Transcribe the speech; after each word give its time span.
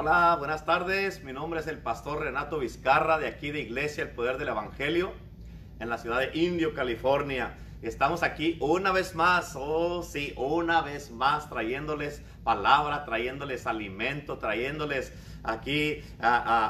Hola, 0.00 0.36
buenas 0.38 0.64
tardes. 0.64 1.24
Mi 1.24 1.32
nombre 1.32 1.58
es 1.58 1.66
el 1.66 1.78
pastor 1.78 2.20
Renato 2.20 2.60
Vizcarra 2.60 3.18
de 3.18 3.26
aquí 3.26 3.50
de 3.50 3.62
Iglesia 3.62 4.04
El 4.04 4.10
Poder 4.10 4.38
del 4.38 4.46
Evangelio 4.46 5.12
en 5.80 5.88
la 5.88 5.98
ciudad 5.98 6.20
de 6.20 6.38
Indio, 6.38 6.72
California. 6.72 7.56
Estamos 7.82 8.22
aquí 8.22 8.58
una 8.60 8.92
vez 8.92 9.16
más, 9.16 9.54
oh 9.56 10.04
sí, 10.04 10.34
una 10.36 10.82
vez 10.82 11.10
más 11.10 11.50
trayéndoles 11.50 12.22
palabra, 12.44 13.04
trayéndoles 13.04 13.66
alimento, 13.66 14.38
trayéndoles 14.38 15.12
aquí 15.42 16.04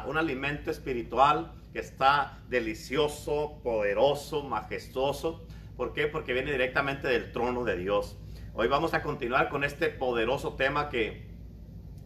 un 0.07 0.17
alimento 0.17 0.71
espiritual 0.71 1.53
que 1.75 1.81
está 1.81 2.39
delicioso, 2.49 3.61
poderoso, 3.63 4.43
majestuoso. 4.43 5.45
¿Por 5.77 5.93
qué? 5.93 6.07
Porque 6.07 6.33
viene 6.33 6.51
directamente 6.51 7.09
del 7.09 7.31
trono 7.31 7.65
de 7.65 7.77
Dios. 7.77 8.17
Hoy 8.55 8.69
vamos 8.69 8.95
a 8.95 9.03
continuar 9.03 9.51
con 9.51 9.65
este 9.65 9.91
poderoso 9.91 10.55
tema 10.55 10.89
que 10.89 11.28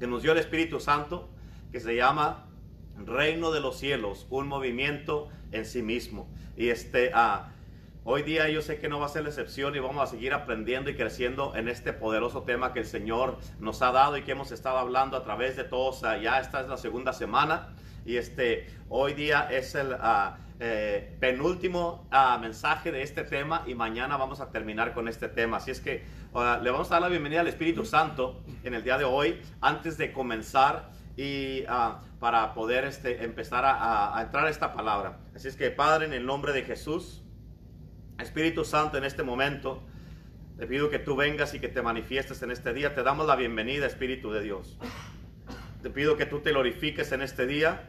que 0.03 0.09
nos 0.09 0.25
dio 0.25 0.33
el 0.33 0.39
Espíritu 0.39 0.81
Santo, 0.81 1.29
que 1.71 1.79
se 1.79 1.95
llama 1.95 2.49
Reino 3.07 3.53
de 3.53 3.61
los 3.61 3.79
Cielos, 3.79 4.27
un 4.31 4.49
movimiento 4.49 5.29
en 5.53 5.65
sí 5.65 5.81
mismo. 5.81 6.29
Y 6.57 6.71
este, 6.71 7.13
ah, 7.15 7.53
hoy 8.03 8.25
día 8.25 8.49
yo 8.49 8.63
sé 8.63 8.81
que 8.81 8.89
no 8.89 8.99
va 8.99 9.07
a 9.07 9.09
ser 9.09 9.23
la 9.23 9.29
excepción 9.29 9.77
y 9.77 9.79
vamos 9.79 10.03
a 10.03 10.09
seguir 10.09 10.35
aprendiendo 10.35 10.91
y 10.91 10.97
creciendo 10.97 11.55
en 11.55 11.69
este 11.69 11.93
poderoso 11.93 12.43
tema 12.43 12.73
que 12.73 12.81
el 12.81 12.87
Señor 12.87 13.39
nos 13.61 13.81
ha 13.81 13.93
dado 13.93 14.17
y 14.17 14.23
que 14.23 14.33
hemos 14.33 14.51
estado 14.51 14.79
hablando 14.79 15.17
a 15.17 15.23
través 15.23 15.55
de 15.55 15.63
todos. 15.63 16.03
Ah, 16.03 16.19
ya 16.19 16.41
esta 16.41 16.63
es 16.63 16.67
la 16.67 16.79
segunda 16.79 17.13
semana 17.13 17.69
y 18.05 18.17
este, 18.17 18.67
hoy 18.89 19.15
día 19.15 19.47
es 19.53 19.77
el... 19.77 19.95
Ah, 20.01 20.37
eh, 20.65 21.17
penúltimo 21.19 22.09
mensaje 22.41 22.93
de 22.93 23.03
este 23.03 23.25
tema 23.25 23.65
y 23.67 23.75
mañana 23.75 24.17
vamos 24.17 24.41
a 24.41 24.53
terminar 24.53 24.95
con 24.95 25.09
este 25.09 25.27
tema. 25.27 25.57
Así 25.57 25.73
es 25.73 25.81
que 25.81 26.05
le 26.63 26.71
vamos 26.71 26.89
a 26.93 26.95
dar 26.95 27.03
la 27.03 27.09
bienvenida 27.09 27.41
al 27.41 27.49
Espíritu 27.49 27.85
Santo 27.85 28.45
en 28.63 28.73
el 28.75 28.85
día 28.85 28.97
de 28.97 29.03
hoy 29.03 29.43
antes 29.61 29.99
de 29.99 30.13
comenzar 30.13 30.91
y 31.17 31.65
ah, 31.69 32.01
para 32.21 32.55
poder 32.55 32.85
este, 32.85 33.25
empezar 33.25 33.65
a, 33.67 34.17
entrar 34.23 34.47
a 34.47 34.51
esta 34.51 34.73
palabra. 34.73 35.19
Así 35.35 35.49
es 35.49 35.57
que 35.57 35.73
Padre, 35.73 36.07
en 36.07 36.13
el 36.13 36.25
nombre 36.25 36.53
de 36.53 36.63
Jesús, 36.63 37.25
Espíritu 38.21 38.65
Santo, 38.65 38.97
en 38.99 39.03
este 39.03 39.25
momento, 39.25 39.83
te 40.59 40.69
pido 40.69 40.91
que 40.91 41.01
tú 41.01 41.17
vengas 41.17 41.55
y 41.55 41.59
que 41.59 41.71
te 41.71 41.83
manifiestes 41.83 42.41
en 42.43 42.53
este 42.53 42.73
día. 42.73 42.95
Te 42.95 43.03
damos 43.03 43.27
la 43.27 43.35
bienvenida, 43.35 43.85
Espíritu 43.85 44.31
de 44.31 44.43
Dios. 44.43 44.79
Te 45.83 45.91
pido 45.91 46.17
que 46.17 46.25
tú 46.25 46.39
te 46.39 46.53
glorifiques 46.53 47.11
en 47.11 47.23
este 47.23 47.49
día 47.49 47.89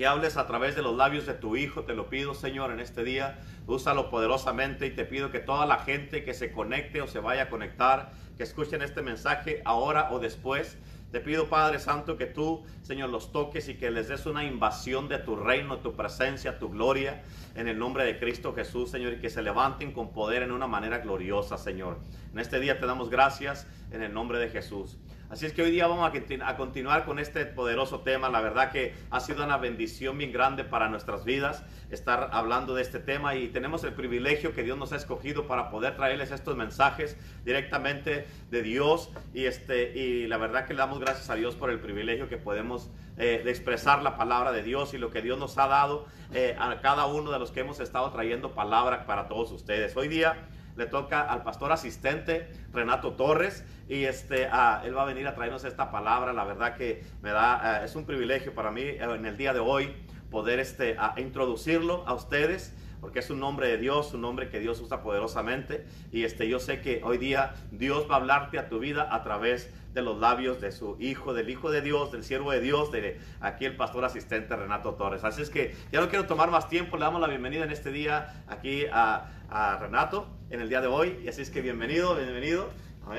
que 0.00 0.06
hables 0.06 0.38
a 0.38 0.46
través 0.46 0.74
de 0.74 0.80
los 0.80 0.96
labios 0.96 1.26
de 1.26 1.34
tu 1.34 1.56
Hijo. 1.56 1.82
Te 1.82 1.92
lo 1.92 2.08
pido, 2.08 2.32
Señor, 2.32 2.70
en 2.70 2.80
este 2.80 3.04
día. 3.04 3.38
Úsalo 3.66 4.08
poderosamente 4.08 4.86
y 4.86 4.92
te 4.92 5.04
pido 5.04 5.30
que 5.30 5.40
toda 5.40 5.66
la 5.66 5.80
gente 5.80 6.24
que 6.24 6.32
se 6.32 6.52
conecte 6.52 7.02
o 7.02 7.06
se 7.06 7.18
vaya 7.18 7.42
a 7.42 7.48
conectar, 7.50 8.10
que 8.38 8.42
escuchen 8.42 8.80
este 8.80 9.02
mensaje 9.02 9.60
ahora 9.66 10.08
o 10.10 10.18
después. 10.18 10.78
Te 11.12 11.20
pido, 11.20 11.50
Padre 11.50 11.78
Santo, 11.80 12.16
que 12.16 12.24
tú, 12.24 12.64
Señor, 12.80 13.10
los 13.10 13.30
toques 13.30 13.68
y 13.68 13.74
que 13.74 13.90
les 13.90 14.08
des 14.08 14.24
una 14.24 14.42
invasión 14.42 15.06
de 15.06 15.18
tu 15.18 15.36
reino, 15.36 15.80
tu 15.80 15.92
presencia, 15.92 16.58
tu 16.58 16.70
gloria, 16.70 17.22
en 17.54 17.68
el 17.68 17.78
nombre 17.78 18.06
de 18.06 18.18
Cristo 18.18 18.54
Jesús, 18.54 18.90
Señor, 18.90 19.12
y 19.12 19.20
que 19.20 19.28
se 19.28 19.42
levanten 19.42 19.92
con 19.92 20.14
poder 20.14 20.42
en 20.42 20.52
una 20.52 20.66
manera 20.66 21.00
gloriosa, 21.00 21.58
Señor. 21.58 21.98
En 22.32 22.38
este 22.38 22.58
día 22.58 22.80
te 22.80 22.86
damos 22.86 23.10
gracias 23.10 23.66
en 23.90 24.02
el 24.02 24.14
nombre 24.14 24.38
de 24.38 24.48
Jesús. 24.48 24.96
Así 25.30 25.46
es 25.46 25.52
que 25.52 25.62
hoy 25.62 25.70
día 25.70 25.86
vamos 25.86 26.10
a, 26.12 26.56
continuar 26.56 27.04
con 27.04 27.20
este 27.20 27.46
poderoso 27.46 28.00
tema. 28.00 28.28
La 28.28 28.40
verdad 28.40 28.72
que 28.72 28.94
ha 29.10 29.20
sido 29.20 29.44
una 29.44 29.58
bendición 29.58 30.18
bien 30.18 30.32
grande 30.32 30.64
para 30.64 30.88
nuestras 30.88 31.24
vidas 31.24 31.62
estar 31.88 32.30
hablando 32.32 32.74
de 32.74 32.82
este 32.82 32.98
tema 32.98 33.36
y 33.36 33.46
tenemos 33.46 33.84
el 33.84 33.92
privilegio 33.92 34.52
que 34.52 34.64
Dios 34.64 34.76
nos 34.76 34.92
ha 34.92 34.96
escogido 34.96 35.46
para 35.46 35.70
poder 35.70 35.94
traerles 35.94 36.32
estos 36.32 36.56
mensajes 36.56 37.16
directamente 37.44 38.26
de 38.50 38.62
Dios 38.62 39.12
y, 39.32 39.44
este, 39.44 39.96
y 39.96 40.26
la 40.26 40.36
verdad 40.36 40.66
que 40.66 40.74
le 40.74 40.80
damos 40.80 40.98
gracias 40.98 41.30
a 41.30 41.36
Dios 41.36 41.54
por 41.54 41.70
el 41.70 41.78
privilegio 41.78 42.28
que 42.28 42.36
podemos 42.36 42.90
eh, 43.16 43.40
de 43.44 43.50
expresar 43.50 44.02
la 44.02 44.16
palabra 44.16 44.50
de 44.50 44.64
Dios 44.64 44.94
y 44.94 44.98
lo 44.98 45.12
que 45.12 45.22
Dios 45.22 45.38
nos 45.38 45.58
ha 45.58 45.68
dado 45.68 46.06
eh, 46.34 46.56
a 46.58 46.80
cada 46.80 47.06
uno 47.06 47.30
de 47.30 47.38
los 47.38 47.52
que 47.52 47.60
hemos 47.60 47.78
estado 47.78 48.10
trayendo 48.10 48.52
palabra 48.52 49.06
para 49.06 49.28
todos 49.28 49.52
ustedes. 49.52 49.96
Hoy 49.96 50.08
día 50.08 50.48
le 50.80 50.86
toca 50.86 51.20
al 51.20 51.42
pastor 51.42 51.72
asistente 51.72 52.48
Renato 52.72 53.12
Torres 53.12 53.64
y 53.86 54.04
este, 54.04 54.48
ah, 54.50 54.80
él 54.82 54.96
va 54.96 55.02
a 55.02 55.04
venir 55.04 55.26
a 55.28 55.34
traernos 55.34 55.64
esta 55.64 55.90
palabra. 55.90 56.32
La 56.32 56.44
verdad 56.44 56.74
que 56.74 57.04
me 57.20 57.30
da, 57.30 57.82
ah, 57.82 57.84
es 57.84 57.94
un 57.96 58.06
privilegio 58.06 58.54
para 58.54 58.70
mí 58.70 58.80
eh, 58.80 58.98
en 59.02 59.26
el 59.26 59.36
día 59.36 59.52
de 59.52 59.60
hoy 59.60 59.94
poder 60.30 60.58
este, 60.58 60.96
introducirlo 61.18 62.02
a 62.06 62.14
ustedes 62.14 62.74
porque 63.00 63.18
es 63.18 63.30
un 63.30 63.40
nombre 63.40 63.68
de 63.68 63.76
Dios, 63.78 64.14
un 64.14 64.22
nombre 64.22 64.48
que 64.48 64.58
Dios 64.58 64.80
usa 64.80 65.02
poderosamente. 65.02 65.86
Y 66.12 66.24
este, 66.24 66.48
yo 66.48 66.58
sé 66.58 66.80
que 66.80 67.00
hoy 67.04 67.18
día 67.18 67.54
Dios 67.70 68.06
va 68.10 68.14
a 68.14 68.18
hablarte 68.18 68.58
a 68.58 68.68
tu 68.68 68.78
vida 68.78 69.08
a 69.10 69.22
través 69.22 69.70
de 69.92 70.02
los 70.02 70.18
labios 70.18 70.60
de 70.60 70.72
su 70.72 70.96
Hijo, 71.00 71.34
del 71.34 71.50
Hijo 71.50 71.70
de 71.70 71.80
Dios, 71.80 72.12
del 72.12 72.22
siervo 72.22 72.52
de 72.52 72.60
Dios, 72.60 72.92
de 72.92 73.20
aquí 73.40 73.64
el 73.64 73.76
pastor 73.76 74.04
asistente 74.04 74.54
Renato 74.54 74.94
Torres. 74.94 75.24
Así 75.24 75.42
es 75.42 75.50
que 75.50 75.74
ya 75.92 76.00
no 76.00 76.08
quiero 76.08 76.26
tomar 76.26 76.50
más 76.50 76.68
tiempo, 76.68 76.96
le 76.96 77.04
damos 77.04 77.20
la 77.20 77.28
bienvenida 77.28 77.64
en 77.64 77.70
este 77.70 77.90
día 77.90 78.44
aquí 78.48 78.86
a 78.92 79.30
a 79.50 79.76
Renato 79.78 80.26
en 80.50 80.60
el 80.60 80.68
día 80.68 80.80
de 80.80 80.86
hoy. 80.86 81.20
Y 81.24 81.28
así 81.28 81.42
es 81.42 81.50
que 81.50 81.60
bienvenido, 81.60 82.14
bienvenido. 82.14 82.70
A. 83.06 83.14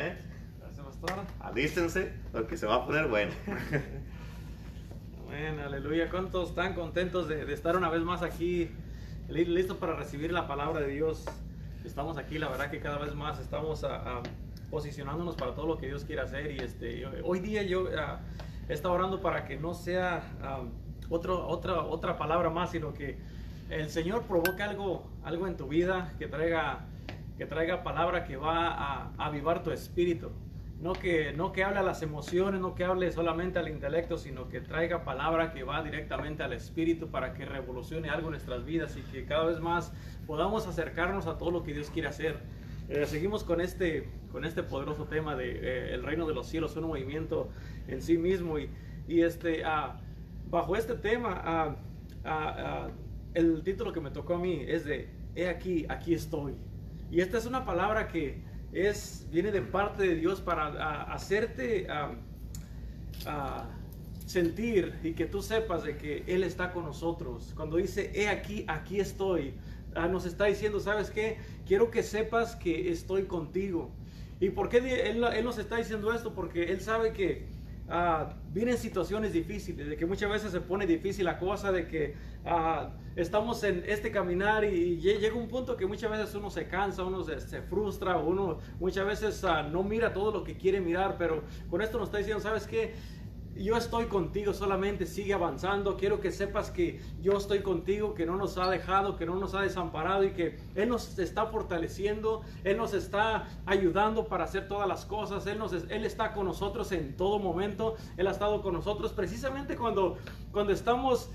Gracias, 0.59 0.85
pastor. 0.85 1.25
Alístense, 1.39 2.13
porque 2.31 2.57
se 2.57 2.65
va 2.65 2.75
a 2.75 2.85
poner 2.85 3.07
bueno. 3.07 3.31
Bueno, 5.25 5.63
aleluya. 5.63 6.09
¿Cuántos 6.09 6.49
están 6.49 6.73
contentos 6.73 7.29
de, 7.29 7.53
estar 7.53 7.77
una 7.77 7.87
vez 7.89 8.01
más 8.01 8.21
aquí, 8.21 8.69
listos 9.29 9.77
para 9.77 9.95
recibir 9.95 10.33
la 10.33 10.45
palabra 10.45 10.81
de 10.81 10.87
Dios? 10.89 11.23
Estamos 11.85 12.17
aquí, 12.17 12.37
la 12.37 12.49
verdad 12.49 12.69
que 12.69 12.81
cada 12.81 12.97
vez 12.97 13.15
más 13.15 13.39
estamos 13.39 13.85
posicionándonos 14.71 15.35
para 15.35 15.53
todo 15.53 15.67
lo 15.67 15.77
que 15.77 15.87
Dios 15.87 16.05
quiere 16.05 16.21
hacer. 16.21 16.51
Y 16.51 16.59
este, 16.59 17.05
hoy 17.23 17.39
día 17.39 17.61
yo 17.61 17.87
he 18.67 18.73
estado 18.73 18.95
orando 18.95 19.21
para 19.21 19.45
que 19.45 19.57
no 19.57 19.73
sea 19.75 20.23
otro, 21.09 21.47
otra, 21.47 21.83
otra 21.83 22.17
palabra 22.17 22.49
más, 22.49 22.71
sino 22.71 22.93
que 22.93 23.19
el 23.69 23.89
Señor 23.89 24.23
provoca 24.23 24.69
algo, 24.69 25.03
algo 25.23 25.47
en 25.47 25.55
tu 25.55 25.67
vida 25.67 26.13
que 26.17 26.27
traiga, 26.27 26.85
que 27.37 27.45
traiga 27.45 27.83
palabra 27.83 28.25
que 28.25 28.37
va 28.37 28.67
a, 28.67 29.11
avivar 29.17 29.63
tu 29.63 29.71
espíritu. 29.71 30.31
No 30.79 30.93
que, 30.93 31.31
no 31.33 31.51
que 31.51 31.63
hable 31.63 31.77
a 31.77 31.83
las 31.83 32.01
emociones, 32.01 32.59
no 32.59 32.73
que 32.73 32.83
hable 32.83 33.11
solamente 33.11 33.59
al 33.59 33.67
intelecto, 33.67 34.17
sino 34.17 34.49
que 34.49 34.61
traiga 34.61 35.03
palabra 35.03 35.53
que 35.53 35.63
va 35.63 35.83
directamente 35.83 36.41
al 36.41 36.53
espíritu 36.53 37.09
para 37.09 37.33
que 37.33 37.45
revolucione 37.45 38.09
algo 38.09 38.29
en 38.29 38.31
nuestras 38.31 38.65
vidas 38.65 38.97
y 38.97 39.01
que 39.01 39.25
cada 39.25 39.45
vez 39.45 39.59
más 39.59 39.93
podamos 40.25 40.65
acercarnos 40.65 41.27
a 41.27 41.37
todo 41.37 41.51
lo 41.51 41.61
que 41.61 41.73
Dios 41.73 41.91
quiere 41.91 42.07
hacer. 42.07 42.39
Eh, 42.91 43.05
seguimos 43.05 43.45
con 43.45 43.61
este, 43.61 44.09
con 44.33 44.43
este 44.43 44.63
poderoso 44.63 45.05
tema 45.05 45.37
de 45.37 45.51
eh, 45.51 45.93
el 45.93 46.03
reino 46.03 46.27
de 46.27 46.33
los 46.33 46.47
cielos, 46.47 46.75
un 46.75 46.87
movimiento 46.87 47.49
en 47.87 48.01
sí 48.01 48.17
mismo 48.17 48.59
y, 48.59 48.69
y 49.07 49.21
este, 49.21 49.63
ah, 49.63 50.01
bajo 50.49 50.75
este 50.75 50.95
tema 50.95 51.41
ah, 51.41 51.75
ah, 52.25 52.89
el 53.33 53.63
título 53.63 53.93
que 53.93 54.01
me 54.01 54.11
tocó 54.11 54.33
a 54.33 54.39
mí 54.39 54.65
es 54.67 54.83
de 54.83 55.07
He 55.37 55.47
aquí, 55.47 55.85
aquí 55.87 56.13
estoy. 56.13 56.53
Y 57.09 57.21
esta 57.21 57.37
es 57.37 57.45
una 57.45 57.63
palabra 57.63 58.09
que 58.09 58.43
es, 58.73 59.25
viene 59.31 59.53
de 59.53 59.61
parte 59.61 60.03
de 60.03 60.15
Dios 60.15 60.41
para 60.41 61.05
hacerte 61.13 61.87
sentir 64.25 64.99
y 65.01 65.13
que 65.13 65.25
tú 65.25 65.41
sepas 65.41 65.83
de 65.83 65.95
que 65.95 66.25
Él 66.27 66.43
está 66.43 66.73
con 66.73 66.83
nosotros. 66.83 67.53
Cuando 67.55 67.77
dice 67.77 68.11
He 68.13 68.27
aquí, 68.27 68.65
aquí 68.67 68.99
estoy, 68.99 69.53
nos 70.09 70.25
está 70.25 70.45
diciendo, 70.45 70.79
¿sabes 70.79 71.11
qué? 71.11 71.37
Quiero 71.65 71.91
que 71.91 72.03
sepas 72.03 72.55
que 72.55 72.91
estoy 72.91 73.23
contigo. 73.23 73.91
¿Y 74.39 74.49
por 74.49 74.69
qué 74.69 74.77
él, 75.09 75.23
él 75.23 75.45
nos 75.45 75.57
está 75.57 75.77
diciendo 75.77 76.11
esto? 76.13 76.33
Porque 76.33 76.71
Él 76.71 76.81
sabe 76.81 77.13
que 77.13 77.47
uh, 77.91 78.33
vienen 78.51 78.77
situaciones 78.77 79.33
difíciles, 79.33 79.87
de 79.87 79.97
que 79.97 80.05
muchas 80.05 80.29
veces 80.29 80.51
se 80.51 80.61
pone 80.61 80.87
difícil 80.87 81.25
la 81.25 81.37
cosa, 81.37 81.71
de 81.71 81.87
que 81.87 82.15
uh, 82.45 82.89
estamos 83.15 83.63
en 83.63 83.83
este 83.85 84.11
caminar 84.11 84.63
y, 84.63 84.97
llega 84.97 85.35
un 85.35 85.47
punto 85.47 85.75
que 85.77 85.85
muchas 85.85 86.09
veces 86.09 86.33
uno 86.35 86.49
se 86.49 86.67
cansa, 86.67 87.03
uno 87.03 87.23
se, 87.23 87.61
frustra, 87.61 88.17
uno 88.17 88.59
muchas 88.79 89.05
veces 89.05 89.43
no 89.71 89.83
mira 89.83 90.13
todo 90.13 90.31
lo 90.31 90.43
que 90.43 90.55
quiere 90.57 90.79
mirar, 90.79 91.15
pero 91.17 91.43
con 91.69 91.81
esto 91.81 91.97
nos 91.99 92.07
está 92.07 92.17
diciendo, 92.17 92.41
¿sabes 92.41 92.65
qué? 92.65 92.93
Yo 93.55 93.75
estoy 93.75 94.05
contigo, 94.05 94.53
solamente 94.53 95.05
sigue 95.05 95.33
avanzando. 95.33 95.97
Quiero 95.97 96.19
que 96.19 96.31
sepas 96.31 96.71
que 96.71 97.01
yo 97.21 97.37
estoy 97.37 97.61
contigo, 97.61 98.13
que 98.13 98.25
no 98.25 98.35
nos 98.37 98.57
ha 98.57 98.69
dejado, 98.69 99.17
que 99.17 99.25
no 99.25 99.35
nos 99.35 99.53
ha 99.53 99.61
desamparado 99.61 100.23
y 100.23 100.31
que 100.31 100.57
Él 100.75 100.89
nos 100.89 101.19
está 101.19 101.45
fortaleciendo, 101.47 102.41
Él 102.63 102.77
nos 102.77 102.93
está 102.93 103.47
ayudando 103.65 104.25
para 104.25 104.45
hacer 104.45 104.67
todas 104.67 104.87
las 104.87 105.05
cosas, 105.05 105.45
Él, 105.47 105.59
nos, 105.59 105.73
Él 105.73 106.05
está 106.05 106.33
con 106.33 106.45
nosotros 106.45 106.91
en 106.91 107.15
todo 107.17 107.39
momento, 107.39 107.95
Él 108.17 108.27
ha 108.27 108.31
estado 108.31 108.61
con 108.61 108.73
nosotros 108.73 109.13
precisamente 109.13 109.75
cuando, 109.75 110.17
cuando 110.51 110.73
estamos... 110.73 111.29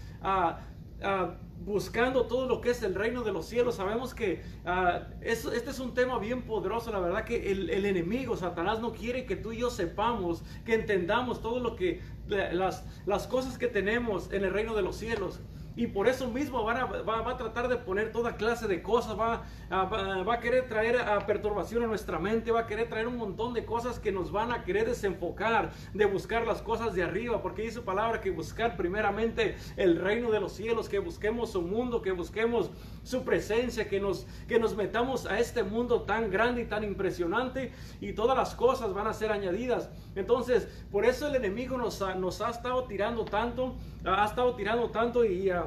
a 1.02 1.36
buscando 1.66 2.26
todo 2.26 2.46
lo 2.46 2.60
que 2.60 2.70
es 2.70 2.82
el 2.82 2.94
reino 2.94 3.22
de 3.22 3.32
los 3.32 3.46
cielos. 3.46 3.76
Sabemos 3.76 4.14
que 4.14 4.42
uh, 4.64 5.02
este 5.22 5.70
es 5.70 5.80
un 5.80 5.94
tema 5.94 6.18
bien 6.18 6.42
poderoso. 6.42 6.92
La 6.92 7.00
verdad 7.00 7.24
que 7.24 7.50
el, 7.50 7.84
enemigo, 7.84 8.36
Satanás, 8.36 8.80
no 8.80 8.92
quiere 8.92 9.26
que 9.26 9.36
tú 9.36 9.52
y 9.52 9.58
yo 9.58 9.70
sepamos, 9.70 10.44
que 10.64 10.74
entendamos 10.74 11.42
todo 11.42 11.60
lo 11.60 11.74
que, 11.76 12.00
las, 12.28 12.84
las 13.04 13.26
cosas 13.26 13.58
que 13.58 13.66
tenemos 13.66 14.32
en 14.32 14.44
el 14.44 14.52
reino 14.52 14.74
de 14.74 14.82
los 14.82 14.96
cielos. 14.96 15.40
Y 15.76 15.88
por 15.88 16.08
eso 16.08 16.28
mismo 16.28 16.64
va, 16.64 17.30
a 17.30 17.36
tratar 17.36 17.68
de 17.68 17.76
poner 17.76 18.10
toda 18.10 18.36
clase 18.36 18.66
de 18.66 18.82
cosas, 18.82 19.18
va, 19.18 19.44
va, 19.70 20.34
a 20.34 20.40
querer 20.40 20.68
traer 20.68 20.96
a 20.98 21.26
perturbación 21.26 21.82
a 21.82 21.86
nuestra 21.86 22.18
mente, 22.18 22.50
va 22.50 22.60
a 22.60 22.66
querer 22.66 22.88
traer 22.88 23.06
un 23.06 23.18
montón 23.18 23.52
de 23.52 23.66
cosas 23.66 23.98
que 23.98 24.10
nos 24.10 24.32
van 24.32 24.52
a 24.52 24.64
querer 24.64 24.86
desenfocar 24.86 25.70
de 25.92 26.06
buscar 26.06 26.46
las 26.46 26.62
cosas 26.62 26.94
de 26.94 27.02
arriba, 27.02 27.42
porque 27.42 27.62
dice 27.62 27.82
palabra 27.82 28.20
que 28.20 28.30
buscar 28.30 28.76
primeramente 28.76 29.56
el 29.76 29.96
reino 30.00 30.30
de 30.30 30.40
los 30.40 30.52
cielos, 30.52 30.88
que 30.88 30.98
busquemos 30.98 31.50
su 31.50 31.60
mundo, 31.60 32.00
que 32.00 32.12
busquemos 32.12 32.70
su 33.02 33.22
presencia, 33.24 33.88
que 33.88 34.00
nos, 34.00 34.26
que 34.48 34.58
nos 34.58 34.74
metamos 34.76 35.26
a 35.26 35.38
este 35.38 35.62
mundo 35.62 36.02
tan 36.02 36.30
grande 36.30 36.62
y 36.62 36.64
tan 36.64 36.84
impresionante 36.84 37.72
y 38.00 38.14
todas 38.14 38.36
las 38.36 38.54
cosas 38.54 38.94
van 38.94 39.06
a 39.06 39.12
ser 39.12 39.30
añadidas. 39.30 39.90
Entonces, 40.14 40.68
por 40.90 41.04
eso 41.04 41.28
el 41.28 41.36
enemigo 41.36 41.76
nos 41.76 42.02
ha, 42.02 42.14
nos 42.14 42.40
ha 42.40 42.50
estado 42.50 42.84
tirando 42.84 43.24
tanto, 43.24 43.76
ha 44.14 44.24
estado 44.24 44.54
tirando 44.54 44.90
tanto 44.90 45.24
y... 45.24 45.50
Uh, 45.50 45.64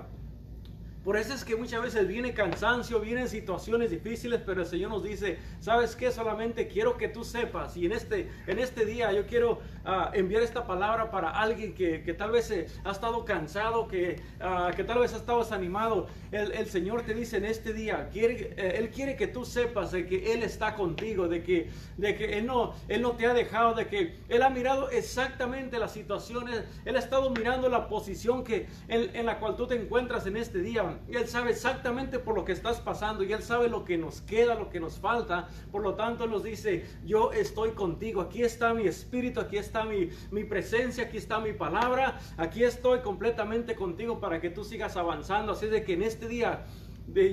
por 1.03 1.15
eso 1.15 1.33
es 1.33 1.45
que 1.45 1.55
muchas 1.55 1.81
veces 1.81 2.07
viene 2.07 2.33
cansancio, 2.33 2.99
vienen 2.99 3.29
situaciones 3.29 3.89
difíciles, 3.89 4.41
pero 4.45 4.61
el 4.61 4.67
Señor 4.67 4.91
nos 4.91 5.03
dice, 5.03 5.39
¿sabes 5.61 5.95
qué? 5.95 6.11
Solamente 6.11 6.67
quiero 6.67 6.97
que 6.97 7.07
tú 7.07 7.23
sepas. 7.23 7.77
Y 7.77 7.85
en 7.85 7.93
este, 7.93 8.29
en 8.47 8.59
este 8.59 8.85
día 8.85 9.11
yo 9.13 9.25
quiero 9.25 9.59
ah, 9.89 10.11
enviar 10.13 10.43
esta 10.43 10.65
palabra 10.65 11.11
para 11.11 11.29
alguien 11.29 11.73
que, 11.73 11.99
tal 12.17 12.31
vez 12.31 12.51
eh, 12.51 12.67
ha 12.83 12.91
estado 12.91 13.25
cansado, 13.25 13.87
que, 13.87 14.21
ah, 14.39 14.71
que 14.75 14.83
tal 14.83 14.99
vez 14.99 15.13
ha 15.13 15.17
estado 15.17 15.39
desanimado. 15.39 16.07
El, 16.31 16.67
Señor 16.67 17.01
te 17.03 17.13
dice 17.13 17.37
en 17.37 17.45
este 17.45 17.73
día, 17.73 18.09
quiere, 18.11 18.53
eh, 18.55 18.75
Él 18.77 18.89
quiere 18.89 19.15
que 19.15 19.27
tú 19.27 19.45
sepas 19.45 19.91
de 19.91 20.05
que 20.05 20.33
Él 20.33 20.43
está 20.43 20.75
contigo, 20.75 21.27
de 21.27 21.43
que, 21.43 21.69
de 21.97 22.15
que 22.15 22.37
él, 22.37 22.45
no, 22.45 22.73
él 22.87 23.01
no 23.01 23.13
te 23.13 23.25
ha 23.25 23.33
dejado, 23.33 23.73
de 23.73 23.87
que 23.87 24.19
Él 24.29 24.43
ha 24.43 24.49
mirado 24.49 24.89
exactamente 24.89 25.79
las 25.79 25.91
situaciones, 25.91 26.63
Él 26.85 26.95
ha 26.95 26.99
estado 26.99 27.29
mirando 27.31 27.69
la 27.69 27.87
posición 27.87 28.43
que, 28.43 28.67
en 28.87 29.25
la 29.25 29.39
cual 29.39 29.55
tú 29.55 29.67
te 29.67 29.75
encuentras 29.75 30.27
en 30.27 30.37
este 30.37 30.59
día 30.59 30.99
Él 31.07 31.27
sabe 31.27 31.51
exactamente 31.51 32.19
por 32.19 32.35
lo 32.35 32.45
que 32.45 32.51
estás 32.51 32.79
pasando 32.79 33.23
y 33.23 33.33
Él 33.33 33.41
sabe 33.41 33.69
lo 33.69 33.83
que 33.85 33.97
nos 33.97 34.21
queda, 34.21 34.55
lo 34.55 34.69
que 34.69 34.79
nos 34.79 34.99
falta. 34.99 35.47
Por 35.71 35.81
lo 35.81 35.95
tanto, 35.95 36.27
nos 36.27 36.43
dice, 36.43 36.85
yo 37.05 37.31
estoy 37.31 37.71
contigo, 37.71 38.21
aquí 38.21 38.43
está 38.43 38.73
mi 38.73 38.87
espíritu, 38.87 39.39
aquí 39.39 39.57
está 39.57 39.78
mi, 39.85 40.43
presencia, 40.43 41.05
aquí 41.05 41.17
está 41.17 41.39
mi 41.39 41.53
palabra, 41.53 42.19
aquí 42.37 42.63
estoy 42.63 42.99
completamente 42.99 43.75
contigo 43.75 44.19
para 44.19 44.39
que 44.41 44.49
tú 44.49 44.63
sigas 44.63 44.97
avanzando. 44.97 45.53
Así 45.53 45.67
de 45.67 45.83
que 45.83 45.93
en 45.93 46.03
este 46.03 46.27
día 46.27 46.65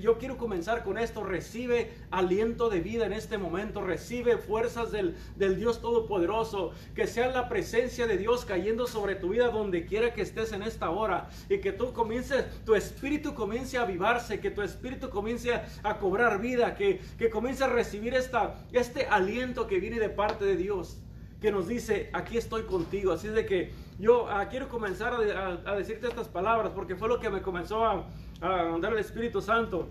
yo 0.02 0.18
quiero 0.18 0.36
comenzar 0.36 0.82
con 0.84 0.98
esto. 0.98 1.22
Recibe 1.24 1.92
aliento 2.10 2.68
de 2.68 2.80
vida 2.80 3.06
en 3.06 3.12
este 3.12 3.38
momento. 3.38 3.82
Recibe 3.82 4.38
fuerzas 4.38 4.90
del, 4.90 5.16
Dios 5.56 5.80
Todopoderoso. 5.80 6.72
Que 6.94 7.06
sea 7.06 7.28
la 7.28 7.48
presencia 7.48 8.06
de 8.06 8.16
Dios 8.16 8.44
cayendo 8.44 8.86
sobre 8.86 9.14
tu 9.16 9.30
vida 9.30 9.48
donde 9.48 9.86
quiera 9.86 10.14
que 10.14 10.22
estés 10.22 10.52
en 10.52 10.62
esta 10.62 10.90
hora. 10.90 11.28
Y 11.48 11.58
que 11.58 11.72
tú 11.72 11.92
comiences, 11.92 12.44
tu 12.64 12.74
espíritu 12.74 13.34
comience 13.34 13.78
a 13.78 13.82
avivarse. 13.82 14.40
Que 14.40 14.50
tu 14.50 14.62
espíritu 14.62 15.10
comience 15.10 15.52
a 15.82 15.98
cobrar 15.98 16.40
vida. 16.40 16.74
Que, 16.74 17.00
que 17.18 17.30
comience 17.30 17.64
a 17.64 17.68
recibir 17.68 18.14
esta, 18.14 18.66
este 18.72 19.06
aliento 19.06 19.66
que 19.66 19.80
viene 19.80 19.98
de 19.98 20.10
parte 20.10 20.44
de 20.44 20.56
Dios. 20.56 20.98
Que 21.40 21.52
nos 21.52 21.68
dice, 21.68 22.10
aquí 22.12 22.38
estoy 22.38 22.62
contigo. 22.62 23.12
Así 23.12 23.28
es 23.28 23.34
de 23.34 23.46
que 23.46 23.72
yo 23.98 24.28
ah, 24.28 24.48
quiero 24.48 24.68
comenzar 24.68 25.14
a, 25.14 25.74
decirte 25.76 26.08
estas 26.08 26.28
palabras 26.28 26.72
porque 26.74 26.96
fue 26.96 27.08
lo 27.08 27.20
que 27.20 27.30
me 27.30 27.42
comenzó 27.42 27.84
a 27.84 28.06
a 28.40 28.78
dar 28.80 28.92
el 28.92 28.98
Espíritu 28.98 29.40
Santo, 29.40 29.88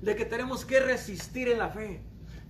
de 0.00 0.14
que 0.14 0.24
tenemos 0.24 0.64
que 0.64 0.80
resistir 0.80 1.48
en 1.48 1.58
la 1.58 1.68
fe. 1.68 2.00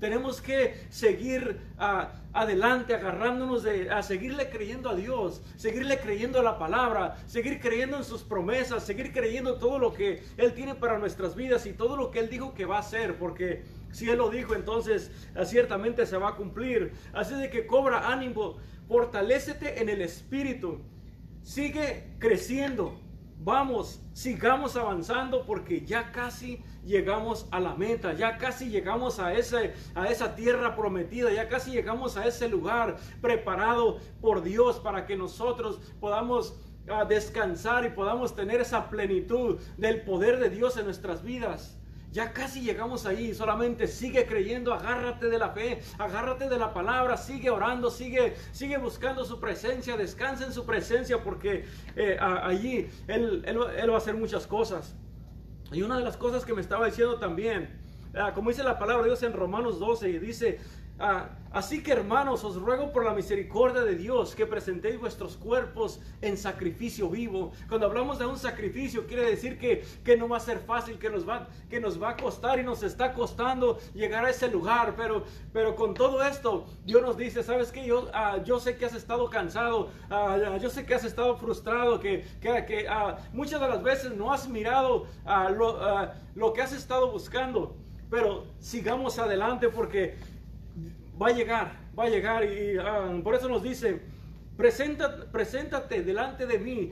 Tenemos 0.01 0.41
que 0.41 0.87
seguir 0.91 1.61
ah, 1.77 2.13
adelante, 2.33 2.95
agarrándonos 2.95 3.65
de, 3.65 3.91
a 3.91 4.01
seguirle 4.05 4.49
creyendo 4.49 4.91
a 4.91 4.95
Dios, 4.95 5.43
seguirle 5.57 5.99
creyendo 5.99 6.39
a 6.39 6.43
la 6.45 6.57
palabra, 6.57 7.17
seguir 7.27 7.59
creyendo 7.59 7.97
en 7.97 8.05
sus 8.05 8.23
promesas, 8.23 8.85
seguir 8.85 9.13
creyendo 9.13 9.59
todo 9.59 9.81
lo 9.81 9.93
que 9.93 10.23
Él 10.37 10.55
tiene 10.55 10.77
para 10.77 10.99
nuestras 10.99 11.35
vidas 11.35 11.67
y 11.67 11.73
todo 11.73 11.97
lo 11.97 12.13
que 12.13 12.21
Él 12.21 12.31
dijo 12.31 12.55
que 12.55 12.65
va 12.65 12.77
a 12.77 12.81
hacer, 12.81 13.19
porque 13.19 13.65
si 13.91 14.09
Él 14.09 14.19
lo 14.19 14.31
dijo, 14.31 14.55
entonces 14.55 15.11
ah, 15.35 15.45
ciertamente 15.45 16.07
se 16.07 16.17
va 16.17 16.31
a 16.31 16.37
cumplir. 16.37 16.93
Así 17.13 17.35
de 17.35 17.51
que 17.51 17.67
cobra 17.67 18.11
ánimo, 18.11 18.57
fortalécete 18.87 19.81
en 19.81 19.89
el 19.89 20.03
Espíritu, 20.03 20.81
sigue 21.43 22.15
creciendo, 22.19 22.99
Vamos, 23.41 24.03
sigamos 24.15 24.77
avanzando 24.77 25.47
porque 25.47 25.87
ya 25.87 26.11
casi 26.11 26.61
llegamos 26.85 27.47
a 27.53 27.61
la 27.61 27.77
meta, 27.77 28.13
ya 28.13 28.37
casi 28.37 28.69
llegamos 28.69 29.21
a, 29.21 29.33
ese, 29.33 29.75
a 29.95 30.09
esa 30.09 30.35
tierra 30.35 30.75
prometida, 30.75 31.33
ya 31.33 31.49
casi 31.49 31.71
llegamos 31.71 32.17
a 32.17 32.27
ese 32.27 32.49
lugar 32.49 32.97
preparado 33.21 34.01
por 34.21 34.43
Dios 34.43 34.81
para 34.81 35.07
que 35.07 35.17
nosotros 35.17 35.81
podamos 36.01 36.59
ah, 36.89 37.05
descansar 37.05 37.87
y 37.87 37.91
podamos 37.91 38.35
tener 38.35 38.61
esa 38.61 38.91
plenitud 38.91 39.61
del 39.77 40.03
poder 40.03 40.41
de 40.41 40.51
Dios 40.51 40.77
en 40.77 40.87
nuestras 40.87 41.23
vidas. 41.23 41.78
Ya 42.11 42.33
casi 42.33 42.63
llegamos 42.63 43.05
ahí, 43.05 43.35
solamente 43.35 43.87
sigue 43.87 44.25
creyendo, 44.25 44.73
agárrate 44.73 45.29
de 45.29 45.39
la 45.39 45.51
fe, 45.51 45.81
agárrate 45.99 46.49
de 46.49 46.59
la 46.59 46.73
palabra, 46.73 47.19
sigue 47.19 47.51
orando, 47.51 47.91
sigue, 47.91 48.35
sigue 48.51 48.79
buscando 48.79 49.27
su 49.27 49.39
presencia, 49.39 49.97
descansa 49.97 50.47
en 50.47 50.53
su 50.53 50.65
presencia 50.65 51.23
porque 51.23 51.67
eh, 51.97 52.17
allí 52.19 52.89
él, 53.09 53.43
él, 53.45 53.91
va 53.91 53.95
a 53.95 53.99
hacer 53.99 54.15
muchas 54.15 54.47
cosas. 54.47 54.97
Y 55.71 55.83
una 55.83 55.99
de 55.99 56.05
las 56.05 56.17
cosas 56.17 56.47
que 56.47 56.55
me 56.55 56.63
estaba 56.63 56.87
diciendo 56.87 57.19
también, 57.19 57.79
ah, 58.15 58.33
como 58.33 58.49
dice 58.49 58.63
la 58.63 58.79
palabra 58.79 59.03
de 59.03 59.11
Dios 59.11 59.23
en 59.23 59.35
Romanos 59.35 59.79
12, 59.79 60.19
dice, 60.19 60.61
Ah, 61.01 61.29
así 61.53 61.81
que 61.81 61.93
hermanos, 61.93 62.43
os 62.43 62.57
ruego 62.57 62.91
por 62.91 63.05
la 63.05 63.13
misericordia 63.13 63.83
de 63.83 63.95
Dios 63.95 64.35
que 64.35 64.47
presentéis 64.47 64.99
vuestros 64.99 65.37
cuerpos 65.37 66.01
en 66.21 66.37
sacrificio 66.37 67.09
vivo. 67.09 67.53
Cuando 67.69 67.87
hablamos 67.87 68.19
de 68.19 68.27
un 68.27 68.37
sacrificio, 68.37 69.07
quiere 69.07 69.25
decir 69.25 69.59
que, 69.61 69.85
que 70.05 70.17
no 70.17 70.29
va 70.29 70.39
a 70.39 70.41
ser 70.41 70.59
fácil, 70.59 70.99
que 70.99 71.09
nos, 71.09 71.29
va, 71.29 71.47
que 71.71 71.79
nos 71.79 72.03
va 72.03 72.11
a 72.11 72.17
costar 72.17 72.59
y 72.59 72.65
nos 72.65 72.83
está 72.83 73.13
costando 73.13 73.79
llegar 73.95 74.25
a 74.25 74.31
ese 74.31 74.49
lugar. 74.49 74.95
Pero, 74.97 75.23
pero 75.53 75.77
con 75.77 75.95
todo 75.95 76.21
esto, 76.25 76.67
Dios 76.85 77.01
nos 77.01 77.17
dice, 77.17 77.45
¿sabes 77.45 77.71
qué? 77.71 77.87
Yo, 77.87 78.09
ah, 78.13 78.39
yo 78.45 78.59
sé 78.59 78.77
que 78.77 78.87
has 78.87 78.95
estado 78.95 79.31
cansado, 79.31 79.91
ah, 80.11 80.59
yo 80.61 80.69
sé 80.69 80.85
que 80.85 80.95
has 80.95 81.05
estado 81.05 81.37
frustrado, 81.37 82.01
que, 82.01 82.25
que, 82.41 82.65
que 82.67 82.89
muchas 83.33 83.61
de 83.61 83.69
las 83.69 83.85
veces 83.85 84.17
no 84.17 84.33
has 84.33 84.49
mirado 84.49 85.07
lo, 85.57 85.79
lo 86.35 86.53
que 86.53 86.63
has 86.63 86.73
estado 86.73 87.13
buscando. 87.13 87.77
Pero 88.11 88.47
sigamos 88.59 89.19
adelante 89.19 89.69
porque 89.69 90.17
va 91.21 91.29
a 91.29 91.33
llegar, 91.33 91.73
va 91.99 92.05
a 92.05 92.09
llegar 92.09 92.45
y 92.45 92.79
ah, 92.79 93.21
por 93.23 93.35
eso 93.35 93.49
nos 93.49 93.63
dice, 93.63 94.01
Presenta, 94.59 95.31
preséntate 95.31 96.03
delante 96.03 96.45
de 96.45 96.59
mí 96.59 96.91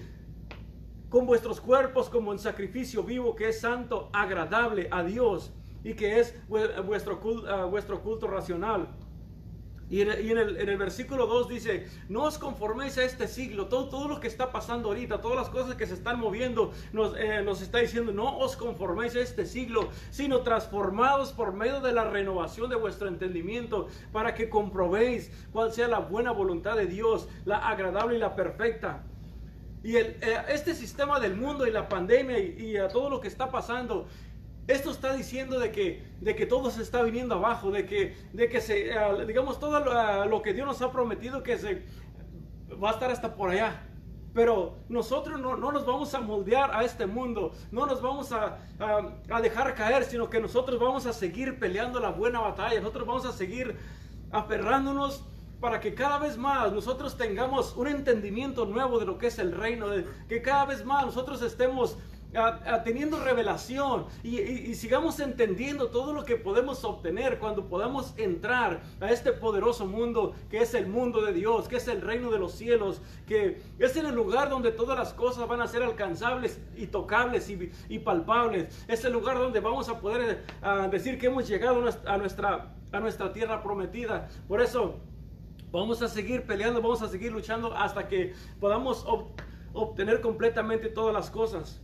con 1.09 1.27
vuestros 1.27 1.61
cuerpos 1.61 2.09
como 2.09 2.33
en 2.33 2.39
sacrificio 2.39 3.03
vivo 3.03 3.35
que 3.35 3.49
es 3.49 3.61
santo, 3.61 4.09
agradable 4.13 4.87
a 4.93 5.03
Dios 5.03 5.53
y 5.83 5.95
que 5.95 6.21
es 6.21 6.37
vuestro, 6.47 7.21
ah, 7.49 7.65
vuestro 7.65 8.05
culto 8.05 8.29
racional. 8.29 8.87
Y, 9.89 10.01
en, 10.01 10.09
el, 10.11 10.77
versículo 10.77 11.27
2 11.27 11.49
dice, 11.49 11.87
no 12.09 12.25
os 12.25 12.39
conforméis 12.39 12.99
a 12.99 13.05
este 13.05 13.29
siglo, 13.29 13.67
todo, 13.67 13.89
todo 13.89 14.09
lo 14.09 14.19
que 14.19 14.27
está 14.27 14.51
pasando 14.51 14.89
ahorita, 14.89 15.21
todas 15.21 15.37
las 15.37 15.49
cosas 15.49 15.77
que 15.77 15.87
se 15.87 15.95
están 15.95 16.19
moviendo, 16.19 16.73
nos, 16.93 17.17
eh, 17.17 17.45
está 17.63 17.79
diciendo, 17.79 18.13
no 18.13 18.37
os 18.39 18.57
conforméis 18.57 19.15
a 19.15 19.21
este 19.21 19.47
siglo, 19.47 19.89
sino 20.11 20.41
transformados 20.41 21.33
por 21.33 21.53
medio 21.53 21.81
de 21.81 21.93
la 21.93 22.05
renovación 22.11 22.69
de 22.69 22.75
vuestro 22.75 23.07
entendimiento, 23.07 23.87
para 24.13 24.35
que 24.35 24.49
comprobéis 24.49 25.31
cuál 25.53 25.73
sea 25.73 25.87
la 25.87 26.01
buena 26.01 26.33
voluntad 26.33 26.77
de 26.77 26.87
Dios, 26.87 27.29
la 27.45 27.59
agradable 27.69 28.17
y 28.17 28.19
la 28.19 28.35
perfecta. 28.35 29.05
Y 29.85 29.97
eh, 29.97 30.17
este 30.49 30.75
sistema 30.75 31.21
del 31.21 31.37
mundo 31.37 31.65
y 31.65 31.71
la 31.71 31.89
pandemia 31.89 32.41
y, 32.41 32.75
todo 32.93 33.09
lo 33.09 33.21
que 33.21 33.29
está 33.29 33.53
pasando 33.53 34.09
esto 34.69 34.91
está 34.91 35.13
diciendo 35.15 35.61
de 35.61 35.71
que, 35.71 36.05
de 36.21 36.35
que 36.35 36.47
todo 36.47 36.71
se 36.71 36.83
está 36.83 37.03
viniendo 37.03 37.37
abajo, 37.37 37.71
de 37.71 37.87
que, 37.87 38.17
de 38.33 38.49
que 38.49 38.61
se, 38.61 38.91
eh, 38.91 39.27
digamos, 39.27 39.61
todo 39.61 39.81
lo, 40.27 40.43
que 40.43 40.53
Dios 40.53 40.67
nos 40.67 40.83
ha 40.83 40.91
prometido 40.91 41.43
que 41.43 41.57
se 41.57 41.83
va 42.83 42.91
a 42.91 42.93
estar 42.95 43.11
hasta 43.11 43.35
por 43.35 43.51
allá. 43.51 43.83
Pero 44.35 44.77
nosotros 44.89 45.41
no, 45.41 45.57
nos 45.57 45.87
vamos 45.87 46.13
a 46.15 46.21
moldear 46.21 46.75
a 46.75 46.85
este 46.85 47.07
mundo, 47.07 47.53
no 47.71 47.87
nos 47.87 48.03
vamos 48.03 48.33
a, 48.33 48.59
a, 49.31 49.41
dejar 49.41 49.75
caer, 49.75 50.05
sino 50.05 50.29
que 50.29 50.41
nosotros 50.41 50.79
vamos 50.79 51.07
a 51.07 51.13
seguir 51.13 51.59
peleando 51.59 52.01
la 52.01 52.11
buena 52.11 52.41
batalla, 52.41 52.81
nosotros 52.81 53.07
vamos 53.07 53.25
a 53.25 53.33
seguir 53.33 53.77
aferrándonos 54.33 55.25
para 55.61 55.81
que 55.81 55.95
cada 55.95 56.19
vez 56.19 56.37
más 56.37 56.71
nosotros 56.73 57.17
tengamos 57.17 57.75
un 57.77 57.89
entendimiento 57.89 58.67
nuevo 58.67 58.99
de 58.99 59.07
lo 59.07 59.17
que 59.17 59.29
es 59.29 59.39
el 59.39 59.53
reino, 59.53 59.89
de 59.89 60.05
que 60.29 60.43
cada 60.43 60.67
vez 60.67 60.85
más 60.85 61.07
nosotros 61.07 61.41
estemos 61.41 61.97
teniendo 62.85 63.23
revelación 63.23 64.07
y, 64.23 64.75
sigamos 64.75 65.21
entendiendo 65.21 65.89
todo 65.89 66.13
lo 66.13 66.25
que 66.25 66.37
podemos 66.37 66.85
obtener 66.85 67.39
cuando 67.39 67.69
podamos 67.69 68.15
entrar 68.17 68.83
a 69.01 69.11
este 69.11 69.33
poderoso 69.33 69.87
mundo 69.87 70.35
que 70.51 70.59
es 70.59 70.75
el 70.75 70.87
mundo 70.87 71.23
de 71.23 71.33
Dios, 71.33 71.69
que 71.69 71.77
es 71.77 71.89
el 71.89 72.01
reino 72.01 72.31
de 72.31 72.39
los 72.39 72.53
cielos, 72.53 73.01
que 73.27 73.63
es 73.79 73.97
en 73.97 74.07
el 74.07 74.15
lugar 74.15 74.51
donde 74.51 74.71
todas 74.71 74.99
las 74.99 75.13
cosas 75.15 75.49
van 75.49 75.61
a 75.61 75.67
ser 75.67 75.83
alcanzables 75.83 76.61
y 76.77 76.87
tocables 76.87 77.49
y, 77.89 77.99
palpables. 77.99 78.85
Es 78.89 79.05
el 79.05 79.13
lugar 79.13 79.39
donde 79.39 79.61
vamos 79.61 79.89
a 79.89 80.01
poder 80.01 80.45
decir 80.91 81.19
que 81.19 81.27
hemos 81.27 81.49
llegado 81.49 81.83
a 82.07 82.19
nuestra, 82.19 82.75
a 82.93 83.01
nuestra 83.01 83.33
tierra 83.33 83.63
prometida. 83.63 84.29
Por 84.47 84.61
eso 84.61 85.01
vamos 85.71 86.03
a 86.03 86.09
seguir 86.09 86.45
peleando, 86.45 86.81
vamos 86.83 87.03
a 87.03 87.09
seguir 87.09 87.33
luchando 87.33 87.75
hasta 87.75 88.09
que 88.09 88.35
podamos 88.61 89.07
obtener 89.73 90.21
completamente 90.21 90.89
todas 90.89 91.15
las 91.15 91.31
cosas. 91.31 91.81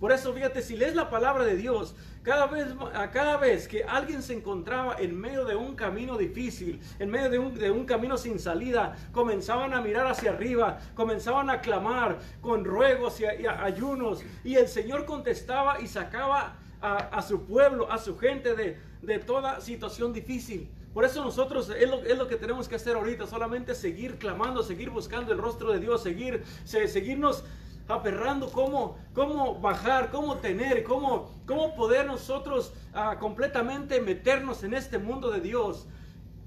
Por 0.00 0.12
eso, 0.12 0.32
fíjate, 0.32 0.60
si 0.62 0.76
lees 0.76 0.94
la 0.94 1.08
palabra 1.08 1.44
de 1.44 1.56
Dios, 1.56 1.94
cada 2.22 2.46
vez, 2.46 2.66
cada 3.12 3.36
vez 3.38 3.66
que 3.66 3.84
alguien 3.84 4.22
se 4.22 4.34
encontraba 4.34 4.96
en 4.98 5.18
medio 5.18 5.44
de 5.44 5.56
un 5.56 5.74
camino 5.74 6.18
difícil, 6.18 6.80
en 6.98 7.10
medio 7.10 7.30
de 7.30 7.38
un, 7.38 7.54
de 7.54 7.70
un 7.70 7.86
camino 7.86 8.18
sin 8.18 8.38
salida, 8.38 8.96
comenzaban 9.12 9.72
a 9.72 9.80
mirar 9.80 10.06
hacia 10.06 10.30
arriba, 10.30 10.78
comenzaban 10.94 11.48
a 11.48 11.60
clamar 11.60 12.18
con 12.40 12.64
ruegos 12.64 13.20
y, 13.20 13.24
ayunos, 13.24 14.22
y 14.44 14.56
el 14.56 14.68
Señor 14.68 15.06
contestaba 15.06 15.80
y 15.80 15.86
sacaba 15.86 16.56
a, 16.80 16.96
a 16.96 17.22
su 17.22 17.44
pueblo, 17.44 17.90
a 17.90 17.96
su 17.98 18.18
gente 18.18 18.54
de, 18.54 18.78
de 19.02 19.18
toda 19.18 19.60
situación 19.60 20.12
difícil. 20.12 20.68
Por 20.92 21.04
eso 21.04 21.22
nosotros 21.22 21.68
es 21.68 21.90
lo, 21.90 22.02
es 22.02 22.16
lo, 22.16 22.26
que 22.26 22.36
tenemos 22.36 22.68
que 22.68 22.76
hacer 22.76 22.96
ahorita, 22.96 23.26
solamente 23.26 23.74
seguir 23.74 24.16
clamando, 24.16 24.62
seguir 24.62 24.88
buscando 24.88 25.30
el 25.30 25.38
rostro 25.38 25.70
de 25.70 25.78
Dios, 25.78 26.02
seguir, 26.02 26.42
seguirnos 26.64 27.44
aferrando 27.88 28.50
cómo, 28.50 28.98
cómo 29.14 29.60
bajar, 29.60 30.10
cómo 30.10 30.36
tener, 30.36 30.82
cómo, 30.84 31.30
cómo 31.46 31.74
poder 31.74 32.06
nosotros 32.06 32.72
uh, 32.94 33.18
completamente 33.18 34.00
meternos 34.00 34.64
en 34.64 34.74
este 34.74 34.98
mundo 34.98 35.30
de 35.30 35.40
Dios. 35.40 35.86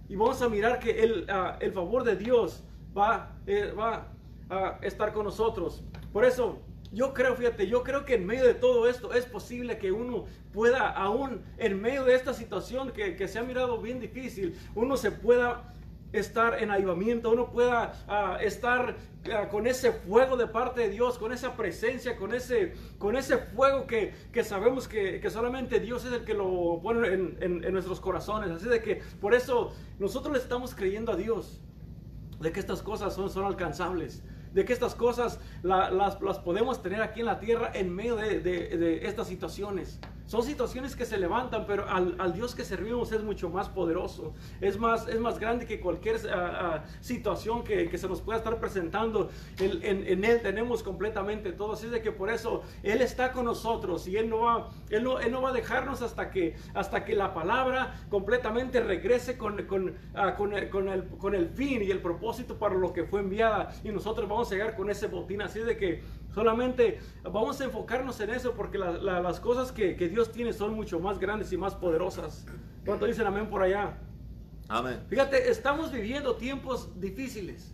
Y 0.08 0.16
vamos 0.16 0.42
a 0.42 0.50
mirar 0.50 0.80
que 0.80 1.04
el, 1.04 1.28
uh, 1.30 1.58
el 1.60 1.72
favor 1.72 2.04
de 2.04 2.16
Dios 2.16 2.64
va, 2.98 3.38
eh, 3.46 3.74
va 3.78 4.08
a 4.50 4.80
estar 4.82 5.14
con 5.14 5.26
nosotros. 5.26 5.84
Por 6.12 6.26
eso 6.26 6.60
yo 6.92 7.14
creo, 7.14 7.36
fíjate, 7.36 7.68
yo 7.68 7.84
creo 7.84 8.04
que 8.04 8.16
en 8.16 8.26
medio 8.26 8.46
de 8.46 8.56
todo 8.56 8.90
esto 8.90 9.14
es 9.14 9.26
posible 9.26 9.78
que 9.78 9.92
uno 9.92 10.26
pueda, 10.52 10.90
aún 10.90 11.44
en 11.58 11.80
medio 11.80 12.04
de 12.04 12.16
esta 12.16 12.34
situación 12.34 12.92
que, 12.92 13.16
que 13.16 13.28
se 13.28 13.38
ha 13.38 13.44
mirado 13.44 13.80
bien 13.80 14.00
difícil, 14.00 14.58
uno 14.74 14.98
se 14.98 15.12
pueda 15.12 15.74
estar 16.12 16.62
en 16.62 16.72
avivamiento, 16.72 17.32
uno 17.32 17.52
pueda 17.52 17.94
uh, 18.08 18.44
estar 18.44 18.96
uh, 19.26 19.50
con 19.50 19.68
ese 19.68 19.92
fuego 19.92 20.38
de 20.38 20.48
parte 20.48 20.82
de 20.82 20.90
Dios, 20.90 21.18
con 21.18 21.32
esa 21.32 21.56
presencia, 21.56 22.16
con 22.18 22.34
ese, 22.34 22.74
con 22.98 23.16
ese 23.16 23.38
fuego 23.38 23.86
que, 23.86 24.14
que 24.32 24.44
sabemos 24.44 24.88
que, 24.88 25.20
que, 25.20 25.30
solamente 25.30 25.80
Dios 25.80 26.06
es 26.06 26.14
el 26.14 26.24
que 26.24 26.34
lo 26.34 26.80
pone 26.82 27.08
en, 27.08 27.38
en, 27.42 27.72
nuestros 27.72 28.00
corazones. 28.00 28.50
Así 28.50 28.68
de 28.68 28.82
que 28.82 29.02
por 29.22 29.34
eso 29.34 29.74
nosotros 30.00 30.34
le 30.34 30.40
estamos 30.40 30.74
creyendo 30.74 31.12
a 31.12 31.16
Dios 31.16 31.62
de 32.40 32.52
que 32.52 32.60
estas 32.60 32.82
cosas 32.82 33.14
son, 33.14 33.30
son 33.30 33.46
alcanzables 33.46 34.24
de 34.54 34.66
que 34.66 34.74
estas 34.74 34.96
cosas 34.96 35.40
la, 35.62 35.92
las, 35.92 36.16
podemos 36.40 36.82
tener 36.82 37.04
aquí 37.04 37.20
en 37.20 37.28
la 37.28 37.40
tierra 37.40 37.70
en 37.76 37.94
medio 37.94 38.16
de, 38.16 38.40
de 38.40 39.06
estas 39.06 39.28
situaciones. 39.28 40.00
Son 40.30 40.44
situaciones 40.44 40.96
que 40.96 41.08
se 41.08 41.18
levantan, 41.18 41.66
pero 41.66 41.90
al, 41.90 42.16
al, 42.20 42.34
Dios 42.34 42.54
que 42.54 42.64
servimos 42.64 43.12
es 43.12 43.24
mucho 43.24 43.50
más 43.50 43.68
poderoso, 43.68 44.36
es 44.62 44.78
más, 44.78 45.08
es 45.08 45.20
más 45.20 45.40
grande 45.40 45.66
que 45.66 45.80
cualquier 45.80 46.18
uh, 46.18 46.20
uh, 46.20 46.80
situación 47.02 47.64
que, 47.64 47.90
que, 47.90 47.98
se 47.98 48.08
nos 48.08 48.22
pueda 48.22 48.38
estar 48.38 48.60
presentando. 48.60 49.32
En, 49.60 50.06
en, 50.06 50.24
Él 50.24 50.40
tenemos 50.44 50.84
completamente 50.84 51.52
todo, 51.52 51.74
así 51.74 51.88
de 51.88 52.04
que 52.04 52.12
por 52.12 52.30
eso 52.30 52.62
Él 52.84 53.02
está 53.02 53.32
con 53.32 53.46
nosotros 53.46 54.08
y 54.08 54.18
Él 54.18 54.30
no 54.30 54.42
va, 54.42 54.70
Él 54.92 55.04
no, 55.04 55.20
él 55.20 55.32
no 55.32 55.42
va 55.42 55.50
a 55.50 55.54
dejarnos 55.54 56.04
hasta 56.04 56.30
que, 56.30 56.56
hasta 56.76 57.06
que 57.06 57.16
la 57.16 57.34
palabra 57.34 58.00
completamente 58.12 58.82
regrese 58.82 59.36
con, 59.36 59.64
con, 59.64 59.90
uh, 59.90 60.36
con, 60.38 60.54
el, 60.54 60.70
con, 60.70 60.90
el, 60.90 61.08
con 61.08 61.34
el 61.34 61.50
fin 61.50 61.82
y 61.82 61.90
el 61.90 62.04
propósito 62.04 62.60
para 62.60 62.76
lo 62.76 62.94
que 62.94 63.04
fue 63.04 63.22
enviada 63.22 63.72
y 63.84 63.90
nosotros 63.90 64.30
vamos 64.30 64.52
a 64.52 64.54
llegar 64.54 64.76
con 64.76 64.92
ese 64.92 65.08
botín. 65.08 65.42
Así 65.42 65.60
de 65.60 65.76
que 65.76 66.04
solamente 66.34 67.00
vamos 67.24 67.60
a 67.62 67.66
enfocarnos 67.66 68.20
en 68.20 68.30
eso 68.30 68.54
porque 68.54 68.78
la, 68.78 68.92
la, 68.92 69.22
las 69.22 69.40
cosas 69.40 69.72
que, 69.72 69.96
que 69.96 70.08
Dios 70.08 70.20
Dios 70.20 70.32
tiene 70.34 70.52
son 70.52 70.74
mucho 70.74 71.00
más 71.00 71.18
grandes 71.18 71.52
y 71.54 71.58
más 71.58 71.76
poderosas. 71.76 72.46
¿Cuánto 72.86 73.06
dicen 73.06 73.26
amén 73.26 73.50
por 73.50 73.62
allá? 73.62 73.98
Amén. 74.68 75.00
Fíjate, 75.08 75.50
estamos 75.50 75.92
viviendo 75.92 76.36
tiempos 76.36 76.90
difíciles. 77.00 77.74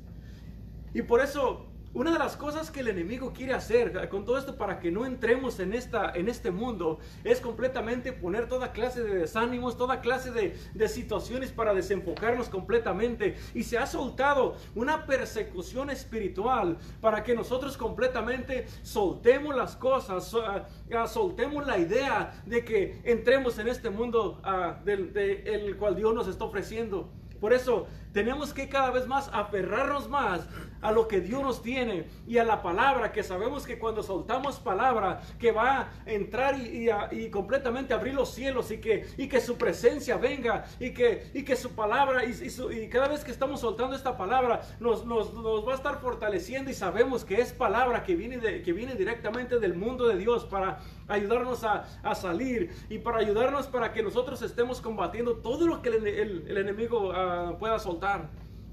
Y 0.93 1.01
por 1.01 1.21
eso 1.21 1.64
una 1.95 2.11
de 2.11 2.19
las 2.19 2.35
cosas 2.35 2.69
que 2.71 2.81
el 2.81 2.89
enemigo 2.89 3.31
quiere 3.33 3.53
hacer 3.53 4.09
con 4.09 4.25
todo 4.25 4.37
esto 4.37 4.57
para 4.57 4.79
que 4.79 4.91
no 4.91 5.05
entremos 5.05 5.61
en, 5.61 5.73
esta, 5.73 6.11
en 6.13 6.27
este 6.27 6.51
mundo 6.51 6.99
es 7.23 7.39
completamente 7.39 8.11
poner 8.11 8.49
toda 8.49 8.73
clase 8.73 9.01
de 9.01 9.15
desánimos, 9.15 9.77
toda 9.77 10.01
clase 10.01 10.29
de, 10.31 10.57
de 10.73 10.89
situaciones 10.89 11.53
para 11.53 11.73
desenfocarnos 11.73 12.49
completamente. 12.49 13.37
Y 13.53 13.63
se 13.63 13.77
ha 13.77 13.85
soltado 13.87 14.57
una 14.75 15.05
persecución 15.05 15.89
espiritual 15.89 16.77
para 16.99 17.23
que 17.23 17.33
nosotros 17.33 17.77
completamente 17.77 18.67
soltemos 18.83 19.55
las 19.55 19.77
cosas, 19.77 20.33
uh, 20.33 21.07
soltemos 21.07 21.65
la 21.65 21.77
idea 21.77 22.43
de 22.45 22.65
que 22.65 22.99
entremos 23.05 23.57
en 23.57 23.69
este 23.69 23.89
mundo 23.89 24.41
uh, 24.43 24.83
del 24.83 25.13
de, 25.13 25.43
el 25.43 25.77
cual 25.77 25.95
Dios 25.95 26.13
nos 26.13 26.27
está 26.27 26.43
ofreciendo. 26.43 27.09
Por 27.39 27.53
eso 27.53 27.87
tenemos 28.15 28.53
que 28.53 28.69
cada 28.69 28.91
vez 28.91 29.07
más 29.07 29.29
aferrarnos 29.33 30.07
más 30.07 30.47
a 30.81 30.93
lo 30.93 31.05
que 31.05 31.19
Dios 31.19 31.41
nos 31.41 31.61
tiene 31.61 32.07
y 32.25 32.37
a 32.37 32.45
la 32.45 32.61
palabra, 32.61 33.11
que 33.11 33.23
sabemos 33.23 33.65
que 33.65 33.77
cuando 33.77 34.03
soltamos 34.03 34.57
palabra, 34.57 35.19
que 35.37 35.51
va 35.51 35.79
a 35.79 35.89
entrar 36.05 36.57
y, 36.57 36.89
y, 37.11 37.29
completamente 37.29 37.93
abrir 37.93 38.13
los 38.13 38.33
cielos 38.33 38.71
y 38.71 38.77
que, 38.77 39.05
y 39.17 39.27
que 39.27 39.41
su 39.41 39.57
presencia 39.57 40.15
venga 40.15 40.63
y 40.79 40.93
que, 40.93 41.29
y 41.33 41.43
que 41.43 41.57
su 41.57 41.71
palabra, 41.71 42.23
y, 42.23 42.87
cada 42.87 43.09
vez 43.09 43.25
que 43.25 43.31
estamos 43.31 43.59
soltando 43.59 43.97
esta 43.97 44.15
palabra, 44.15 44.61
nos, 44.79 45.05
nos, 45.05 45.33
nos, 45.33 45.67
va 45.67 45.73
a 45.73 45.75
estar 45.75 45.99
fortaleciendo 45.99 46.71
y 46.71 46.73
sabemos 46.73 47.25
que 47.25 47.41
es 47.41 47.51
palabra 47.51 48.03
que 48.05 48.15
viene, 48.15 48.37
de, 48.37 48.61
que 48.61 48.71
viene 48.71 48.95
directamente 48.95 49.59
del 49.59 49.73
mundo 49.73 50.07
de 50.07 50.15
Dios 50.17 50.45
para 50.45 50.79
ayudarnos 51.09 51.65
a, 51.65 51.85
a, 52.01 52.15
salir 52.15 52.73
y 52.89 52.99
para 52.99 53.17
ayudarnos 53.17 53.67
para 53.67 53.91
que 53.91 54.01
nosotros 54.01 54.41
estemos 54.41 54.79
combatiendo 54.79 55.37
todo 55.37 55.67
lo 55.67 55.81
que 55.81 55.89
el, 55.89 56.07
el, 56.07 56.57
enemigo 56.57 57.09
uh, 57.09 57.57
pueda 57.57 57.77
soltar. 57.79 58.04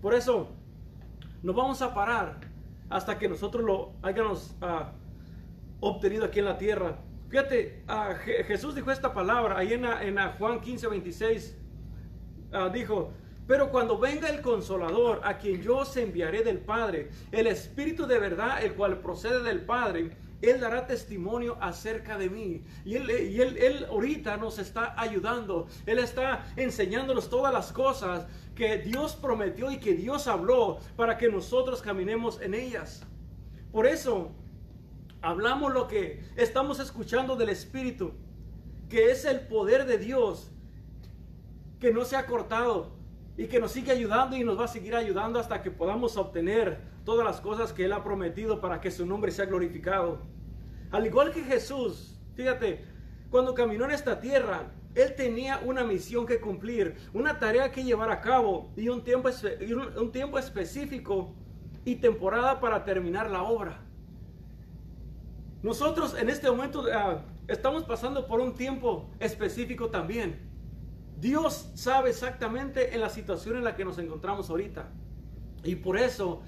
Por 0.00 0.14
eso, 0.14 0.48
no 1.42 1.52
vamos 1.52 1.80
a 1.82 1.94
parar 1.94 2.40
hasta 2.90 3.18
que 3.18 3.28
nosotros 3.28 3.64
lo 3.64 3.92
hayamos 4.02 4.54
uh, 4.60 4.86
obtenido 5.80 6.24
aquí 6.24 6.40
en 6.40 6.44
la 6.44 6.58
tierra. 6.58 6.98
Fíjate, 7.28 7.82
Je 8.24 8.44
Jesús 8.44 8.74
dijo 8.74 8.90
esta 8.90 9.14
palabra 9.14 9.56
ahí 9.58 9.72
en, 9.72 10.16
Juan 10.38 10.60
15, 10.60 10.88
26. 10.88 11.58
Uh, 12.52 12.70
dijo, 12.70 13.12
pero 13.46 13.70
cuando 13.70 13.98
venga 13.98 14.28
el 14.28 14.42
consolador, 14.42 15.20
a 15.24 15.38
quien 15.38 15.62
yo 15.62 15.78
os 15.78 15.96
enviaré 15.96 16.42
del 16.42 16.58
Padre, 16.58 17.10
el 17.30 17.46
Espíritu 17.46 18.06
de 18.06 18.18
verdad, 18.18 18.62
el 18.62 18.74
cual 18.74 18.98
procede 18.98 19.42
del 19.42 19.62
Padre, 19.64 20.16
él 20.42 20.60
dará 20.60 20.86
testimonio 20.86 21.56
acerca 21.60 22.18
de 22.18 22.28
mí. 22.28 22.64
Y 22.84 22.96
él, 22.96 23.10
y 23.10 23.40
él, 23.40 23.56
él 23.56 23.86
ahorita 23.88 24.36
nos 24.36 24.58
está 24.58 25.00
ayudando. 25.00 25.68
Él 25.86 25.98
está 26.00 26.44
enseñándonos 26.56 27.30
todas 27.30 27.52
las 27.52 27.72
cosas 27.72 28.26
que 28.54 28.78
Dios 28.78 29.14
prometió 29.14 29.70
y 29.70 29.78
que 29.78 29.94
Dios 29.94 30.26
habló 30.26 30.78
para 30.96 31.16
que 31.16 31.28
nosotros 31.28 31.80
caminemos 31.80 32.40
en 32.40 32.54
ellas. 32.54 33.04
Por 33.70 33.86
eso 33.86 34.32
hablamos 35.22 35.72
lo 35.72 35.86
que 35.86 36.24
estamos 36.36 36.80
escuchando 36.80 37.36
del 37.36 37.48
Espíritu, 37.48 38.12
que 38.90 39.10
es 39.10 39.24
el 39.24 39.40
poder 39.46 39.86
de 39.86 39.96
Dios, 39.96 40.50
que 41.80 41.92
no 41.92 42.04
se 42.04 42.16
ha 42.16 42.26
cortado 42.26 43.01
y 43.36 43.46
que 43.46 43.60
nos 43.60 43.72
sigue 43.72 43.92
ayudando 43.92 44.36
y 44.36 44.44
nos 44.44 44.58
va 44.58 44.64
a 44.64 44.68
seguir 44.68 44.94
ayudando 44.94 45.38
hasta 45.38 45.62
que 45.62 45.70
podamos 45.70 46.16
obtener 46.16 46.80
todas 47.04 47.24
las 47.24 47.40
cosas 47.40 47.72
que 47.72 47.86
Él 47.86 47.92
ha 47.92 48.04
prometido 48.04 48.60
para 48.60 48.80
que 48.80 48.90
su 48.90 49.06
nombre 49.06 49.32
sea 49.32 49.46
glorificado. 49.46 50.20
Al 50.90 51.06
igual 51.06 51.32
que 51.32 51.42
Jesús, 51.42 52.18
fíjate, 52.34 52.84
cuando 53.30 53.54
caminó 53.54 53.86
en 53.86 53.92
esta 53.92 54.20
tierra, 54.20 54.70
él 54.94 55.14
tenía 55.16 55.58
una 55.64 55.84
misión 55.84 56.26
que 56.26 56.38
cumplir, 56.38 56.96
una 57.14 57.38
tarea 57.38 57.72
que 57.72 57.82
llevar 57.82 58.10
a 58.10 58.20
cabo 58.20 58.70
y 58.76 58.88
un 58.90 59.02
tiempo, 59.02 59.30
un 59.96 60.12
tiempo 60.12 60.38
específico 60.38 61.34
y 61.84 61.96
temporada 61.96 62.60
para 62.60 62.84
terminar 62.84 63.30
la 63.30 63.42
obra. 63.42 63.80
Nosotros 65.62 66.14
en 66.18 66.28
este 66.28 66.50
momento 66.50 66.82
uh, 66.82 67.20
estamos 67.48 67.84
pasando 67.84 68.26
por 68.26 68.40
un 68.40 68.52
tiempo 68.54 69.08
específico 69.18 69.88
también. 69.88 70.51
Dios 71.22 71.70
sabe 71.74 72.10
exactamente 72.10 72.96
en 72.96 73.00
la 73.00 73.08
situación 73.08 73.56
en 73.56 73.62
la 73.62 73.76
que 73.76 73.84
nos 73.84 73.96
encontramos 73.98 74.50
ahorita. 74.50 74.88
Y 75.62 75.76
por 75.76 75.96
eso 75.96 76.42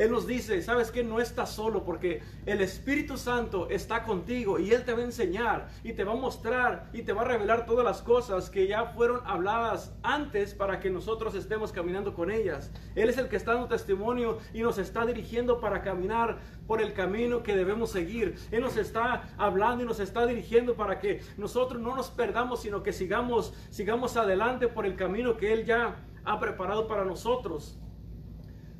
él 0.00 0.10
nos 0.10 0.26
dice, 0.26 0.62
sabes 0.62 0.90
que 0.90 1.04
no 1.04 1.20
estás 1.20 1.50
solo 1.50 1.84
porque 1.84 2.22
el 2.46 2.62
Espíritu 2.62 3.18
Santo 3.18 3.68
está 3.68 4.02
contigo 4.02 4.58
y 4.58 4.70
Él 4.70 4.82
te 4.86 4.94
va 4.94 5.00
a 5.00 5.04
enseñar 5.04 5.68
y 5.84 5.92
te 5.92 6.04
va 6.04 6.12
a 6.12 6.16
mostrar 6.16 6.88
y 6.94 7.02
te 7.02 7.12
va 7.12 7.20
a 7.20 7.26
revelar 7.26 7.66
todas 7.66 7.84
las 7.84 8.00
cosas 8.00 8.48
que 8.48 8.66
ya 8.66 8.86
fueron 8.86 9.20
habladas 9.26 9.94
antes 10.02 10.54
para 10.54 10.80
que 10.80 10.88
nosotros 10.88 11.34
estemos 11.34 11.70
caminando 11.70 12.14
con 12.14 12.30
ellas. 12.30 12.72
Él 12.94 13.10
es 13.10 13.18
el 13.18 13.28
que 13.28 13.36
está 13.36 13.52
dando 13.52 13.68
testimonio 13.68 14.38
y 14.54 14.62
nos 14.62 14.78
está 14.78 15.04
dirigiendo 15.04 15.60
para 15.60 15.82
caminar 15.82 16.38
por 16.66 16.80
el 16.80 16.94
camino 16.94 17.42
que 17.42 17.54
debemos 17.54 17.90
seguir. 17.90 18.36
Él 18.50 18.62
nos 18.62 18.78
está 18.78 19.28
hablando 19.36 19.84
y 19.84 19.86
nos 19.86 20.00
está 20.00 20.24
dirigiendo 20.24 20.76
para 20.76 20.98
que 20.98 21.20
nosotros 21.36 21.78
no 21.78 21.94
nos 21.94 22.08
perdamos, 22.08 22.62
sino 22.62 22.82
que 22.82 22.94
sigamos, 22.94 23.52
sigamos 23.68 24.16
adelante 24.16 24.66
por 24.66 24.86
el 24.86 24.96
camino 24.96 25.36
que 25.36 25.52
Él 25.52 25.66
ya 25.66 25.96
ha 26.24 26.40
preparado 26.40 26.88
para 26.88 27.04
nosotros. 27.04 27.78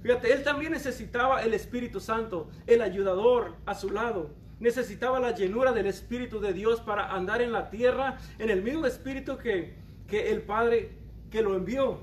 Fíjate, 0.03 0.33
él 0.33 0.43
también 0.43 0.73
necesitaba 0.73 1.43
el 1.43 1.53
Espíritu 1.53 2.01
Santo, 2.01 2.49
el 2.67 2.81
ayudador 2.81 3.57
a 3.67 3.75
su 3.75 3.91
lado. 3.91 4.31
Necesitaba 4.59 5.21
la 5.21 5.35
llenura 5.35 5.73
del 5.73 5.87
Espíritu 5.87 6.41
de 6.41 6.53
Dios 6.53 6.81
para 6.81 7.15
andar 7.15 7.43
en 7.43 7.53
la 7.53 7.71
tierra 7.71 8.19
en 8.39 8.51
el 8.51 8.63
mismo 8.63 8.87
Espíritu 8.87 9.39
que, 9.39 9.75
que 10.07 10.31
el 10.31 10.43
Padre 10.43 10.93
que 11.31 11.43
lo 11.43 11.55
envió. 11.55 12.01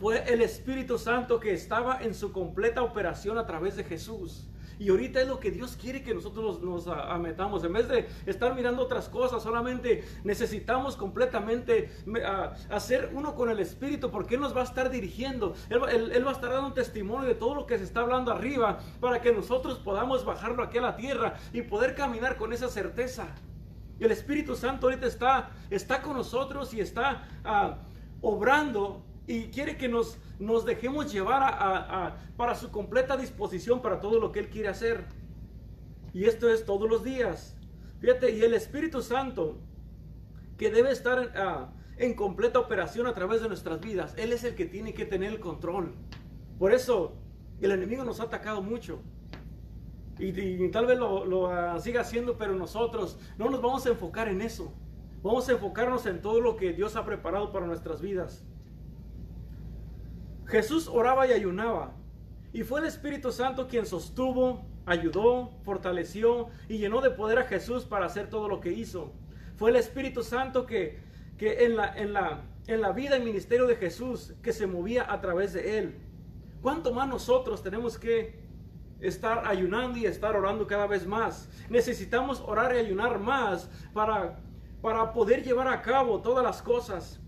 Fue 0.00 0.22
el 0.32 0.42
Espíritu 0.42 0.98
Santo 0.98 1.40
que 1.40 1.52
estaba 1.52 2.02
en 2.02 2.14
su 2.14 2.32
completa 2.32 2.82
operación 2.82 3.38
a 3.38 3.46
través 3.46 3.76
de 3.76 3.84
Jesús. 3.84 4.48
Y 4.78 4.90
ahorita 4.90 5.20
es 5.20 5.28
lo 5.28 5.40
que 5.40 5.50
Dios 5.50 5.76
quiere 5.80 6.02
que 6.02 6.14
nosotros 6.14 6.60
nos, 6.62 6.86
nos 6.86 7.20
metamos. 7.20 7.64
En 7.64 7.72
vez 7.72 7.88
de 7.88 8.06
estar 8.26 8.54
mirando 8.54 8.82
otras 8.82 9.08
cosas, 9.08 9.42
solamente 9.42 10.04
necesitamos 10.24 10.96
completamente 10.96 11.90
hacer 12.70 13.10
uno 13.14 13.34
con 13.34 13.50
el 13.50 13.60
Espíritu 13.60 14.10
porque 14.10 14.34
Él 14.34 14.40
nos 14.40 14.56
va 14.56 14.60
a 14.60 14.64
estar 14.64 14.90
dirigiendo. 14.90 15.54
Él, 15.68 15.80
va 15.80 16.30
a 16.30 16.34
estar 16.34 16.50
dando 16.50 16.68
un 16.68 16.74
testimonio 16.74 17.28
de 17.28 17.34
todo 17.34 17.54
lo 17.54 17.66
que 17.66 17.78
se 17.78 17.84
está 17.84 18.00
hablando 18.00 18.32
arriba 18.32 18.78
para 19.00 19.20
que 19.20 19.32
nosotros 19.32 19.78
podamos 19.78 20.24
bajarlo 20.24 20.62
aquí 20.62 20.78
a 20.78 20.82
la 20.82 20.96
tierra 20.96 21.34
y 21.52 21.62
poder 21.62 21.94
caminar 21.94 22.36
con 22.36 22.52
esa 22.52 22.68
certeza. 22.68 23.34
El 23.98 24.10
Espíritu 24.10 24.56
Santo 24.56 24.86
ahorita 24.86 25.06
está, 25.06 25.50
está 25.70 26.02
con 26.02 26.16
nosotros 26.16 26.74
y 26.74 26.80
está 26.80 27.26
uh, 27.44 28.26
obrando 28.26 29.05
y 29.26 29.48
quiere 29.48 29.76
que 29.76 29.88
nos, 29.88 30.18
dejemos 30.64 31.12
llevar 31.12 32.16
para 32.36 32.54
su 32.54 32.70
completa 32.70 33.16
disposición 33.16 33.82
para 33.82 34.00
todo 34.00 34.20
lo 34.20 34.32
que 34.32 34.40
Él 34.40 34.48
quiere 34.48 34.68
hacer. 34.68 35.04
Y 36.12 36.24
esto 36.24 36.48
es 36.48 36.64
todos 36.64 36.88
los 36.88 37.02
días. 37.02 37.56
Fíjate, 38.00 38.30
y 38.30 38.42
el 38.42 38.54
Espíritu 38.54 39.02
Santo, 39.02 39.58
que 40.56 40.70
debe 40.70 40.90
estar 40.90 41.18
uh, 41.18 42.02
en 42.02 42.14
completa 42.14 42.58
operación 42.58 43.06
a 43.06 43.14
través 43.14 43.42
de 43.42 43.48
nuestras 43.48 43.80
vidas, 43.80 44.14
Él 44.16 44.32
es 44.32 44.44
el 44.44 44.54
que 44.54 44.66
tiene 44.66 44.94
que 44.94 45.04
tener 45.06 45.32
el 45.32 45.40
control. 45.40 45.94
Por 46.58 46.72
eso 46.72 47.16
el 47.60 47.72
enemigo 47.72 48.04
nos 48.04 48.20
ha 48.20 48.24
atacado 48.24 48.62
mucho. 48.62 49.00
Y, 50.18 50.70
tal 50.70 50.86
vez 50.86 50.98
lo, 50.98 51.74
uh, 51.74 51.80
siga 51.80 52.00
haciendo, 52.00 52.38
pero 52.38 52.54
nosotros 52.54 53.18
no 53.36 53.50
nos 53.50 53.60
vamos 53.60 53.84
a 53.86 53.90
enfocar 53.90 54.28
en 54.28 54.40
eso. 54.40 54.72
Vamos 55.22 55.48
a 55.48 55.52
enfocarnos 55.52 56.06
en 56.06 56.22
todo 56.22 56.40
lo 56.40 56.56
que 56.56 56.72
Dios 56.72 56.96
ha 56.96 57.04
preparado 57.04 57.52
para 57.52 57.66
nuestras 57.66 58.00
vidas. 58.00 58.44
Jesús 60.46 60.88
oraba 60.88 61.26
y 61.26 61.32
ayunaba. 61.32 61.92
Y 62.52 62.62
fue 62.62 62.80
el 62.80 62.86
Espíritu 62.86 63.32
Santo 63.32 63.68
quien 63.68 63.84
sostuvo, 63.84 64.64
ayudó, 64.86 65.50
fortaleció 65.64 66.48
y 66.68 66.78
llenó 66.78 67.00
de 67.00 67.10
poder 67.10 67.38
a 67.38 67.44
Jesús 67.44 67.84
para 67.84 68.06
hacer 68.06 68.30
todo 68.30 68.48
lo 68.48 68.60
que 68.60 68.72
hizo. 68.72 69.12
Fue 69.56 69.70
el 69.70 69.76
Espíritu 69.76 70.22
Santo 70.22 70.64
que, 70.64 70.98
que 71.36 71.64
en, 71.64 71.76
la, 71.76 71.94
en, 71.96 72.12
la, 72.12 72.44
en 72.66 72.80
la 72.80 72.92
vida 72.92 73.18
y 73.18 73.24
ministerio 73.24 73.66
de 73.66 73.76
Jesús 73.76 74.34
que 74.42 74.52
se 74.52 74.66
movía 74.66 75.10
a 75.12 75.20
través 75.20 75.52
de 75.52 75.78
él. 75.78 75.96
¿Cuánto 76.62 76.92
más 76.92 77.08
nosotros 77.08 77.62
tenemos 77.62 77.98
que 77.98 78.46
estar 79.00 79.46
ayunando 79.46 79.98
y 79.98 80.06
estar 80.06 80.36
orando 80.36 80.66
cada 80.66 80.86
vez 80.86 81.06
más? 81.06 81.48
Necesitamos 81.68 82.40
orar 82.46 82.74
y 82.74 82.78
ayunar 82.78 83.18
más 83.18 83.68
para, 83.92 84.38
para 84.80 85.12
poder 85.12 85.42
llevar 85.42 85.68
a 85.68 85.82
cabo 85.82 86.20
todas 86.20 86.44
las 86.44 86.62
cosas 86.62 87.20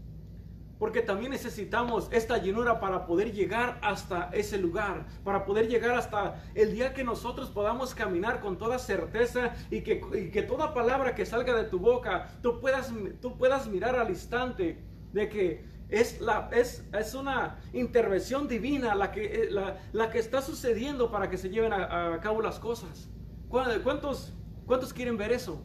porque 0.79 1.03
también 1.03 1.33
necesitamos 1.33 2.09
esta 2.13 2.39
llenura 2.39 2.81
para 2.81 3.07
poder 3.07 3.33
llegar 3.33 3.79
hasta 3.83 4.31
ese 4.33 4.59
lugar, 4.59 5.07
para 5.25 5.45
poder 5.45 5.69
llegar 5.69 5.97
hasta 5.97 6.43
el 6.55 6.73
día 6.73 6.95
que 6.95 7.05
nosotros 7.05 7.51
podamos 7.51 7.95
caminar 7.95 8.41
con 8.41 8.59
toda 8.59 8.79
certeza 8.79 9.55
y 9.71 9.83
que, 9.83 10.31
que 10.33 10.43
toda 10.43 10.75
palabra 10.75 11.15
que 11.15 11.27
salga 11.27 11.55
de 11.55 11.65
tu 11.65 11.79
boca, 11.79 12.39
tú 12.43 12.61
puedas, 12.61 12.93
tú 13.21 13.37
puedas 13.37 13.67
mirar 13.67 13.97
al 13.97 14.11
instante 14.11 14.79
de 15.13 15.29
que 15.29 15.65
es, 15.89 16.21
la, 16.21 16.51
es, 16.53 16.85
es 16.93 17.15
una 17.15 17.59
intervención 17.73 18.47
divina 18.47 18.95
la 18.95 19.11
que, 19.11 19.25
eh, 19.25 19.51
la, 19.51 19.79
la, 19.93 20.11
que 20.11 20.19
está 20.19 20.43
sucediendo 20.43 21.11
para 21.11 21.31
que 21.31 21.39
se 21.39 21.49
lleven 21.49 21.73
a, 21.73 22.19
cabo 22.21 22.43
las 22.43 22.59
cosas. 22.59 23.09
¿Cuántos, 23.49 24.35
¿Cuántos 24.67 24.93
quieren 24.93 25.17
ver 25.17 25.33
eso? 25.33 25.65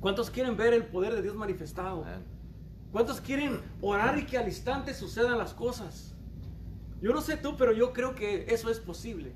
¿Cuántos 0.00 0.30
quieren 0.30 0.56
ver 0.56 0.72
el 0.72 0.86
poder 0.86 1.14
de 1.14 1.20
Dios 1.20 1.36
manifestado? 1.36 2.06
¿Cuántos 2.92 3.20
quieren 3.20 3.60
orar 3.80 4.18
y 4.18 4.26
que 4.26 4.36
al 4.36 4.48
instante 4.48 4.94
sucedan 4.94 5.38
las 5.38 5.54
cosas? 5.54 6.14
Yo 7.00 7.14
no 7.14 7.22
sé 7.22 7.38
tú, 7.38 7.56
pero 7.56 7.72
yo 7.72 7.94
creo 7.94 8.14
que 8.14 8.46
eso 8.48 8.70
es 8.70 8.78
posible. 8.78 9.32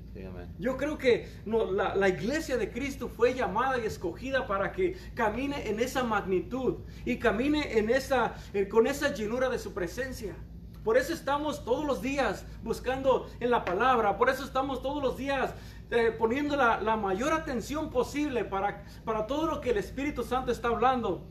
yo 0.59 0.77
creo 0.77 0.97
que 0.99 1.27
la, 1.45 2.09
iglesia 2.09 2.57
de 2.57 2.71
Cristo 2.71 3.07
fue 3.09 3.33
llamada 3.33 3.79
y 3.79 3.85
escogida 3.85 4.45
para 4.45 4.71
que 4.71 4.95
camine 5.15 5.67
en 5.67 5.79
esa 5.79 6.03
magnitud 6.03 6.75
y 7.05 7.17
camine 7.17 7.79
en 7.79 7.89
esa, 7.89 8.35
con 8.69 8.85
esa 8.85 9.13
llenura 9.13 9.49
de 9.49 9.57
su 9.57 9.73
presencia. 9.73 10.35
Por 10.83 10.97
eso 10.97 11.13
estamos 11.13 11.65
todos 11.65 11.83
los 11.83 12.03
días 12.03 12.45
buscando 12.61 13.27
en 13.39 13.49
la 13.49 13.65
palabra. 13.65 14.19
Por 14.19 14.29
eso 14.29 14.43
estamos 14.43 14.83
todos 14.83 15.01
los 15.01 15.17
días 15.17 15.55
eh, 15.89 16.13
poniendo 16.15 16.55
la, 16.55 16.79
la, 16.79 16.95
mayor 16.95 17.33
atención 17.33 17.89
posible 17.89 18.45
para, 18.45 18.83
para 19.03 19.25
todo 19.25 19.47
lo 19.47 19.61
que 19.61 19.71
el 19.71 19.77
Espíritu 19.77 20.23
Santo 20.23 20.51
está 20.51 20.67
hablando 20.67 21.25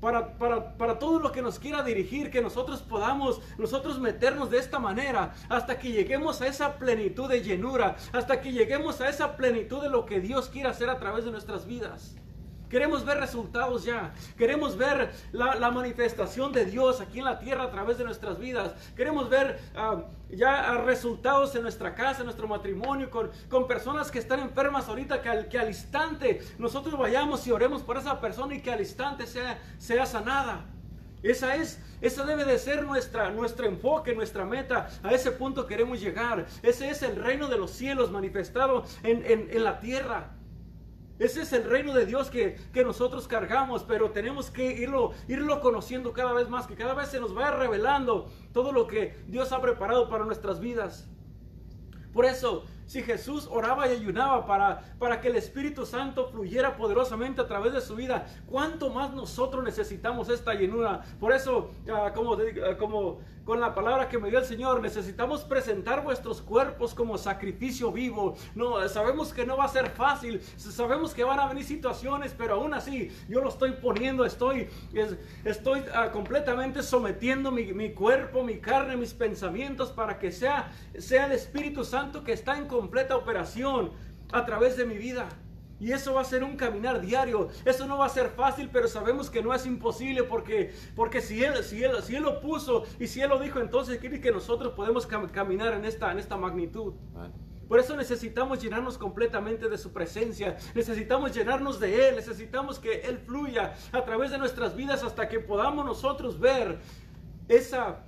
para, 0.00 0.38
para, 0.38 0.76
para, 0.76 0.98
todo 0.98 1.18
lo 1.18 1.32
que 1.32 1.42
nos 1.42 1.58
quiera 1.58 1.82
dirigir, 1.82 2.30
que 2.30 2.40
nosotros 2.40 2.82
podamos 2.82 3.40
nosotros 3.58 3.98
meternos 3.98 4.50
de 4.50 4.58
esta 4.58 4.78
manera 4.78 5.34
hasta 5.48 5.78
que 5.78 5.92
lleguemos 5.92 6.40
a 6.40 6.46
esa 6.46 6.78
plenitud 6.78 7.28
de 7.28 7.42
llenura, 7.42 7.96
hasta 8.12 8.40
que 8.40 8.52
lleguemos 8.52 9.00
a 9.00 9.08
esa 9.08 9.36
plenitud 9.36 9.82
de 9.82 9.90
lo 9.90 10.06
que 10.06 10.20
Dios 10.20 10.48
quiere 10.48 10.68
hacer 10.68 10.88
a 10.90 10.98
través 10.98 11.24
de 11.24 11.30
nuestras 11.30 11.66
vidas. 11.66 12.16
Queremos 12.68 13.04
ver 13.04 13.18
resultados 13.18 13.84
ya. 13.84 14.12
Queremos 14.36 14.76
ver 14.76 15.10
la, 15.32 15.70
manifestación 15.70 16.52
de 16.52 16.64
Dios 16.64 17.00
aquí 17.00 17.18
en 17.18 17.24
la 17.24 17.38
tierra 17.38 17.64
a 17.64 17.70
través 17.70 17.98
de 17.98 18.04
nuestras 18.04 18.38
vidas. 18.38 18.72
Queremos 18.96 19.28
ver 19.30 19.58
ah, 19.76 20.04
ya 20.30 20.74
resultados 20.78 21.54
en 21.54 21.62
nuestra 21.62 21.94
casa, 21.94 22.20
en 22.20 22.26
nuestro 22.26 22.48
matrimonio, 22.48 23.10
con, 23.10 23.30
con 23.48 23.66
personas 23.66 24.10
que 24.10 24.18
están 24.18 24.40
enfermas 24.40 24.88
ahorita, 24.88 25.22
que 25.22 25.28
al, 25.28 25.48
que 25.48 25.58
al 25.58 25.68
instante 25.68 26.40
nosotros 26.58 26.98
vayamos 26.98 27.46
y 27.46 27.52
oremos 27.52 27.82
por 27.82 27.96
esa 27.96 28.20
persona 28.20 28.54
y 28.54 28.60
que 28.60 28.70
al 28.70 28.80
instante 28.80 29.26
sea, 29.26 29.58
sea 29.78 30.04
sanada. 30.04 30.66
Esa 31.22 31.56
es, 31.56 31.80
esa 32.00 32.24
debe 32.24 32.44
de 32.44 32.58
ser 32.58 32.84
nuestra, 32.84 33.30
nuestro 33.30 33.66
enfoque, 33.66 34.14
nuestra 34.14 34.44
meta. 34.44 34.88
A 35.02 35.12
ese 35.12 35.32
punto 35.32 35.66
queremos 35.66 36.00
llegar. 36.00 36.46
Ese 36.62 36.90
es 36.90 37.02
el 37.02 37.16
reino 37.16 37.48
de 37.48 37.58
los 37.58 37.72
cielos 37.72 38.10
manifestado 38.10 38.84
en, 39.02 39.24
en, 39.26 39.48
en 39.50 39.64
la 39.64 39.80
tierra. 39.80 40.37
Ese 41.18 41.42
es 41.42 41.52
el 41.52 41.64
reino 41.64 41.94
de 41.94 42.06
Dios 42.06 42.30
que, 42.30 42.56
nosotros 42.84 43.26
cargamos, 43.26 43.82
pero 43.82 44.10
tenemos 44.10 44.50
que 44.50 44.72
irlo, 44.72 45.12
irlo 45.26 45.60
conociendo 45.60 46.12
cada 46.12 46.32
vez 46.32 46.48
más, 46.48 46.66
que 46.66 46.76
cada 46.76 46.94
vez 46.94 47.08
se 47.08 47.20
nos 47.20 47.34
vaya 47.34 47.50
revelando 47.50 48.30
todo 48.52 48.72
lo 48.72 48.86
que 48.86 49.16
Dios 49.26 49.52
ha 49.52 49.60
preparado 49.60 50.08
para 50.08 50.24
nuestras 50.24 50.60
vidas. 50.60 51.08
Por 52.12 52.24
eso, 52.24 52.64
si 52.88 53.02
Jesús 53.02 53.46
oraba 53.50 53.86
y 53.86 53.90
ayunaba 53.92 54.46
para, 54.46 54.80
para 54.98 55.20
que 55.20 55.28
el 55.28 55.36
Espíritu 55.36 55.84
Santo 55.84 56.28
fluyera 56.30 56.74
poderosamente 56.76 57.42
a 57.42 57.46
través 57.46 57.74
de 57.74 57.82
su 57.82 57.94
vida, 57.94 58.26
¿cuánto 58.46 58.88
más 58.88 59.12
nosotros 59.12 59.62
necesitamos 59.62 60.30
esta 60.30 60.54
llenura? 60.54 61.02
Por 61.20 61.32
eso, 61.32 61.70
ah, 61.92 62.12
como, 62.14 62.32
ah, 62.34 62.76
como 62.78 63.20
con 63.48 63.60
la 63.60 63.74
palabra 63.74 64.10
que 64.10 64.18
me 64.18 64.28
dio 64.28 64.38
el 64.38 64.44
Señor, 64.44 64.82
necesitamos 64.82 65.42
presentar 65.42 66.04
vuestros 66.04 66.42
cuerpos 66.42 66.94
como 66.94 67.16
sacrificio 67.16 67.90
vivo. 67.90 68.36
No, 68.54 68.86
sabemos 68.90 69.32
que 69.32 69.46
no 69.46 69.56
va 69.56 69.64
a 69.64 69.68
ser 69.68 69.88
fácil, 69.88 70.42
sabemos 70.56 71.14
que 71.14 71.24
van 71.24 71.40
a 71.40 71.48
venir 71.48 71.64
situaciones, 71.64 72.34
pero 72.36 72.56
aún 72.56 72.74
así 72.74 73.10
yo 73.26 73.40
lo 73.40 73.48
estoy 73.48 73.72
poniendo, 73.72 74.26
estoy, 74.26 74.68
estoy 75.44 75.82
ah, 75.94 76.10
completamente 76.10 76.82
sometiendo 76.82 77.50
mi, 77.50 77.72
mi, 77.72 77.92
cuerpo, 77.92 78.44
mi 78.44 78.58
carne, 78.58 78.98
mis 78.98 79.14
pensamientos 79.14 79.92
para 79.92 80.18
que 80.18 80.30
sea, 80.30 80.70
sea 80.98 81.24
el 81.24 81.32
Espíritu 81.32 81.84
Santo 81.84 82.24
que 82.24 82.32
está 82.32 82.58
en 82.58 82.66
completa 82.78 83.16
operación 83.16 83.90
a 84.30 84.46
través 84.46 84.76
de 84.76 84.86
mi 84.86 84.96
vida. 84.96 85.28
Y 85.80 85.90
eso 85.90 86.14
va 86.14 86.20
a 86.20 86.24
ser 86.24 86.44
un 86.44 86.56
caminar 86.56 87.00
diario. 87.00 87.48
Eso 87.64 87.86
no 87.88 87.98
va 87.98 88.06
a 88.06 88.08
ser 88.08 88.28
fácil, 88.30 88.70
pero 88.72 88.86
sabemos 88.86 89.30
que 89.30 89.42
no 89.42 89.52
es 89.52 89.66
imposible 89.66 90.22
porque, 90.22 90.72
porque 90.94 91.20
si, 91.20 91.42
él, 91.42 91.64
si, 91.64 91.82
él, 91.82 91.90
si 92.04 92.14
Él 92.14 92.22
lo 92.22 92.40
puso 92.40 92.84
y 93.00 93.08
si 93.08 93.20
Él 93.20 93.30
lo 93.30 93.40
dijo, 93.40 93.58
entonces 93.58 93.98
quiere 93.98 94.20
que 94.20 94.30
nosotros 94.30 94.74
podemos 94.74 95.06
caminar 95.06 95.74
en 95.74 95.84
esta, 95.84 96.12
en 96.12 96.20
esta 96.20 96.36
magnitud. 96.36 96.94
Por 97.66 97.80
eso 97.80 97.96
necesitamos 97.96 98.62
llenarnos 98.62 98.96
completamente 98.96 99.68
de 99.68 99.76
su 99.76 99.92
presencia. 99.92 100.56
Necesitamos 100.74 101.34
llenarnos 101.34 101.80
de 101.80 102.08
Él. 102.08 102.16
Necesitamos 102.16 102.78
que 102.78 103.00
Él 103.00 103.18
fluya 103.18 103.74
a 103.90 104.04
través 104.04 104.30
de 104.30 104.38
nuestras 104.38 104.76
vidas 104.76 105.02
hasta 105.02 105.28
que 105.28 105.40
podamos 105.40 105.84
nosotros 105.84 106.38
ver 106.38 106.78
esa 107.48 108.04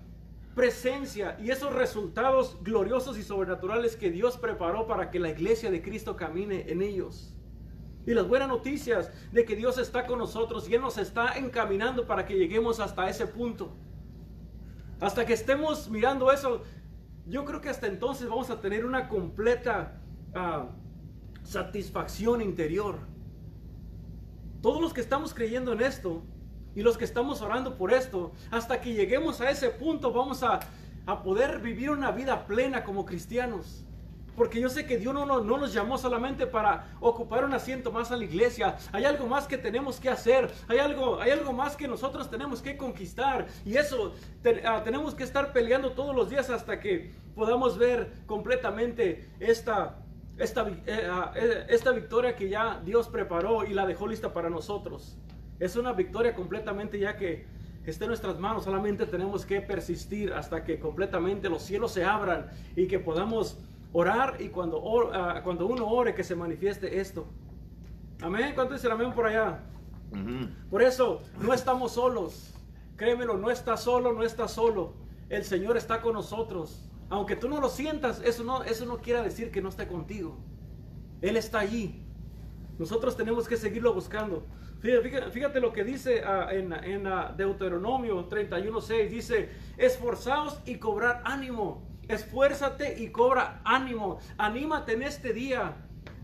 presencia 0.54 1.36
y 1.40 1.50
esos 1.50 1.72
resultados 1.72 2.58
gloriosos 2.62 3.16
y 3.18 3.22
sobrenaturales 3.22 3.96
que 3.96 4.10
Dios 4.10 4.36
preparó 4.36 4.86
para 4.86 5.10
que 5.10 5.20
la 5.20 5.30
iglesia 5.30 5.70
de 5.70 5.82
Cristo 5.82 6.16
camine 6.16 6.66
en 6.68 6.82
ellos. 6.82 7.34
Y 8.06 8.14
las 8.14 8.26
buenas 8.26 8.48
noticias 8.48 9.10
de 9.30 9.44
que 9.44 9.56
Dios 9.56 9.78
está 9.78 10.06
con 10.06 10.18
nosotros 10.18 10.68
y 10.68 10.74
Él 10.74 10.80
nos 10.80 10.98
está 10.98 11.38
encaminando 11.38 12.06
para 12.06 12.26
que 12.26 12.34
lleguemos 12.34 12.80
hasta 12.80 13.08
ese 13.08 13.26
punto. 13.26 13.76
Hasta 15.00 15.24
que 15.24 15.32
estemos 15.32 15.88
mirando 15.88 16.32
eso, 16.32 16.62
yo 17.26 17.44
creo 17.44 17.60
que 17.60 17.68
hasta 17.68 17.86
entonces 17.86 18.28
vamos 18.28 18.50
a 18.50 18.60
tener 18.60 18.84
una 18.84 19.08
completa 19.08 20.00
ah, 20.34 20.70
satisfacción 21.42 22.40
interior. 22.40 22.98
Todos 24.60 24.80
los 24.80 24.92
que 24.92 25.00
estamos 25.00 25.32
creyendo 25.32 25.72
en 25.72 25.80
esto, 25.80 26.22
y 26.74 26.82
los 26.82 26.96
que 26.96 27.04
estamos 27.04 27.42
orando 27.42 27.76
por 27.76 27.92
esto, 27.92 28.32
hasta 28.50 28.80
que 28.80 28.92
lleguemos 28.92 29.40
a 29.40 29.50
ese 29.50 29.70
punto 29.70 30.12
vamos 30.12 30.42
a, 30.42 30.60
poder 31.24 31.58
vivir 31.58 31.90
una 31.90 32.12
vida 32.12 32.46
plena 32.46 32.84
como 32.84 33.04
cristianos. 33.04 33.84
Porque 34.36 34.60
yo 34.60 34.68
sé 34.68 34.86
que 34.86 34.96
Dios 34.96 35.12
no, 35.12 35.26
no, 35.26 35.40
nos 35.40 35.72
llamó 35.72 35.98
solamente 35.98 36.46
para 36.46 36.86
ocupar 37.00 37.44
un 37.44 37.52
asiento 37.52 37.90
más 37.90 38.12
en 38.12 38.20
la 38.20 38.26
iglesia. 38.26 38.76
Hay 38.92 39.04
algo 39.04 39.26
más 39.26 39.48
que 39.48 39.58
tenemos 39.58 39.98
que 39.98 40.08
hacer. 40.08 40.48
Hay 40.68 40.78
algo, 40.78 41.20
hay 41.20 41.32
algo 41.32 41.52
más 41.52 41.74
que 41.74 41.88
nosotros 41.88 42.30
tenemos 42.30 42.62
que 42.62 42.76
conquistar. 42.76 43.48
Y 43.64 43.76
eso 43.76 44.14
ah, 44.64 44.82
tenemos 44.84 45.16
que 45.16 45.24
estar 45.24 45.52
peleando 45.52 45.92
todos 45.92 46.14
los 46.14 46.30
días 46.30 46.48
hasta 46.48 46.78
que 46.78 47.12
podamos 47.34 47.76
ver 47.76 48.12
completamente 48.26 49.28
esta, 49.40 49.98
esta, 50.38 50.68
eh, 50.86 51.08
ah, 51.10 51.32
eh, 51.34 51.66
esta 51.68 51.90
victoria 51.90 52.36
que 52.36 52.48
ya 52.48 52.80
Dios 52.84 53.08
preparó 53.08 53.64
y 53.64 53.74
la 53.74 53.84
dejó 53.84 54.06
lista 54.06 54.32
para 54.32 54.48
nosotros. 54.48 55.16
Es 55.60 55.76
una 55.76 55.92
victoria 55.92 56.34
completamente 56.34 56.98
ya 56.98 57.16
que 57.16 57.46
esté 57.84 58.04
en 58.04 58.08
nuestras 58.08 58.38
manos. 58.38 58.64
Solamente 58.64 59.06
tenemos 59.06 59.44
que 59.44 59.60
persistir 59.60 60.32
hasta 60.32 60.64
que 60.64 60.80
completamente 60.80 61.48
los 61.48 61.62
cielos 61.62 61.92
se 61.92 62.04
abran 62.04 62.50
y 62.74 62.86
que 62.86 62.98
podamos 62.98 63.58
orar 63.92 64.36
y 64.40 64.48
cuando, 64.48 64.82
ah, 65.12 65.42
cuando 65.44 65.66
uno 65.66 65.86
ore 65.86 66.14
que 66.14 66.24
se 66.24 66.34
manifieste 66.34 66.98
esto. 66.98 67.26
Amén. 68.22 68.52
¿Cuánto 68.54 68.74
dice 68.74 68.90
amén 68.90 69.12
por 69.12 69.26
allá? 69.26 69.60
Por 70.70 70.82
eso 70.82 71.22
no 71.40 71.52
estamos 71.54 71.92
solos. 71.92 72.54
Créemelo, 72.96 73.38
no 73.38 73.50
estás 73.50 73.82
solo, 73.82 74.12
no 74.12 74.22
estás 74.22 74.52
solo. 74.52 74.94
El 75.28 75.44
Señor 75.44 75.76
está 75.76 76.00
con 76.00 76.14
nosotros. 76.14 76.90
Aunque 77.08 77.36
tú 77.36 77.48
no 77.48 77.60
lo 77.60 77.68
sientas, 77.68 78.20
eso 78.24 78.44
no, 78.44 78.62
eso 78.62 78.86
no 78.86 78.98
quiere 78.98 79.22
decir 79.22 79.50
que 79.50 79.62
no 79.62 79.68
esté 79.68 79.86
contigo. 79.86 80.36
Él 81.20 81.36
está 81.36 81.60
allí. 81.60 82.02
Nosotros 82.78 83.16
tenemos 83.16 83.48
que 83.48 83.56
seguirlo 83.56 83.94
buscando. 83.94 84.44
Fíjate, 84.80 85.60
lo 85.60 85.72
que 85.72 85.84
dice 85.84 86.22
ah, 86.24 86.48
en, 86.50 86.72
en 86.72 87.06
uh, 87.06 87.36
Deuteronomio 87.36 88.28
31.6. 88.28 89.08
Dice, 89.08 89.50
esforzaos 89.76 90.58
y 90.64 90.76
cobrar 90.76 91.22
ánimo. 91.24 91.82
Esfuérzate 92.08 93.00
y 93.02 93.08
cobra 93.08 93.60
ánimo. 93.64 94.18
Anímate 94.38 94.94
en 94.94 95.02
este 95.02 95.32
día. 95.34 95.76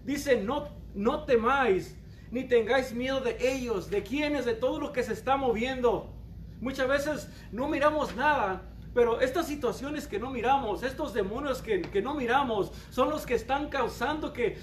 Dice, 0.04 0.40
no, 0.40 0.68
no 0.94 1.24
temáis, 1.24 1.96
ni 2.30 2.44
tengáis 2.44 2.94
miedo 2.94 3.20
de 3.20 3.36
ellos, 3.40 3.90
de 3.90 4.02
quienes, 4.02 4.44
de 4.46 4.54
todo 4.54 4.80
lo 4.80 4.92
que 4.92 5.02
se 5.02 5.12
está 5.12 5.36
moviendo. 5.36 6.12
Muchas 6.60 6.88
veces 6.88 7.28
no 7.52 7.68
miramos 7.68 8.16
nada, 8.16 8.62
pero 8.96 9.20
estas 9.20 9.46
situaciones 9.46 10.06
que 10.06 10.18
no 10.18 10.30
miramos, 10.30 10.82
estos 10.82 11.12
demonios 11.12 11.60
que, 11.60 12.00
no 12.00 12.14
miramos, 12.14 12.72
son 12.88 13.10
los 13.10 13.26
que 13.26 13.34
están 13.34 13.68
causando 13.68 14.32
que, 14.32 14.56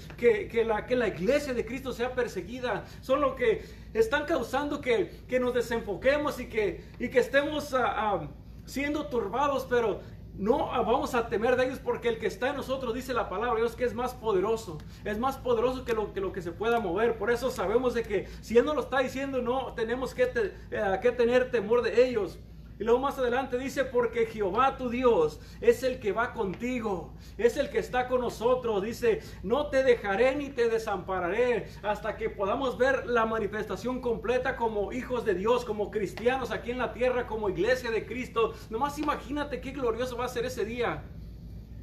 la, 0.66 0.86
que 0.86 0.96
la 0.96 1.06
iglesia 1.06 1.54
de 1.54 1.64
Cristo 1.64 1.92
sea 1.92 2.16
perseguida. 2.16 2.84
Son 3.00 3.20
los 3.20 3.36
que 3.36 3.64
están 3.92 4.24
causando 4.24 4.80
que, 4.80 5.22
nos 5.40 5.54
desenfoquemos 5.54 6.40
y 6.40 6.48
que, 6.48 6.82
y 6.98 7.10
que 7.10 7.20
estemos 7.20 7.74
ah, 7.74 7.84
ah, 7.86 8.28
siendo 8.64 9.06
turbados. 9.06 9.68
Pero 9.70 10.00
no 10.36 10.66
vamos 10.66 11.14
a 11.14 11.28
temer 11.28 11.54
de 11.54 11.66
ellos 11.66 11.78
porque 11.78 12.08
el 12.08 12.18
que 12.18 12.26
está 12.26 12.50
en 12.50 12.56
nosotros 12.56 12.92
dice 12.92 13.14
la 13.14 13.28
palabra 13.28 13.60
Dios 13.60 13.76
que 13.76 13.84
es 13.84 13.94
más 13.94 14.14
poderoso, 14.14 14.78
es 15.04 15.16
más 15.16 15.36
poderoso 15.36 15.84
que 15.84 15.92
lo 15.92 16.12
que, 16.12 16.20
lo 16.20 16.32
que 16.32 16.42
se 16.42 16.50
pueda 16.50 16.80
mover. 16.80 17.18
Por 17.18 17.30
eso 17.30 17.52
sabemos 17.52 17.94
de 17.94 18.02
que 18.02 18.26
si 18.40 18.58
Él 18.58 18.64
nos 18.64 18.74
lo 18.74 18.80
está 18.80 18.98
diciendo, 18.98 19.40
no 19.40 19.74
tenemos 19.74 20.12
que, 20.12 20.24
eh, 20.72 20.98
que 21.00 21.12
tener 21.12 21.52
temor 21.52 21.82
de 21.82 22.08
ellos. 22.08 22.40
Y 22.78 22.84
luego 22.84 22.98
más 22.98 23.18
adelante 23.18 23.56
dice, 23.56 23.84
porque 23.84 24.26
Jehová 24.26 24.76
tu 24.76 24.88
Dios 24.88 25.40
es 25.60 25.82
el 25.84 26.00
que 26.00 26.12
va 26.12 26.32
contigo, 26.32 27.14
es 27.38 27.56
el 27.56 27.70
que 27.70 27.78
está 27.78 28.08
con 28.08 28.20
nosotros. 28.20 28.82
Dice, 28.82 29.20
no 29.42 29.68
te 29.68 29.84
dejaré 29.84 30.34
ni 30.34 30.50
te 30.50 30.68
desampararé 30.68 31.68
hasta 31.82 32.16
que 32.16 32.30
podamos 32.30 32.76
ver 32.76 33.06
la 33.06 33.26
manifestación 33.26 34.00
completa 34.00 34.56
como 34.56 34.92
hijos 34.92 35.24
de 35.24 35.34
Dios, 35.34 35.64
como 35.64 35.90
cristianos 35.90 36.50
aquí 36.50 36.72
en 36.72 36.78
la 36.78 36.92
tierra, 36.92 37.26
como 37.28 37.48
iglesia 37.48 37.92
de 37.92 38.06
Cristo. 38.06 38.54
Nomás 38.70 38.98
imagínate 38.98 39.60
qué 39.60 39.70
glorioso 39.70 40.16
va 40.16 40.24
a 40.24 40.28
ser 40.28 40.44
ese 40.44 40.64
día. 40.64 41.04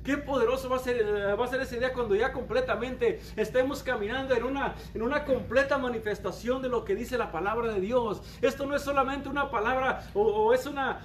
Qué 0.04 0.18
poderoso 0.18 0.68
va 0.68 0.78
a 0.78 0.80
ser, 0.80 0.98
eh, 0.98 1.36
va 1.36 1.46
a 1.46 1.48
ser 1.48 1.62
ese 1.62 1.78
día 1.78 1.94
cuando 1.94 2.16
ya 2.16 2.34
completamente 2.34 3.20
estemos 3.36 3.84
caminando 3.84 4.34
en 4.34 4.44
una, 4.44 4.74
en 4.96 5.04
una 5.04 5.26
completa 5.26 5.78
manifestación 5.78 6.62
de 6.64 6.70
lo 6.70 6.84
que 6.84 6.96
dice 6.96 7.20
la 7.20 7.32
palabra 7.32 7.72
de 7.72 7.80
Dios. 7.80 8.22
Esto 8.42 8.66
no 8.66 8.76
es 8.76 8.82
solamente 8.82 9.30
una 9.30 9.52
palabra 9.52 10.10
o, 10.16 10.54
es 10.54 10.66
una 10.66 11.02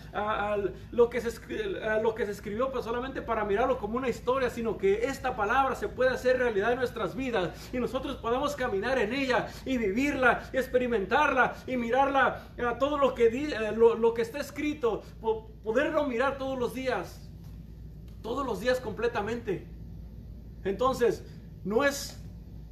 lo, 0.93 1.11
que 1.11 1.21
se, 1.21 1.31
lo 2.01 2.15
que 2.15 2.25
se 2.25 2.33
escribió 2.33 2.73
pues 2.73 2.85
solamente 2.85 3.21
para 3.21 3.45
mirarlo 3.45 3.79
como 3.79 3.99
una 3.99 4.09
historia, 4.09 4.49
sino 4.49 4.79
que 4.79 5.05
esta 5.05 5.37
palabra 5.37 5.75
se 5.75 5.89
puede 5.89 6.11
hacer 6.11 6.39
realidad 6.39 6.73
en 6.73 6.79
nuestras 6.79 7.15
vidas 7.15 7.51
y 7.75 7.79
nosotros 7.79 8.17
podamos 8.17 8.57
caminar 8.57 8.99
en 8.99 9.13
ella 9.13 9.49
y 9.67 9.77
vivirla, 9.77 10.49
experimentarla 10.55 11.55
y 11.67 11.77
mirarla 11.77 12.47
a 12.67 12.79
todo 12.79 12.97
lo 12.97 13.15
que, 13.15 13.27
eh, 13.27 13.73
lo, 13.77 13.95
lo 13.95 14.15
que 14.15 14.23
está 14.23 14.39
escrito, 14.39 15.03
poderlo 15.63 16.05
mirar 16.07 16.39
todos 16.39 16.59
los 16.59 16.73
días 16.73 17.26
todos 18.27 18.45
los 18.45 18.59
días 18.59 18.81
completamente. 18.81 19.65
Entonces, 20.65 21.25
no 21.63 21.85
es 21.85 22.21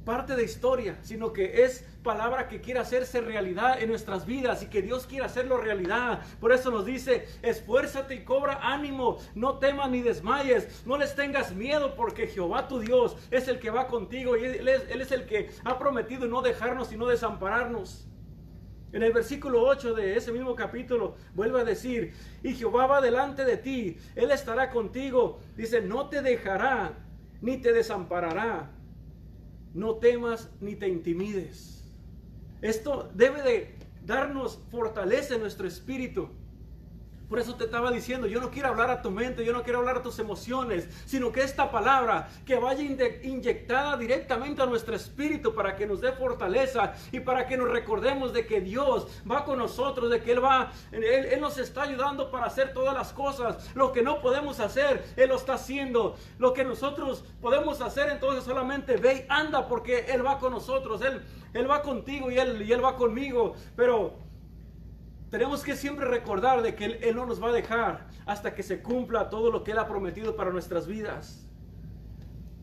parte 0.03 0.35
de 0.35 0.43
historia, 0.43 0.99
sino 1.01 1.31
que 1.31 1.63
es 1.63 1.85
palabra 2.03 2.49
que 2.49 2.59
quiere 2.59 2.81
hacerse 2.81 3.21
realidad 3.21 3.81
en 3.81 3.87
nuestras 3.87 4.25
vidas 4.25 4.61
y 4.63 4.65
que 4.65 4.81
Dios 4.81 5.07
quiere 5.07 5.23
hacerlo 5.23 5.55
realidad. 5.55 6.19
Por 6.41 6.51
eso 6.51 6.71
nos 6.71 6.85
dice, 6.85 7.25
esfuérzate 7.41 8.15
y 8.15 8.25
cobra 8.25 8.59
ánimo, 8.61 9.17
no 9.33 9.57
temas 9.57 9.89
ni 9.89 10.01
desmayes, 10.01 10.85
no 10.85 10.97
les 10.97 11.15
tengas 11.15 11.55
miedo 11.55 11.95
porque 11.95 12.27
Jehová 12.27 12.67
tu 12.67 12.79
Dios 12.79 13.15
es 13.31 13.47
el 13.47 13.59
que 13.59 13.69
va 13.69 13.87
contigo 13.87 14.35
y 14.35 14.43
Él 14.43 14.67
es, 14.67 14.81
es 14.89 15.11
el 15.13 15.25
que 15.25 15.51
ha 15.63 15.79
prometido 15.79 16.27
no 16.27 16.41
dejarnos 16.41 16.91
y 16.91 16.97
no 16.97 17.07
desampararnos. 17.07 18.05
En 18.95 19.03
el 19.03 19.11
versículo 19.11 19.61
8 19.61 19.93
de 19.93 20.15
ese 20.15 20.31
mismo 20.31 20.55
capítulo 20.55 21.17
vuelve 21.33 21.59
a 21.59 21.65
decir, 21.65 22.13
y 22.41 22.53
Jehová 22.53 22.87
va 22.87 23.01
delante 23.01 23.43
de 23.43 23.57
ti, 23.57 23.97
Él 24.15 24.31
estará 24.31 24.69
contigo. 24.69 25.41
Dice, 25.57 25.81
no 25.81 26.07
te 26.07 26.21
dejará 26.21 26.93
ni 27.41 27.57
te 27.57 27.73
desamparará. 27.73 28.71
No 29.73 29.95
temas 29.95 30.49
ni 30.61 30.77
te 30.77 30.87
intimides. 30.87 31.93
Esto 32.61 33.11
debe 33.13 33.41
de 33.41 33.75
darnos 34.05 34.61
fortaleza 34.71 35.35
en 35.35 35.41
nuestro 35.41 35.67
espíritu. 35.67 36.29
Por 37.29 37.39
eso 37.39 37.55
te 37.55 37.65
estaba 37.65 37.91
diciendo, 37.91 38.27
yo 38.27 38.39
no 38.39 38.51
quiero 38.51 38.69
hablar 38.69 38.89
a 38.89 39.01
tu 39.01 39.09
mente, 39.09 39.43
yo 39.43 39.53
no 39.53 39.63
quiero 39.63 39.79
hablar 39.79 39.97
a 39.97 40.01
tus 40.03 40.19
emociones, 40.19 40.87
sino 41.05 41.31
que 41.31 41.41
esta 41.41 41.71
palabra 41.71 42.29
que 42.45 42.55
vaya 42.55 42.83
inyectada 43.23 43.97
directamente 43.97 44.61
a 44.61 44.65
nuestro 44.65 44.95
espíritu 44.95 45.55
para 45.55 45.75
que 45.75 45.87
nos 45.87 46.01
dé 46.01 46.11
fortaleza 46.11 46.93
y 47.11 47.19
para 47.19 47.47
que 47.47 47.57
nos 47.57 47.69
recordemos 47.69 48.33
de 48.33 48.45
que 48.45 48.61
Dios 48.61 49.07
va 49.29 49.43
con 49.43 49.57
nosotros, 49.57 50.09
de 50.09 50.21
que 50.21 50.33
Él 50.33 50.43
va, 50.43 50.71
Él, 50.91 51.39
nos 51.39 51.57
está 51.57 51.83
ayudando 51.83 52.29
para 52.29 52.45
hacer 52.45 52.73
todas 52.73 52.93
las 52.93 53.11
cosas. 53.11 53.75
Lo 53.75 53.91
que 53.91 54.03
no 54.03 54.21
podemos 54.21 54.59
hacer, 54.59 55.03
Él 55.15 55.29
lo 55.29 55.35
está 55.35 55.55
haciendo. 55.55 56.15
Lo 56.37 56.53
que 56.53 56.63
nosotros 56.63 57.23
podemos 57.41 57.81
hacer, 57.81 58.09
entonces 58.09 58.43
solamente 58.43 58.97
ve 58.97 59.25
y 59.25 59.25
anda 59.29 59.67
porque 59.67 60.05
Él 60.09 60.25
va 60.25 60.37
con 60.37 60.53
nosotros, 60.53 61.01
Él, 61.01 61.21
Él 61.53 61.69
va 61.69 61.81
contigo 61.81 62.29
y 62.29 62.37
Él, 62.37 62.61
y 62.61 62.71
Él 62.71 62.83
va 62.83 62.95
conmigo. 62.95 63.55
Pero 63.75 64.24
tenemos 65.35 65.65
que 65.65 65.75
siempre 65.75 66.05
recordar 66.05 66.61
de 66.61 66.75
que 66.75 66.85
él, 66.85 67.13
no 67.13 67.25
nos 67.25 67.43
va 67.43 67.49
a 67.49 67.51
dejar 67.51 68.07
hasta 68.25 68.55
que 68.55 68.63
se 68.63 68.81
cumpla 68.81 69.29
todo 69.29 69.51
lo 69.51 69.65
que 69.65 69.71
Él 69.71 69.79
ha 69.79 69.85
prometido 69.85 70.37
para 70.37 70.49
nuestras 70.49 70.87
vidas. 70.87 71.45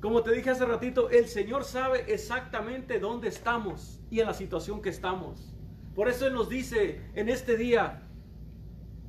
Como 0.01 0.23
te 0.23 0.33
dije 0.33 0.49
hace 0.49 0.65
ratito, 0.65 1.11
el 1.11 1.29
Señor 1.29 1.65
sabe 1.65 2.11
exactamente 2.11 2.99
dónde 2.99 3.29
estamos 3.29 4.01
y 4.11 4.21
en 4.21 4.27
la 4.27 4.33
situación 4.33 4.81
que 4.81 4.89
estamos. 4.89 5.53
Por 5.95 6.09
eso 6.09 6.27
Él 6.27 6.33
nos 6.33 6.49
dice 6.49 7.03
en 7.15 7.29
este 7.29 7.59
día, 7.59 8.09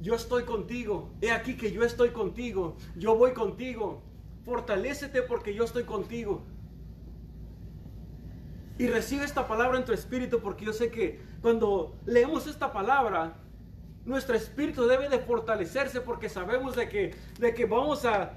yo 0.02 0.16
estoy 0.16 0.44
contigo, 0.44 1.14
he 1.22 1.32
aquí 1.32 1.56
que 1.56 1.72
yo 1.72 1.86
estoy 1.86 2.10
contigo, 2.10 2.76
yo 2.98 3.16
voy 3.16 3.32
contigo, 3.32 4.04
fortalécete 4.44 5.22
porque 5.22 5.54
yo 5.54 5.64
estoy 5.64 5.86
contigo. 5.86 6.44
Y 8.78 8.88
recibe 8.88 9.24
esta 9.24 9.48
palabra 9.48 9.78
en 9.78 9.86
tu 9.86 9.94
espíritu 9.94 10.42
porque 10.42 10.66
yo 10.66 10.74
sé 10.74 10.92
que 10.92 11.22
cuando 11.42 11.96
leemos 12.06 12.46
esta 12.46 12.74
palabra, 12.74 13.40
nuestro 14.06 14.36
espíritu 14.36 14.86
debe 14.86 15.10
de 15.10 15.20
fortalecerse 15.20 16.02
porque 16.02 16.30
sabemos 16.30 16.76
de 16.76 16.90
que, 16.90 17.16
de 17.40 17.54
que 17.54 17.66
vamos 17.66 18.06
a, 18.06 18.34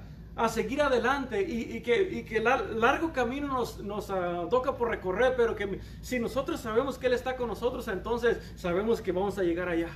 seguir 0.49 0.83
adelante 0.83 1.41
y, 1.41 1.81
que, 1.81 1.99
y 1.99 2.23
que 2.23 2.39
largo 2.39 3.11
camino 3.11 3.47
nos, 3.47 3.79
nos 3.79 4.11
ah, 4.11 4.45
toca 4.51 4.77
por 4.77 4.89
recorrer, 4.89 5.33
pero 5.35 5.55
que 5.55 5.79
si 6.01 6.19
nosotros 6.19 6.59
sabemos 6.59 6.99
que 6.99 7.07
Él 7.07 7.13
está 7.13 7.35
con 7.35 7.47
nosotros, 7.47 7.87
entonces 7.87 8.37
sabemos 8.55 9.01
que 9.01 9.11
vamos 9.11 9.39
a 9.39 9.43
llegar 9.43 9.67
allá. 9.67 9.89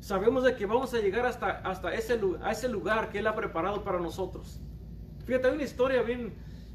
Sabemos 0.00 0.44
de 0.44 0.56
que 0.56 0.64
vamos 0.64 0.94
a 0.94 0.98
llegar 0.98 1.26
hasta, 1.26 1.50
hasta 1.58 1.92
ese, 1.92 2.18
a 2.42 2.52
ese 2.52 2.70
lugar 2.70 3.10
que 3.10 3.18
Él 3.18 3.26
ha 3.26 3.34
preparado 3.34 3.84
para 3.84 4.00
nosotros. 4.00 4.58
Fíjate, 5.26 5.48
hay 5.48 5.54
una 5.54 5.64
historia 5.64 6.00
bien, 6.00 6.32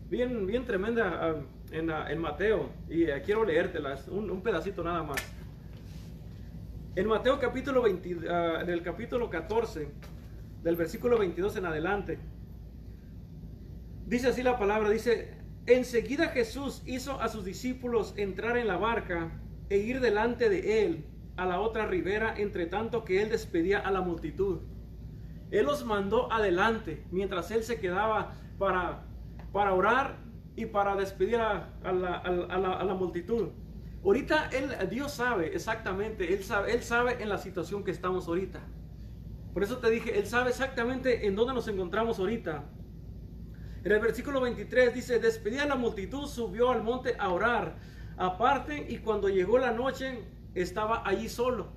bien, 0.08 0.46
bien 0.46 0.64
tremenda 0.64 1.20
ah, 1.22 1.36
en, 1.72 1.90
en, 1.90 2.20
Mateo 2.20 2.70
y 2.88 3.08
quiero 3.26 3.44
leértela, 3.44 3.98
un, 4.10 4.30
un 4.30 4.42
pedacito 4.42 4.84
nada 4.84 5.02
más. 5.02 5.18
En 6.98 7.08
Mateo 7.08 7.38
capítulo 7.40 7.82
20, 7.82 8.30
ah, 8.30 8.62
en 8.62 8.70
el 8.70 8.82
capítulo 8.82 9.30
14, 9.30 9.90
del 10.64 10.78
versículo 10.78 11.20
22 11.20 11.58
en 11.58 11.66
adelante, 11.66 12.20
dice 14.06 14.30
así 14.30 14.42
la 14.42 14.58
palabra, 14.58 14.90
dice, 14.90 15.34
enseguida 15.66 16.30
Jesús 16.30 16.84
hizo 16.86 17.20
a 17.20 17.28
sus 17.28 17.44
discípulos 17.44 18.14
entrar 18.16 18.56
en 18.56 18.68
la 18.68 18.78
barca 18.78 19.30
e 19.70 19.80
ir 19.80 20.00
delante 20.00 20.48
de 20.48 20.86
él 20.86 21.06
a 21.36 21.46
la 21.46 21.60
otra 21.60 21.86
ribera, 21.86 22.34
entre 22.38 22.66
tanto 22.66 23.04
que 23.04 23.22
él 23.22 23.30
despedía 23.30 23.80
a 23.80 23.92
la 23.92 24.00
multitud. 24.00 24.60
Él 25.52 25.66
los 25.66 25.84
mandó 25.84 26.32
adelante 26.32 27.04
mientras 27.12 27.52
él 27.52 27.64
se 27.64 27.78
quedaba 27.78 28.36
para, 28.58 29.04
para 29.52 29.74
orar 29.74 30.16
y 30.56 30.66
para 30.68 30.96
despedir 30.96 31.42
a, 31.42 31.74
la, 31.84 32.20
a 32.20 32.84
la 32.86 32.94
multitud. 32.94 33.50
Ahorita 34.06 34.50
él, 34.54 34.72
Dios 34.90 35.14
sabe 35.14 35.56
exactamente, 35.56 36.32
él 36.32 36.44
sabe, 36.44 36.74
él 36.74 36.84
sabe 36.84 37.24
en 37.24 37.28
la 37.28 37.40
situación 37.40 37.84
que 37.84 37.90
estamos 37.90 38.28
ahorita. 38.28 38.62
Por 39.56 39.64
eso 39.64 39.78
te 39.78 39.90
dije, 39.90 40.20
Él 40.20 40.28
sabe 40.28 40.50
exactamente 40.50 41.26
en 41.26 41.34
dónde 41.34 41.54
nos 41.54 41.70
encontramos 41.70 42.20
ahorita. 42.20 42.66
En 43.86 43.92
el 43.92 44.02
versículo 44.02 44.42
23 44.42 44.94
dice, 44.94 45.18
despedida 45.20 45.66
la 45.66 45.78
multitud, 45.78 46.28
subió 46.28 46.72
al 46.72 46.84
monte 46.84 47.16
a 47.18 47.30
orar 47.30 47.78
aparte 48.18 48.86
y 48.90 48.98
cuando 48.98 49.30
llegó 49.30 49.58
la 49.58 49.72
noche 49.72 50.26
estaba 50.56 51.08
allí 51.08 51.30
solo. 51.30 51.72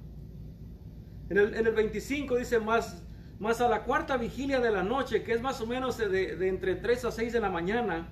En 1.31 1.39
el, 1.39 1.55
en 1.55 1.69
el 1.69 1.73
25 1.73 2.37
dice, 2.37 2.59
más, 2.59 3.05
más 3.39 3.61
a 3.61 3.69
la 3.69 3.85
cuarta 3.85 4.17
vigilia 4.17 4.59
de 4.59 4.73
la 4.73 4.83
noche, 4.83 5.23
que 5.23 5.33
es 5.33 5.41
más 5.41 5.61
o 5.61 5.67
menos 5.69 5.97
de, 5.99 6.09
de 6.09 6.49
entre 6.49 6.75
3 6.75 7.05
a 7.05 7.13
6 7.13 7.33
de 7.33 7.41
la 7.41 7.49
mañana, 7.49 8.09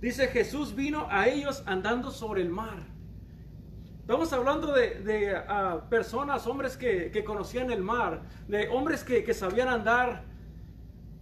dice 0.00 0.28
Jesús 0.28 0.74
vino 0.74 1.06
a 1.10 1.28
ellos 1.28 1.62
andando 1.66 2.10
sobre 2.10 2.40
el 2.40 2.48
mar. 2.48 2.94
Estamos 4.04 4.30
hablando 4.34 4.70
de, 4.70 5.34
uh, 5.34 5.88
personas, 5.88 6.46
hombres 6.46 6.76
que, 6.76 7.10
que, 7.10 7.24
conocían 7.24 7.70
el 7.70 7.82
mar, 7.82 8.20
de 8.46 8.68
hombres 8.68 9.02
que, 9.02 9.24
que 9.24 9.32
sabían 9.32 9.68
andar 9.68 10.26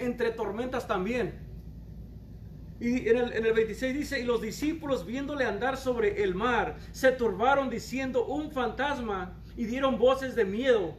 entre 0.00 0.32
tormentas 0.32 0.88
también. 0.88 1.32
Y 2.80 3.08
en 3.08 3.18
el, 3.18 3.32
en 3.34 3.46
el 3.46 3.52
26 3.52 3.94
dice, 3.94 4.18
y 4.18 4.24
los 4.24 4.42
discípulos 4.42 5.06
viéndole 5.06 5.44
andar 5.44 5.76
sobre 5.76 6.24
el 6.24 6.34
mar, 6.34 6.76
se 6.90 7.12
turbaron 7.12 7.70
diciendo 7.70 8.26
un 8.26 8.50
fantasma 8.50 9.40
y 9.56 9.66
dieron 9.66 9.96
voces 9.96 10.34
de 10.34 10.44
miedo. 10.44 10.96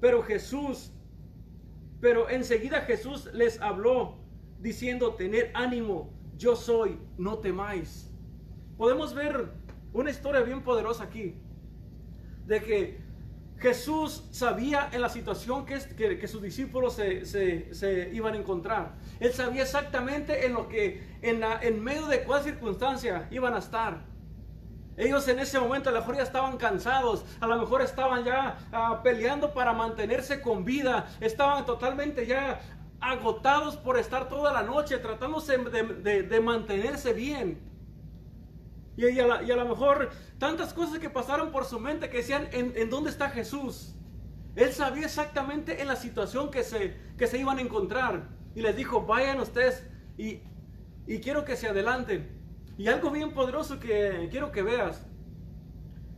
Pero 0.00 0.22
Jesús, 0.22 0.92
pero 2.00 2.30
enseguida 2.30 2.82
Jesús 2.82 3.28
les 3.34 3.60
habló 3.60 4.20
diciendo, 4.60 5.14
tener 5.14 5.50
ánimo, 5.54 6.12
yo 6.36 6.54
soy, 6.54 6.96
no 7.16 7.38
temáis. 7.38 8.08
Podemos 8.76 9.12
ver 9.14 9.66
una 9.98 10.10
historia 10.10 10.42
bien 10.42 10.62
poderosa 10.62 11.04
aquí, 11.04 11.34
de 12.46 12.62
que 12.62 13.00
Jesús 13.58 14.28
sabía 14.30 14.88
en 14.92 15.00
la 15.00 15.08
situación 15.08 15.66
que, 15.66 16.28
sus 16.28 16.40
discípulos 16.40 16.94
se, 16.94 18.10
iban 18.12 18.34
a 18.34 18.36
encontrar. 18.36 18.94
Él 19.18 19.32
sabía 19.32 19.62
exactamente 19.62 20.46
en 20.46 20.54
lo 20.54 20.68
que, 20.68 21.02
en, 21.20 21.82
medio 21.82 22.06
de 22.06 22.22
cuál 22.22 22.44
circunstancia 22.44 23.26
iban 23.32 23.54
a 23.54 23.58
estar. 23.58 24.06
Ellos 24.96 25.26
en 25.26 25.40
ese 25.40 25.58
momento 25.58 25.90
a 25.90 25.92
lo 25.92 25.98
mejor 25.98 26.16
ya 26.16 26.22
estaban 26.22 26.56
cansados, 26.58 27.24
a 27.40 27.48
lo 27.48 27.56
mejor 27.56 27.82
estaban 27.82 28.24
ya 28.24 28.58
uh, 28.72 29.02
peleando 29.02 29.52
para 29.52 29.72
mantenerse 29.72 30.40
con 30.40 30.64
vida, 30.64 31.08
estaban 31.20 31.66
totalmente 31.66 32.24
ya 32.24 32.60
agotados 33.00 33.76
por 33.76 33.98
estar 33.98 34.28
toda 34.28 34.52
la 34.52 34.62
noche 34.62 34.98
tratándose 34.98 35.58
de 35.58 36.40
mantenerse 36.40 37.12
bien. 37.12 37.67
Y, 38.98 39.20
a 39.20 39.56
lo 39.56 39.68
mejor 39.68 40.10
tantas 40.38 40.74
cosas 40.74 40.98
que 40.98 41.08
pasaron 41.08 41.52
por 41.52 41.64
su 41.64 41.78
mente 41.78 42.10
que 42.10 42.16
decían, 42.16 42.48
¿en, 42.50 42.72
en 42.76 42.90
dónde 42.90 43.10
está 43.10 43.30
Jesús? 43.30 43.94
Él 44.56 44.72
sabía 44.72 45.06
exactamente 45.06 45.80
en 45.80 45.86
la 45.86 45.94
situación 45.94 46.50
que 46.50 46.64
se, 46.64 46.96
que 47.16 47.28
se 47.28 47.38
iban 47.38 47.58
a 47.58 47.60
encontrar. 47.60 48.28
Y 48.56 48.60
les 48.60 48.76
dijo, 48.76 49.02
vayan 49.02 49.38
ustedes 49.38 49.86
y, 50.16 50.40
y 51.06 51.20
quiero 51.20 51.44
que 51.44 51.54
se 51.54 51.68
adelanten. 51.68 52.28
Y 52.76 52.88
algo 52.88 53.12
bien 53.12 53.32
poderoso 53.32 53.78
que 53.78 54.26
quiero 54.32 54.50
que 54.50 54.62
veas. 54.62 55.06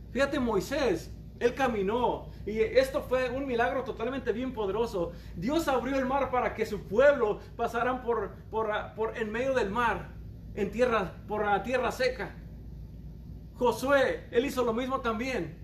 Fíjate, 0.09 0.39
Moisés, 0.39 1.13
él 1.39 1.53
caminó. 1.53 2.31
Y 2.47 2.61
esto 2.61 3.03
fue 3.03 3.29
un 3.29 3.45
milagro 3.45 3.83
totalmente 3.83 4.31
bien 4.31 4.53
poderoso. 4.53 5.11
Dios 5.35 5.67
abrió 5.67 5.99
el 5.99 6.07
mar 6.07 6.31
para 6.31 6.55
que 6.55 6.65
su 6.65 6.87
pueblo 6.87 7.41
pasaran 7.55 8.01
por, 8.01 8.31
por, 8.49 8.71
por 8.95 9.15
en 9.19 9.31
medio 9.31 9.53
del 9.53 9.69
mar, 9.69 10.09
en 10.55 10.71
tierra, 10.71 11.13
por 11.27 11.45
la 11.45 11.61
tierra 11.61 11.91
seca. 11.91 12.35
Josué, 13.61 14.25
él 14.31 14.43
hizo 14.47 14.63
lo 14.63 14.73
mismo 14.73 15.01
también. 15.01 15.55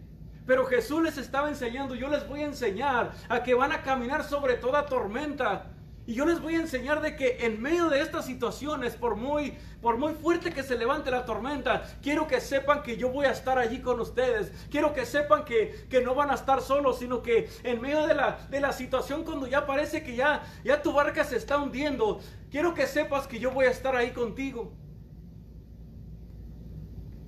Pero 0.46 0.68
Jesús 0.68 1.02
les 1.02 1.18
estaba 1.18 1.50
enseñando, 1.50 1.96
yo 1.96 2.10
les 2.10 2.30
voy 2.30 2.42
a 2.42 2.46
enseñar 2.46 3.12
a 3.28 3.42
que 3.42 3.56
van 3.56 3.72
a 3.72 3.82
caminar 3.82 4.24
sobre 4.24 4.54
toda 4.54 4.86
tormenta. 4.86 5.72
Y 6.06 6.14
yo 6.14 6.24
les 6.24 6.40
voy 6.40 6.54
a 6.54 6.60
enseñar 6.60 7.02
de 7.02 7.16
que 7.16 7.44
en 7.48 7.60
medio 7.60 7.90
de 7.90 8.02
estas 8.02 8.28
situaciones, 8.28 8.96
por 8.96 9.16
muy, 9.16 9.58
por 9.82 9.98
muy 9.98 10.14
fuerte 10.14 10.54
que 10.54 10.62
se 10.62 10.78
levante 10.78 11.10
la 11.10 11.26
tormenta, 11.26 11.86
quiero 12.04 12.28
que 12.28 12.40
sepan 12.40 12.84
que 12.84 12.98
yo 12.98 13.10
voy 13.10 13.26
a 13.26 13.32
estar 13.32 13.58
allí 13.58 13.82
con 13.82 14.00
ustedes. 14.00 14.52
Quiero 14.70 14.94
que 14.94 15.08
sepan 15.08 15.44
que, 15.44 15.88
que 15.90 16.02
no 16.02 16.14
van 16.14 16.30
a 16.30 16.36
estar 16.36 16.62
solos, 16.62 17.00
sino 17.00 17.24
que 17.24 17.50
en 17.64 17.82
medio 17.82 18.06
de 18.06 18.14
la, 18.14 18.48
de 18.52 18.62
la 18.62 18.74
situación, 18.74 19.24
cuando 19.24 19.48
ya 19.48 19.66
parece 19.66 20.04
que 20.04 20.16
ya, 20.16 20.44
ya 20.64 20.84
tu 20.84 20.94
barca 20.94 21.24
se 21.24 21.38
está 21.38 21.58
hundiendo, 21.58 22.20
quiero 22.52 22.76
que 22.76 22.86
sepas 22.86 23.26
que 23.26 23.40
yo 23.40 23.50
voy 23.50 23.66
a 23.66 23.72
estar 23.72 23.96
ahí 23.96 24.12
contigo. 24.12 24.72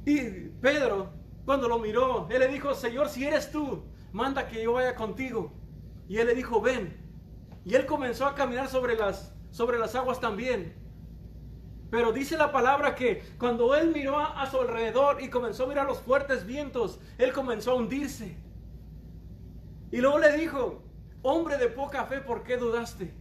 Y 0.09 0.49
Pedro, 0.59 1.11
cuando 1.45 1.67
lo 1.67 1.77
miró, 1.77 2.27
él 2.31 2.39
le 2.39 2.47
dijo, 2.47 2.73
Señor, 2.73 3.09
si 3.09 3.25
eres 3.25 3.51
tú, 3.51 3.83
manda 4.11 4.47
que 4.47 4.63
yo 4.63 4.73
vaya 4.73 4.95
contigo. 4.95 5.53
Y 6.07 6.17
él 6.17 6.25
le 6.25 6.33
dijo, 6.33 6.59
ven. 6.59 6.97
Y 7.63 7.75
él 7.75 7.85
comenzó 7.85 8.25
a 8.25 8.33
caminar 8.33 8.69
sobre 8.69 8.95
las, 8.95 9.35
sobre 9.51 9.77
las 9.77 9.93
aguas 9.93 10.19
también. 10.19 10.73
Pero 11.91 12.11
dice 12.11 12.37
la 12.37 12.51
palabra 12.51 12.95
que 12.95 13.21
cuando 13.37 13.75
él 13.75 13.91
miró 13.93 14.17
a, 14.17 14.41
a, 14.41 14.49
su 14.49 14.59
alrededor 14.59 15.21
y 15.21 15.29
comenzó 15.29 15.65
a 15.65 15.67
mirar 15.67 15.85
los 15.85 15.99
fuertes 15.99 16.43
vientos, 16.43 16.99
él 17.19 17.31
comenzó 17.31 17.73
a 17.73 17.75
hundirse. 17.75 18.35
Y 19.91 19.97
luego 19.97 20.17
le 20.17 20.35
dijo, 20.35 20.81
hombre 21.21 21.59
de 21.59 21.67
poca 21.67 22.05
fe, 22.05 22.19
¿por 22.19 22.41
qué 22.41 22.57
dudaste? 22.57 23.13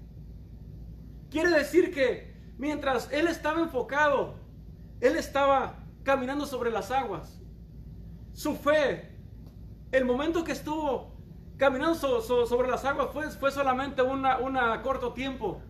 Quiere 1.31 1.51
decir 1.51 1.93
que 1.93 2.35
mientras 2.57 3.13
él 3.13 3.29
estaba 3.29 3.61
enfocado, 3.61 4.37
él 5.03 5.17
estaba 5.17 5.85
caminando 6.03 6.47
sobre 6.47 6.71
las 6.71 6.91
aguas. 6.91 7.41
Su 8.33 8.57
fe, 8.57 9.17
el 9.93 10.05
momento 10.05 10.45
que 10.45 10.53
estuvo 10.53 11.17
caminando 11.57 11.95
so, 11.95 12.21
so, 12.21 12.47
sobre 12.47 12.69
las 12.69 12.85
aguas 12.85 13.09
fue, 13.13 13.31
fue 13.31 13.51
solamente 13.51 14.03
una, 14.03 14.39
una 14.39 14.81
corto 14.83 15.13
tiempo. 15.13 15.61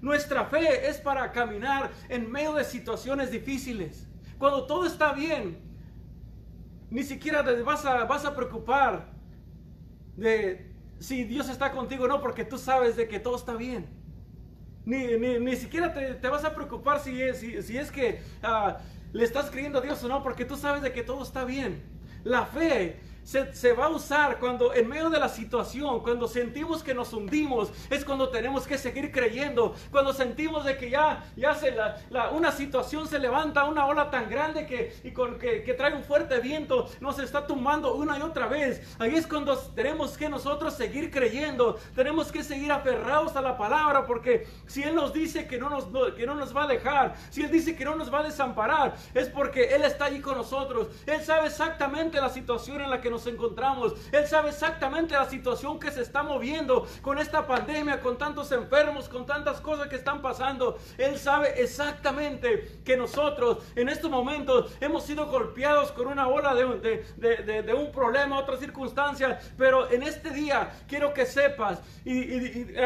Nuestra 0.00 0.44
fe 0.44 0.88
es 0.88 0.98
para 0.98 1.32
caminar 1.32 1.90
en 2.08 2.30
medio 2.30 2.54
de 2.54 2.64
situaciones 2.64 3.30
difíciles. 3.30 4.06
Cuando 4.38 4.66
todo 4.66 4.86
está 4.86 5.12
bien, 5.12 5.58
ni 6.90 7.02
siquiera 7.02 7.44
te 7.44 7.62
vas 7.62 7.84
a, 7.84 8.04
vas 8.04 8.24
a 8.24 8.34
preocupar 8.34 9.12
de 10.16 10.72
si 10.98 11.24
Dios 11.24 11.48
está 11.48 11.72
contigo 11.72 12.04
o 12.04 12.08
no, 12.08 12.20
porque 12.20 12.44
tú 12.44 12.58
sabes 12.58 12.96
de 12.96 13.08
que 13.08 13.20
todo 13.20 13.36
está 13.36 13.54
bien. 13.54 13.86
Ni, 14.84 15.18
ni, 15.18 15.38
ni 15.38 15.56
siquiera 15.56 15.92
te, 15.92 16.28
vas 16.28 16.44
a 16.44 16.54
preocupar 16.54 17.00
si 17.00 17.20
es, 17.20 17.38
si, 17.40 17.76
es 17.76 17.90
que 17.90 18.20
uh, 18.42 18.72
le 19.12 19.24
estás 19.24 19.50
creyendo 19.50 19.78
a 19.78 19.82
Dios 19.82 20.02
o 20.04 20.08
no, 20.08 20.22
porque 20.22 20.44
tú 20.44 20.56
sabes 20.56 20.82
de 20.82 20.92
que 20.92 21.02
todo 21.02 21.22
está 21.22 21.44
bien. 21.44 21.82
La 22.24 22.46
fe 22.46 23.00
se, 23.28 23.72
va 23.74 23.86
a 23.86 23.88
usar 23.90 24.38
cuando 24.38 24.72
en 24.72 24.88
medio 24.88 25.10
de 25.10 25.20
la 25.20 25.28
situación, 25.28 26.00
cuando 26.00 26.26
sentimos 26.26 26.82
que 26.82 26.94
nos 26.94 27.12
hundimos, 27.12 27.70
es 27.90 28.02
cuando 28.02 28.30
tenemos 28.30 28.66
que 28.66 28.78
seguir 28.78 29.12
creyendo. 29.12 29.74
Cuando 29.90 30.14
sentimos 30.14 30.64
de 30.64 30.78
que 30.78 30.88
ya, 30.88 31.26
ya 31.36 31.54
se 31.54 31.72
la, 31.72 31.98
la, 32.08 32.30
una 32.30 32.52
situación 32.52 33.06
se 33.06 33.18
levanta, 33.18 33.64
una 33.64 33.84
ola 33.84 34.10
tan 34.10 34.30
grande 34.30 34.66
que, 34.66 34.96
y 35.04 35.10
con, 35.10 35.38
que, 35.38 35.62
que, 35.62 35.74
trae 35.74 35.94
un 35.94 36.04
fuerte 36.04 36.40
viento, 36.40 36.88
nos 37.00 37.18
está 37.18 37.46
tumbando 37.46 37.94
una 37.94 38.18
y 38.18 38.22
otra 38.22 38.46
vez. 38.46 38.96
Ahí 38.98 39.14
es 39.14 39.26
cuando 39.26 39.58
tenemos 39.58 40.16
que 40.16 40.30
nosotros 40.30 40.72
seguir 40.72 41.10
creyendo, 41.10 41.78
tenemos 41.94 42.32
que 42.32 42.42
seguir 42.42 42.72
aferrados 42.72 43.36
a 43.36 43.42
la 43.42 43.58
palabra, 43.58 44.06
porque 44.06 44.46
si 44.66 44.82
Él 44.82 44.94
nos 44.94 45.12
dice 45.12 45.46
que 45.46 45.58
no 45.58 45.68
nos, 45.68 46.14
que 46.14 46.24
no 46.24 46.34
nos 46.34 46.56
va 46.56 46.64
a 46.64 46.66
dejar, 46.66 47.14
si 47.28 47.42
Él 47.42 47.50
dice 47.50 47.76
que 47.76 47.84
no 47.84 47.94
nos 47.94 48.12
va 48.12 48.20
a 48.20 48.22
desamparar, 48.22 48.96
es 49.12 49.28
porque 49.28 49.74
Él 49.74 49.84
está 49.84 50.06
ahí 50.06 50.20
con 50.20 50.38
nosotros. 50.38 50.88
Él 51.04 51.22
sabe 51.22 51.48
exactamente 51.48 52.22
la 52.22 52.30
situación 52.30 52.80
en 52.80 52.88
la 52.88 53.02
que 53.02 53.10
nos 53.10 53.17
encontramos. 53.26 53.94
Él 54.12 54.26
sabe 54.26 54.50
exactamente 54.50 55.14
la 55.14 55.26
situación 55.26 55.78
que 55.78 55.90
se 55.90 56.02
está 56.02 56.22
moviendo 56.22 56.86
con 57.02 57.18
esta 57.18 57.46
pandemia, 57.46 58.00
con 58.00 58.18
tantos 58.18 58.52
enfermos, 58.52 59.08
con 59.08 59.26
tantas 59.26 59.60
cosas 59.60 59.88
que 59.88 59.96
están 59.96 60.22
pasando. 60.22 60.78
Él 60.96 61.18
sabe 61.18 61.60
exactamente 61.60 62.80
que 62.84 62.96
nosotros 62.96 63.58
en 63.74 63.88
estos 63.88 64.10
momentos 64.10 64.72
hemos 64.80 65.04
sido 65.04 65.26
golpeados 65.26 65.92
con 65.92 66.06
una 66.06 66.28
ola 66.28 66.54
de, 66.54 67.04
de, 67.16 67.36
de, 67.36 67.62
de 67.62 67.74
un 67.74 67.90
problema, 67.92 68.38
otra 68.38 68.56
circunstancia. 68.56 69.38
Pero 69.56 69.90
en 69.90 70.02
este 70.02 70.30
día 70.30 70.70
quiero 70.86 71.12
que 71.12 71.26
sepas, 71.26 71.80
y, 72.04 72.18
y, 72.18 72.36
y 72.36 72.76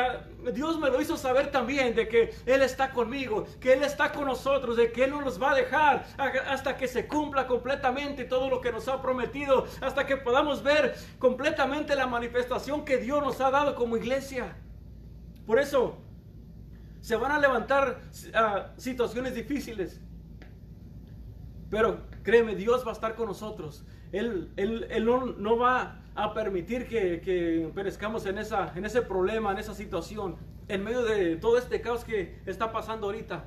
uh, 0.49 0.51
Dios 0.53 0.79
me 0.79 0.91
lo 0.91 1.01
hizo 1.01 1.17
saber 1.17 1.51
también, 1.51 1.95
de 1.95 2.09
que 2.09 2.35
Él 2.47 2.63
está 2.63 2.91
conmigo, 2.91 3.47
que 3.61 3.73
Él 3.73 3.83
está 3.83 4.13
con 4.13 4.27
nosotros, 4.27 4.77
de 4.77 4.93
que 4.93 5.05
Él 5.05 5.11
no 5.11 5.21
nos 5.21 5.41
va 5.41 5.53
a 5.53 5.55
dejar 5.55 6.07
hasta 6.49 6.77
que 6.77 6.89
se 6.89 7.07
cumpla 7.07 7.47
completamente 7.47 8.25
todo 8.25 8.49
lo 8.49 8.61
que 8.61 8.73
nos 8.73 8.89
ha 8.89 9.01
prometido, 9.01 9.67
hasta 9.81 10.07
que 10.07 10.17
podamos 10.23 10.63
ver 10.63 10.95
completamente 11.19 11.95
la 11.95 12.07
manifestación 12.07 12.85
que 12.85 12.99
Dios 12.99 13.23
nos 13.23 13.41
ha 13.41 13.51
dado 13.51 13.75
como 13.75 13.97
iglesia. 13.97 14.57
Por 15.47 15.59
eso 15.59 15.99
se 17.01 17.17
van 17.17 17.33
a 17.33 17.39
levantar 17.39 18.01
uh, 18.29 18.81
situaciones 18.81 19.35
difíciles. 19.35 20.01
Pero 21.69 22.03
créeme, 22.23 22.55
Dios 22.55 22.87
va 22.87 22.91
a 22.91 22.95
estar 22.95 23.15
con 23.15 23.27
nosotros. 23.27 23.85
Él, 24.13 24.53
él, 24.57 24.87
él 24.91 25.05
no, 25.05 25.27
no, 25.27 25.57
va 25.57 26.03
a 26.15 26.35
permitir 26.35 26.87
que, 26.87 27.21
que 27.21 27.71
perezcamos 27.75 28.27
en, 28.27 28.39
esa, 28.39 28.73
en 28.77 28.85
ese 28.85 29.03
problema, 29.03 29.53
en 29.53 29.59
esa 29.59 29.75
situación, 29.75 30.37
en 30.69 30.85
medio 30.85 31.03
de 31.03 31.37
todo 31.37 31.59
este 31.59 31.81
caos 31.81 32.05
que 32.05 32.41
está 32.47 32.73
pasando 32.73 33.07
ahorita. 33.07 33.47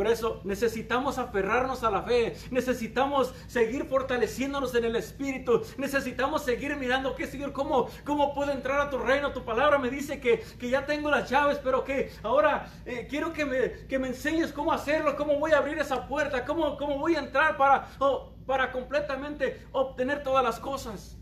Por 0.00 0.08
eso 0.08 0.40
necesitamos 0.44 1.18
aferrarnos 1.18 1.84
a 1.84 1.90
la 1.90 2.00
fe, 2.00 2.34
necesitamos 2.50 3.34
seguir 3.46 3.84
fortaleciéndonos 3.84 4.74
en 4.74 4.86
el 4.86 4.96
Espíritu, 4.96 5.60
necesitamos 5.76 6.42
seguir 6.42 6.74
mirando 6.76 7.14
que 7.14 7.26
Señor, 7.26 7.52
¿cómo, 7.52 7.86
cómo 8.06 8.32
puedo 8.32 8.50
entrar 8.50 8.80
a 8.80 8.88
tu 8.88 8.96
reino. 8.96 9.30
Tu 9.32 9.44
palabra 9.44 9.78
me 9.78 9.90
dice 9.90 10.18
que, 10.18 10.38
que 10.58 10.70
ya 10.70 10.86
tengo 10.86 11.10
las 11.10 11.28
llaves, 11.28 11.60
pero 11.62 11.84
que 11.84 12.10
ahora 12.22 12.72
eh, 12.86 13.08
quiero 13.10 13.34
que 13.34 13.44
me, 13.44 13.72
que 13.88 13.98
me 13.98 14.08
enseñes 14.08 14.54
cómo 14.54 14.72
hacerlo, 14.72 15.14
cómo 15.16 15.38
voy 15.38 15.52
a 15.52 15.58
abrir 15.58 15.76
esa 15.76 16.08
puerta, 16.08 16.46
cómo, 16.46 16.78
cómo 16.78 16.96
voy 16.96 17.16
a 17.16 17.18
entrar 17.18 17.58
para, 17.58 17.90
oh, 17.98 18.32
para 18.46 18.72
completamente 18.72 19.66
obtener 19.70 20.22
todas 20.22 20.42
las 20.42 20.58
cosas. 20.58 21.18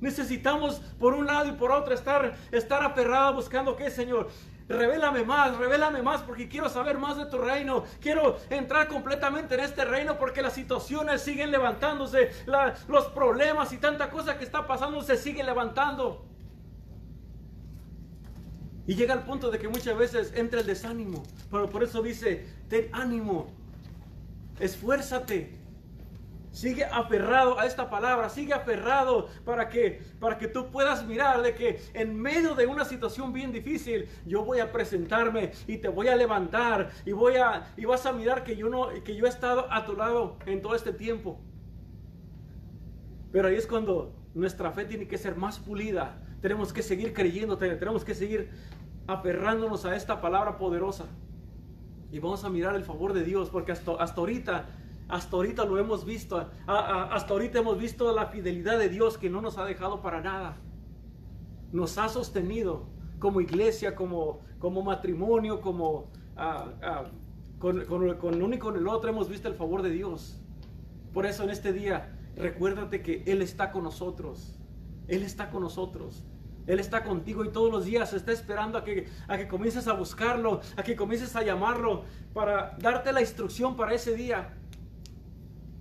Necesitamos 0.00 0.80
por 0.98 1.14
un 1.14 1.26
lado 1.26 1.46
y 1.46 1.52
por 1.52 1.70
otro 1.70 1.94
estar, 1.94 2.34
estar 2.50 2.82
aferrado 2.82 3.34
buscando 3.34 3.76
qué, 3.76 3.92
Señor. 3.92 4.28
Revélame 4.68 5.24
más, 5.24 5.56
revélame 5.58 6.02
más 6.02 6.22
porque 6.22 6.48
quiero 6.48 6.70
saber 6.70 6.96
más 6.96 7.18
de 7.18 7.26
tu 7.26 7.38
reino. 7.38 7.84
Quiero 8.00 8.38
entrar 8.48 8.88
completamente 8.88 9.54
en 9.54 9.60
este 9.60 9.84
reino 9.84 10.18
porque 10.18 10.40
las 10.40 10.54
situaciones 10.54 11.20
siguen 11.20 11.50
levantándose, 11.50 12.30
los 12.88 13.06
problemas 13.08 13.72
y 13.72 13.78
tanta 13.78 14.10
cosa 14.10 14.38
que 14.38 14.44
está 14.44 14.66
pasando 14.66 15.02
se 15.02 15.16
siguen 15.16 15.46
levantando. 15.46 16.24
Y 18.86 18.94
llega 18.94 19.14
al 19.14 19.24
punto 19.24 19.50
de 19.50 19.58
que 19.58 19.68
muchas 19.68 19.96
veces 19.96 20.32
entra 20.34 20.60
el 20.60 20.66
desánimo. 20.66 21.22
Pero 21.50 21.68
por 21.68 21.82
eso 21.82 22.02
dice, 22.02 22.46
ten 22.68 22.88
ánimo, 22.92 23.48
esfuérzate. 24.60 25.63
Sigue 26.54 26.84
aferrado 26.84 27.58
a 27.58 27.66
esta 27.66 27.90
palabra, 27.90 28.28
sigue 28.28 28.52
aferrado 28.52 29.26
para 29.44 29.68
que, 29.68 30.00
para 30.20 30.38
que 30.38 30.46
tú 30.46 30.70
puedas 30.70 31.04
mirar 31.04 31.42
de 31.42 31.52
que 31.52 31.80
en 31.94 32.16
medio 32.16 32.54
de 32.54 32.68
una 32.68 32.84
situación 32.84 33.32
bien 33.32 33.50
difícil, 33.50 34.08
yo 34.24 34.44
voy 34.44 34.60
a 34.60 34.70
presentarme 34.70 35.50
y 35.66 35.78
te 35.78 35.88
voy 35.88 36.06
a 36.06 36.14
levantar 36.14 36.92
y, 37.04 37.10
voy 37.10 37.34
a, 37.34 37.74
y 37.76 37.86
vas 37.86 38.06
a 38.06 38.12
mirar 38.12 38.44
que 38.44 38.54
yo, 38.54 38.68
no, 38.68 38.86
que 39.02 39.16
yo 39.16 39.26
he 39.26 39.28
estado 39.28 39.66
a 39.68 39.84
tu 39.84 39.96
lado 39.96 40.36
en 40.46 40.62
todo 40.62 40.76
este 40.76 40.92
tiempo. 40.92 41.40
Pero 43.32 43.48
ahí 43.48 43.56
es 43.56 43.66
cuando 43.66 44.14
nuestra 44.32 44.70
fe 44.70 44.84
tiene 44.84 45.08
que 45.08 45.18
ser 45.18 45.34
más 45.34 45.58
pulida. 45.58 46.22
Tenemos 46.40 46.72
que 46.72 46.84
seguir 46.84 47.12
creyendo, 47.12 47.58
tenemos 47.58 48.04
que 48.04 48.14
seguir 48.14 48.52
aferrándonos 49.08 49.84
a 49.86 49.96
esta 49.96 50.20
palabra 50.20 50.56
poderosa. 50.56 51.06
Y 52.12 52.20
vamos 52.20 52.44
a 52.44 52.48
mirar 52.48 52.76
el 52.76 52.84
favor 52.84 53.12
de 53.12 53.24
Dios, 53.24 53.50
porque 53.50 53.72
hasta, 53.72 53.90
hasta 53.94 54.20
ahorita 54.20 54.66
hasta 55.08 55.36
ahorita 55.36 55.64
lo 55.64 55.78
hemos 55.78 56.04
visto. 56.04 56.50
hasta 56.66 57.32
ahorita 57.32 57.58
hemos 57.58 57.78
visto 57.78 58.14
la 58.14 58.26
fidelidad 58.26 58.78
de 58.78 58.88
Dios 58.88 59.18
que 59.18 59.30
no 59.30 59.40
nos 59.40 59.58
ha 59.58 59.64
dejado 59.64 60.00
para 60.00 60.20
nada. 60.20 60.56
Nos 61.72 61.98
ha 61.98 62.08
sostenido 62.08 62.86
como 63.18 63.40
iglesia, 63.40 63.94
como, 63.94 64.40
como 64.58 64.82
matrimonio, 64.82 65.60
como 65.60 66.10
con, 67.58 67.84
con, 67.84 68.42
uno 68.42 68.54
y 68.54 68.58
con 68.58 68.76
el 68.76 68.88
otro 68.88 69.10
hemos 69.10 69.28
visto 69.28 69.48
el 69.48 69.54
favor 69.54 69.82
de 69.82 69.90
Dios. 69.90 70.40
Por 71.12 71.26
eso 71.26 71.44
en 71.44 71.50
este 71.50 71.72
día, 71.72 72.18
recuérdate 72.36 73.02
que 73.02 73.22
Él 73.26 73.42
está 73.42 73.70
con 73.70 73.84
nosotros. 73.84 74.58
Él 75.08 75.22
está 75.22 75.50
con 75.50 75.62
nosotros. 75.62 76.24
Él 76.66 76.80
está 76.80 77.04
contigo 77.04 77.44
y 77.44 77.50
todos 77.50 77.70
los 77.70 77.84
días 77.84 78.12
está 78.14 78.32
esperando 78.32 78.78
a 78.78 78.84
que, 78.84 79.08
a 79.28 79.36
que 79.36 79.46
comiences 79.46 79.86
a 79.86 79.92
buscarlo, 79.92 80.60
a 80.76 80.82
que 80.82 80.96
comiences 80.96 81.36
a 81.36 81.42
llamarlo 81.42 82.04
para 82.32 82.76
darte 82.78 83.12
la 83.12 83.20
instrucción 83.20 83.76
para 83.76 83.92
ese 83.94 84.14
día. 84.14 84.54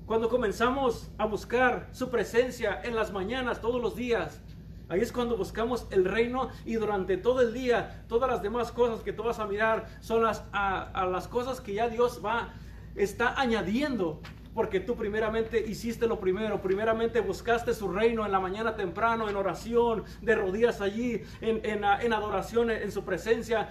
Cuando 0.05 0.27
comenzamos 0.27 1.09
a 1.17 1.25
buscar 1.25 1.87
su 1.93 2.09
presencia 2.09 2.81
en 2.83 2.93
las 2.93 3.13
mañanas, 3.13 3.61
todos 3.61 3.81
los 3.81 3.95
días, 3.95 4.41
ahí 4.89 4.99
es 4.99 5.13
cuando 5.13 5.37
buscamos 5.37 5.87
el 5.91 6.03
reino 6.03 6.49
y 6.65 6.73
durante 6.73 7.15
todo 7.15 7.39
el 7.39 7.53
día, 7.53 8.03
todas 8.09 8.29
las 8.29 8.41
demás 8.41 8.73
cosas 8.73 9.01
que 9.01 9.13
tú 9.13 9.23
vas 9.23 9.39
a 9.39 9.47
mirar 9.47 9.85
son 10.01 10.23
las, 10.23 10.43
a, 10.51 11.07
las 11.09 11.29
cosas 11.29 11.61
que 11.61 11.75
ya 11.75 11.87
Dios 11.87 12.21
va, 12.23 12.53
está 12.95 13.39
añadiendo 13.39 14.19
porque 14.53 14.79
tú 14.79 14.95
primeramente 14.95 15.59
hiciste 15.59 16.07
lo 16.07 16.19
primero, 16.19 16.61
primeramente 16.61 17.21
buscaste 17.21 17.73
su 17.73 17.89
reino 17.89 18.25
en 18.25 18.31
la 18.31 18.39
mañana 18.39 18.75
temprano, 18.75 19.29
en 19.29 19.35
oración, 19.35 20.03
de 20.21 20.35
rodillas 20.35 20.81
allí, 20.81 21.21
en, 21.41 21.83
adoración, 21.83 22.69
en 22.69 22.91
su 22.91 23.03
presencia, 23.03 23.69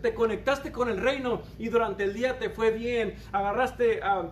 te 0.00 0.14
conectaste 0.14 0.72
con 0.72 0.88
el 0.88 0.98
reino 0.98 1.42
y 1.58 1.68
durante 1.68 2.04
el 2.04 2.14
día 2.14 2.38
te 2.38 2.48
fue 2.50 2.70
bien, 2.70 3.14
agarraste 3.32 4.00
a, 4.02 4.30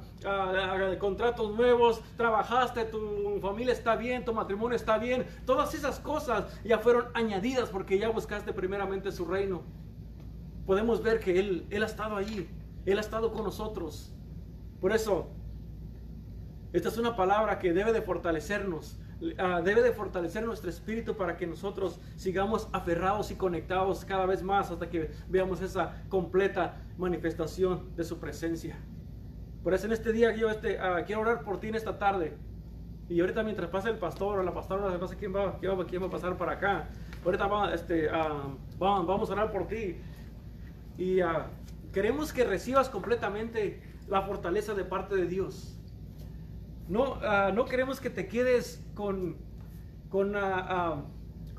contratos 0.98 1.54
nuevos, 1.54 2.02
trabajaste, 2.16 2.84
tu 2.84 3.38
familia 3.40 3.72
está 3.72 3.96
bien, 3.96 4.24
tu 4.24 4.32
matrimonio 4.32 4.76
está 4.76 4.98
bien, 4.98 5.26
todas 5.44 5.74
esas 5.74 6.00
cosas 6.00 6.46
ya 6.64 6.78
fueron 6.78 7.06
añadidas 7.14 7.68
porque 7.68 7.98
ya 7.98 8.08
buscaste 8.08 8.52
primeramente 8.52 9.12
su 9.12 9.24
reino. 9.24 9.62
Podemos 10.66 11.02
ver 11.02 11.20
que 11.20 11.38
Él, 11.38 11.66
Él 11.70 11.82
ha 11.82 11.86
estado 11.86 12.16
allí, 12.16 12.48
Él 12.86 12.98
ha 12.98 13.00
estado 13.00 13.32
con 13.32 13.44
nosotros. 13.44 14.14
Por 14.80 14.92
eso, 14.92 15.28
esta 16.72 16.88
es 16.88 16.98
una 16.98 17.16
palabra 17.16 17.58
que 17.58 17.72
debe 17.72 17.92
de 17.92 18.00
fortalecernos, 18.00 18.96
ah, 19.38 19.60
debe 19.64 19.82
de 19.82 19.92
fortalecer 19.92 20.44
nuestro 20.44 20.70
espíritu 20.70 21.16
para 21.16 21.36
que 21.36 21.46
nosotros 21.46 21.98
sigamos 22.16 22.68
aferrados 22.72 23.32
y 23.32 23.34
conectados 23.34 24.04
cada 24.04 24.24
vez 24.24 24.42
más 24.42 24.70
hasta 24.70 24.88
que 24.88 25.10
veamos 25.28 25.60
esa 25.62 26.04
completa 26.08 26.76
manifestación 26.96 27.94
de 27.96 28.04
su 28.04 28.18
presencia. 28.18 28.78
Por 29.64 29.74
eso 29.74 29.86
en 29.86 29.92
este 29.92 30.12
día 30.12 30.34
yo 30.34 30.48
este, 30.48 30.78
ah, 30.78 31.02
quiero 31.04 31.22
orar 31.22 31.42
por 31.42 31.58
ti 31.58 31.68
en 31.68 31.74
esta 31.74 31.98
tarde. 31.98 32.36
Y 33.08 33.20
ahorita 33.20 33.42
mientras 33.42 33.68
pasa 33.68 33.88
el 33.88 33.98
pastor 33.98 34.38
o 34.38 34.42
la 34.44 34.54
pastora, 34.54 34.96
no 34.96 35.08
quién 35.08 35.34
va, 35.34 35.58
quién 35.58 35.76
va, 35.76 35.84
quién 35.84 36.00
va 36.00 36.06
a 36.06 36.10
pasar 36.10 36.36
para 36.36 36.52
acá. 36.52 36.88
Ahorita 37.24 37.48
va, 37.48 37.74
este, 37.74 38.08
ah, 38.08 38.54
vamos 38.78 39.28
a 39.28 39.32
orar 39.32 39.50
por 39.50 39.66
ti. 39.66 39.96
Y 40.96 41.18
queremos 41.92 42.32
que 42.32 42.44
recibas 42.44 42.88
completamente 42.88 43.82
la 44.06 44.22
fortaleza 44.22 44.74
de 44.74 44.84
parte 44.84 45.16
de 45.16 45.26
Dios. 45.26 45.79
No, 46.90 47.12
uh, 47.12 47.52
no 47.54 47.66
queremos 47.66 48.00
que 48.00 48.10
te 48.10 48.26
quedes 48.26 48.84
con, 48.94 49.36
con 50.08 50.34
uh, 50.34 51.04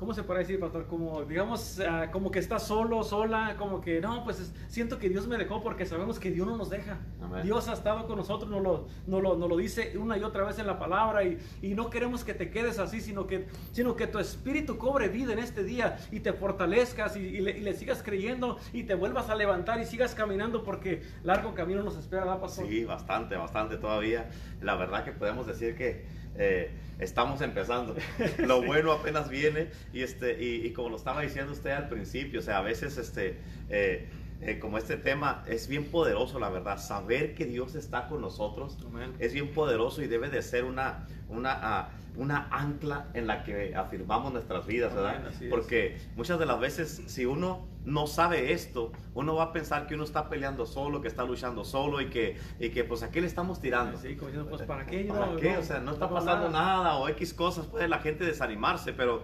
¿cómo 0.02 0.14
se 0.14 0.24
puede 0.24 0.40
decir, 0.40 0.58
pastor? 0.58 0.88
Como, 0.88 1.22
digamos, 1.22 1.78
ah, 1.78 2.08
como 2.10 2.32
que 2.32 2.40
estás 2.40 2.66
solo, 2.66 3.04
sola, 3.04 3.54
como 3.56 3.80
que, 3.80 4.00
no, 4.00 4.24
pues 4.24 4.52
siento 4.66 4.98
que 4.98 5.08
Dios 5.08 5.28
me 5.28 5.38
dejó 5.38 5.62
porque 5.62 5.86
sabemos 5.86 6.18
que 6.18 6.32
Dios 6.32 6.44
no 6.44 6.56
nos 6.56 6.70
deja. 6.70 6.98
Dios 7.44 7.68
ha 7.68 7.74
estado 7.74 8.08
con 8.08 8.16
nosotros, 8.16 8.50
nos 8.50 8.60
lo, 8.60 8.88
no 9.06 9.20
lo, 9.20 9.36
lo, 9.36 9.56
dice 9.56 9.96
una 9.96 10.18
y 10.18 10.24
otra 10.24 10.42
vez 10.42 10.58
en 10.58 10.66
la 10.66 10.76
palabra 10.80 11.22
y, 11.22 11.38
y, 11.62 11.74
no 11.74 11.88
queremos 11.88 12.24
que 12.24 12.34
te 12.34 12.50
quedes 12.50 12.80
así, 12.80 13.00
sino 13.00 13.28
que, 13.28 13.46
sino 13.70 13.94
que 13.94 14.08
tu 14.08 14.18
espíritu 14.18 14.76
cobre 14.76 15.06
vida 15.06 15.34
en 15.34 15.38
este 15.38 15.62
día 15.62 15.98
y 16.10 16.18
te 16.18 16.32
fortalezcas 16.32 17.16
y, 17.16 17.40
le, 17.40 17.72
sigas 17.74 18.02
creyendo 18.02 18.58
y 18.72 18.82
te 18.82 18.96
vuelvas 18.96 19.30
a 19.30 19.36
levantar 19.36 19.80
y 19.80 19.86
sigas 19.86 20.16
caminando 20.16 20.64
porque 20.64 21.02
largo 21.22 21.54
camino 21.54 21.84
nos 21.84 21.96
espera, 21.96 22.24
¿verdad, 22.24 22.40
pastor? 22.40 22.66
Sí, 22.66 22.84
bastante, 22.84 23.36
bastante 23.36 23.76
todavía. 23.76 24.28
La 24.60 24.74
verdad 24.74 25.04
que 25.04 25.12
podemos 25.12 25.46
decir 25.46 25.76
que 25.76 26.04
eh, 26.36 26.70
estamos 26.98 27.40
empezando. 27.40 27.96
Lo 28.38 28.62
bueno 28.62 28.92
apenas 28.92 29.28
viene 29.28 29.68
y, 29.92 30.02
este, 30.02 30.42
y, 30.42 30.70
como 30.72 30.90
lo 30.90 30.96
estaba 30.96 31.22
diciendo 31.22 31.52
usted 31.52 31.70
al 31.70 31.88
principio, 31.88 32.40
o 32.40 32.42
sea, 32.42 32.58
a 32.58 32.62
veces 32.62 32.96
este, 32.98 33.36
eh, 33.68 34.08
eh, 34.40 34.58
como 34.58 34.78
este 34.78 34.96
tema 34.96 35.44
es 35.46 35.68
bien 35.68 35.84
poderoso, 35.84 36.40
la 36.40 36.48
verdad, 36.48 36.78
saber 36.78 37.34
que 37.34 37.44
Dios 37.44 37.74
está 37.74 38.08
con 38.08 38.20
nosotros 38.20 38.76
es 39.20 39.32
bien 39.32 39.52
poderoso 39.52 40.02
y 40.02 40.08
debe 40.08 40.30
de 40.30 40.42
ser 40.42 40.64
una, 40.64 41.06
una, 41.32 41.58
ah, 41.62 41.88
una 42.16 42.48
ancla 42.50 43.08
en 43.14 43.26
la 43.26 43.42
que 43.42 43.74
afirmamos 43.74 44.32
nuestras 44.32 44.66
vidas, 44.66 44.94
¿verdad? 44.94 45.30
Porque 45.50 45.98
muchas 46.16 46.38
de 46.38 46.46
las 46.46 46.60
veces 46.60 47.02
si 47.06 47.24
uno 47.26 47.66
no 47.84 48.06
sabe 48.06 48.52
esto, 48.52 48.92
uno 49.14 49.34
va 49.34 49.44
a 49.44 49.52
pensar 49.52 49.86
que 49.86 49.94
uno 49.94 50.04
está 50.04 50.28
peleando 50.28 50.66
solo, 50.66 51.00
que 51.00 51.08
está 51.08 51.24
luchando 51.24 51.64
solo 51.64 52.00
y 52.00 52.10
que, 52.10 52.36
y 52.60 52.70
que 52.70 52.84
pues 52.84 53.02
a 53.02 53.10
qué 53.10 53.20
le 53.20 53.26
estamos 53.26 53.60
tirando. 53.60 53.98
Sí, 53.98 54.14
como 54.14 54.28
diciendo, 54.28 54.50
pues 54.50 54.62
para 54.62 54.86
qué, 54.86 55.04
¿Para 55.04 55.36
qué? 55.36 55.56
o 55.56 55.62
sea, 55.62 55.80
no 55.80 55.92
está 55.92 56.08
pasando 56.08 56.50
nada. 56.50 56.96
o 56.96 57.08
X 57.08 57.34
cosas, 57.34 57.66
puede 57.66 57.88
la 57.88 57.98
gente 57.98 58.24
desanimarse, 58.24 58.92
pero 58.92 59.22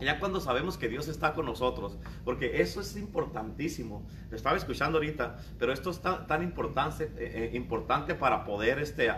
ya 0.00 0.18
cuando 0.18 0.40
sabemos 0.40 0.76
que 0.76 0.88
Dios 0.88 1.08
está 1.08 1.32
con 1.34 1.46
nosotros, 1.46 1.98
porque 2.24 2.60
eso 2.60 2.80
es 2.80 2.96
importantísimo. 2.96 4.06
Lo 4.30 4.36
estaba 4.36 4.56
escuchando 4.56 4.98
ahorita, 4.98 5.36
pero 5.58 5.72
esto 5.72 5.90
es 5.90 6.00
tan, 6.00 6.42
importante, 6.42 7.04
eh, 7.16 7.50
eh, 7.52 7.56
importante 7.56 8.14
para 8.14 8.44
poder 8.44 8.78
este, 8.78 9.10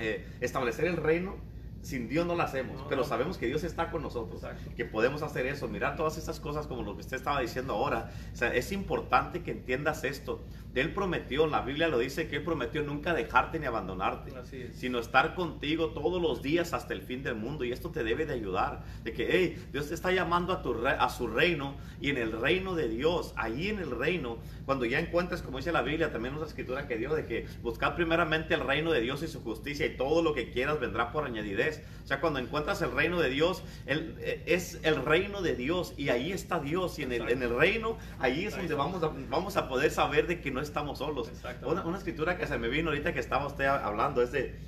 eh, 0.00 0.26
establecer 0.40 0.86
el 0.86 0.96
reino 0.96 1.36
sin 1.82 2.08
Dios 2.08 2.26
no 2.26 2.34
lo 2.34 2.42
hacemos, 2.42 2.84
pero 2.88 3.04
sabemos 3.04 3.38
que 3.38 3.46
Dios 3.46 3.64
está 3.64 3.90
con 3.90 4.02
nosotros, 4.02 4.42
que 4.76 4.84
podemos 4.84 5.22
hacer 5.22 5.46
eso, 5.46 5.66
mirar 5.66 5.96
todas 5.96 6.18
esas 6.18 6.38
cosas 6.38 6.66
como 6.66 6.82
lo 6.82 6.94
que 6.94 7.00
usted 7.00 7.16
estaba 7.16 7.40
diciendo 7.40 7.72
ahora. 7.72 8.10
O 8.32 8.36
sea, 8.36 8.54
es 8.54 8.70
importante 8.72 9.42
que 9.42 9.52
entiendas 9.52 10.04
esto. 10.04 10.44
Él 10.74 10.94
prometió, 10.94 11.46
la 11.46 11.62
Biblia 11.62 11.88
lo 11.88 11.98
dice, 11.98 12.28
que 12.28 12.36
Él 12.36 12.44
prometió 12.44 12.82
nunca 12.82 13.12
dejarte 13.12 13.58
ni 13.58 13.66
abandonarte, 13.66 14.32
sino 14.72 14.98
estar 14.98 15.34
contigo 15.34 15.90
todos 15.90 16.22
los 16.22 16.42
días 16.42 16.72
hasta 16.72 16.94
el 16.94 17.02
fin 17.02 17.22
del 17.22 17.34
mundo. 17.34 17.64
Y 17.64 17.72
esto 17.72 17.90
te 17.90 18.04
debe 18.04 18.26
de 18.26 18.34
ayudar, 18.34 18.84
de 19.02 19.12
que, 19.12 19.28
hey, 19.30 19.68
Dios 19.72 19.88
te 19.88 19.94
está 19.94 20.12
llamando 20.12 20.52
a, 20.52 20.62
tu 20.62 20.86
a 20.86 21.08
su 21.08 21.26
reino 21.26 21.76
y 22.00 22.10
en 22.10 22.18
el 22.18 22.32
reino 22.32 22.74
de 22.74 22.88
Dios, 22.88 23.34
ahí 23.36 23.68
en 23.68 23.78
el 23.80 23.90
reino, 23.90 24.38
cuando 24.64 24.84
ya 24.84 25.00
encuentres, 25.00 25.42
como 25.42 25.58
dice 25.58 25.72
la 25.72 25.82
Biblia, 25.82 26.12
también 26.12 26.34
una 26.34 26.46
escritura 26.46 26.86
que 26.86 26.96
dio, 26.96 27.14
de 27.14 27.26
que 27.26 27.46
buscar 27.62 27.96
primeramente 27.96 28.54
el 28.54 28.60
reino 28.60 28.92
de 28.92 29.00
Dios 29.00 29.22
y 29.22 29.28
su 29.28 29.42
justicia 29.42 29.86
y 29.86 29.96
todo 29.96 30.22
lo 30.22 30.34
que 30.34 30.50
quieras 30.50 30.78
vendrá 30.78 31.10
por 31.10 31.24
añadidez. 31.24 31.82
O 32.04 32.06
sea, 32.06 32.20
cuando 32.20 32.38
encuentras 32.38 32.80
el 32.82 32.92
reino 32.92 33.20
de 33.20 33.30
Dios, 33.30 33.62
eh, 33.86 34.42
es 34.46 34.78
el 34.82 35.04
reino 35.04 35.42
de 35.42 35.56
Dios 35.56 35.94
y 35.96 36.08
ahí 36.10 36.32
está 36.32 36.60
Dios 36.60 36.98
y 36.98 37.02
en 37.02 37.12
el, 37.12 37.28
en 37.28 37.42
el 37.42 37.56
reino, 37.56 37.98
ahí 38.18 38.46
es 38.46 38.56
donde 38.56 38.74
vamos 38.74 39.02
a, 39.02 39.10
vamos 39.28 39.56
a 39.56 39.68
poder 39.68 39.90
saber 39.90 40.26
de 40.26 40.40
que 40.40 40.50
no 40.50 40.59
no 40.60 40.64
estamos 40.66 40.98
solos. 40.98 41.28
Exacto. 41.28 41.68
Una, 41.68 41.84
una 41.84 41.98
escritura 41.98 42.36
que 42.36 42.46
se 42.46 42.58
me 42.58 42.68
vino 42.68 42.90
ahorita 42.90 43.12
que 43.12 43.20
estaba 43.20 43.46
usted 43.46 43.64
hablando 43.66 44.22
es 44.22 44.30
de, 44.30 44.58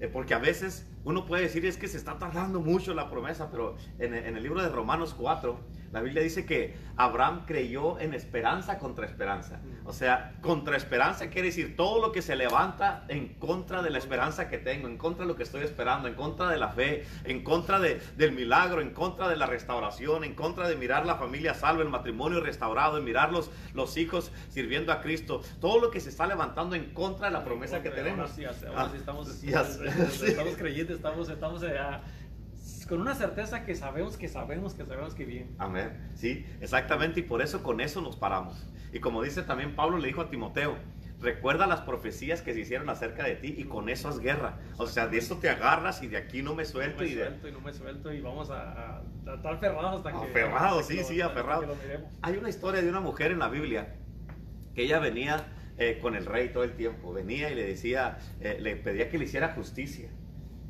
eh, 0.00 0.08
porque 0.08 0.34
a 0.34 0.38
veces 0.38 0.86
uno 1.04 1.26
puede 1.26 1.42
decir 1.42 1.66
es 1.66 1.76
que 1.76 1.88
se 1.88 1.96
está 1.96 2.18
tardando 2.18 2.60
mucho 2.60 2.94
la 2.94 3.10
promesa, 3.10 3.50
pero 3.50 3.76
en, 3.98 4.14
en 4.14 4.36
el 4.36 4.42
libro 4.42 4.62
de 4.62 4.68
Romanos 4.68 5.14
4, 5.18 5.58
la 5.92 6.00
Biblia 6.00 6.22
dice 6.22 6.46
que 6.46 6.74
Abraham 6.96 7.44
creyó 7.46 7.98
en 7.98 8.14
esperanza 8.14 8.78
contra 8.78 9.06
esperanza. 9.06 9.60
O 9.84 9.92
sea, 9.92 10.34
contra 10.40 10.76
esperanza 10.76 11.28
quiere 11.30 11.48
decir 11.48 11.76
todo 11.76 12.00
lo 12.00 12.12
que 12.12 12.22
se 12.22 12.36
levanta 12.36 13.04
en 13.08 13.34
contra 13.34 13.82
de 13.82 13.90
la 13.90 13.98
esperanza 13.98 14.48
que 14.48 14.58
tengo, 14.58 14.86
en 14.86 14.98
contra 14.98 15.24
de 15.24 15.28
lo 15.28 15.36
que 15.36 15.42
estoy 15.42 15.62
esperando, 15.62 16.06
en 16.08 16.14
contra 16.14 16.48
de 16.48 16.58
la 16.58 16.68
fe, 16.68 17.04
en 17.24 17.42
contra 17.42 17.80
de, 17.80 18.00
del 18.16 18.32
milagro, 18.32 18.80
en 18.80 18.90
contra 18.90 19.28
de 19.28 19.36
la 19.36 19.46
restauración, 19.46 20.22
en 20.24 20.34
contra 20.34 20.68
de 20.68 20.76
mirar 20.76 21.06
la 21.06 21.16
familia 21.16 21.54
salva, 21.54 21.82
el 21.82 21.88
matrimonio 21.88 22.40
restaurado, 22.40 22.98
en 22.98 23.04
mirar 23.04 23.32
los, 23.32 23.50
los 23.74 23.96
hijos 23.96 24.30
sirviendo 24.48 24.92
a 24.92 25.00
Cristo. 25.00 25.42
Todo 25.60 25.80
lo 25.80 25.90
que 25.90 26.00
se 26.00 26.10
está 26.10 26.26
levantando 26.26 26.76
en 26.76 26.92
contra 26.92 27.26
de 27.28 27.32
la 27.32 27.44
promesa 27.44 27.82
que 27.82 27.90
tenemos. 27.90 28.30
Sí, 28.30 28.44
Ah, 28.76 28.90
estamos, 28.94 29.40
ya 29.42 29.64
sé. 29.64 29.88
estamos 30.28 30.56
creyentes, 30.56 30.96
estamos, 30.96 31.28
estamos 31.28 31.62
ah, 31.64 32.00
con 32.90 33.00
una 33.00 33.14
certeza 33.14 33.64
que 33.64 33.74
sabemos, 33.74 34.18
que 34.18 34.28
sabemos, 34.28 34.74
que 34.74 34.84
sabemos 34.84 35.14
que 35.14 35.24
viene. 35.24 35.50
Amén. 35.58 36.10
Sí, 36.14 36.44
exactamente. 36.60 37.20
Y 37.20 37.22
por 37.22 37.40
eso 37.40 37.62
con 37.62 37.80
eso 37.80 38.02
nos 38.02 38.16
paramos. 38.16 38.66
Y 38.92 38.98
como 39.00 39.22
dice 39.22 39.42
también 39.42 39.74
Pablo 39.74 39.96
le 39.96 40.08
dijo 40.08 40.20
a 40.20 40.28
Timoteo, 40.28 40.76
recuerda 41.20 41.66
las 41.66 41.82
profecías 41.82 42.42
que 42.42 42.52
se 42.52 42.60
hicieron 42.60 42.88
acerca 42.90 43.24
de 43.24 43.36
ti 43.36 43.54
y 43.56 43.64
con 43.64 43.88
eso 43.88 44.08
haz 44.08 44.18
guerra. 44.18 44.58
O 44.76 44.86
sea, 44.86 45.06
de 45.06 45.18
eso 45.18 45.36
te 45.38 45.48
agarras 45.48 46.02
y 46.02 46.08
de 46.08 46.16
aquí 46.16 46.42
no 46.42 46.54
me 46.54 46.64
No 46.64 46.68
suelto. 46.68 47.02
me 47.02 47.08
y 47.08 47.14
de... 47.14 47.26
suelto 47.26 47.48
y 47.48 47.52
no 47.52 47.60
me 47.60 47.72
suelto 47.72 48.12
y 48.12 48.20
vamos 48.20 48.50
a, 48.50 48.72
a- 48.72 48.98
a 49.26 49.34
estar 49.36 49.54
aferrados 49.54 49.96
hasta 50.04 50.10
que... 50.10 50.26
Aferrados, 50.30 50.86
sí, 50.86 51.02
sí, 51.04 51.20
aferrados. 51.20 51.66
Hay 52.22 52.36
una 52.36 52.48
historia 52.48 52.82
de 52.82 52.88
una 52.90 53.00
mujer 53.00 53.30
en 53.30 53.38
la 53.38 53.48
Biblia 53.48 53.94
que 54.74 54.82
ella 54.82 54.98
venía 54.98 55.46
eh, 55.78 55.98
con 56.02 56.14
el 56.16 56.26
rey 56.26 56.48
todo 56.52 56.64
el 56.64 56.72
tiempo. 56.74 57.12
Venía 57.12 57.50
y 57.50 57.54
le 57.54 57.66
decía, 57.66 58.18
eh, 58.40 58.56
le 58.60 58.76
pedía 58.76 59.08
que 59.08 59.16
le 59.18 59.24
hiciera 59.24 59.52
justicia. 59.54 60.08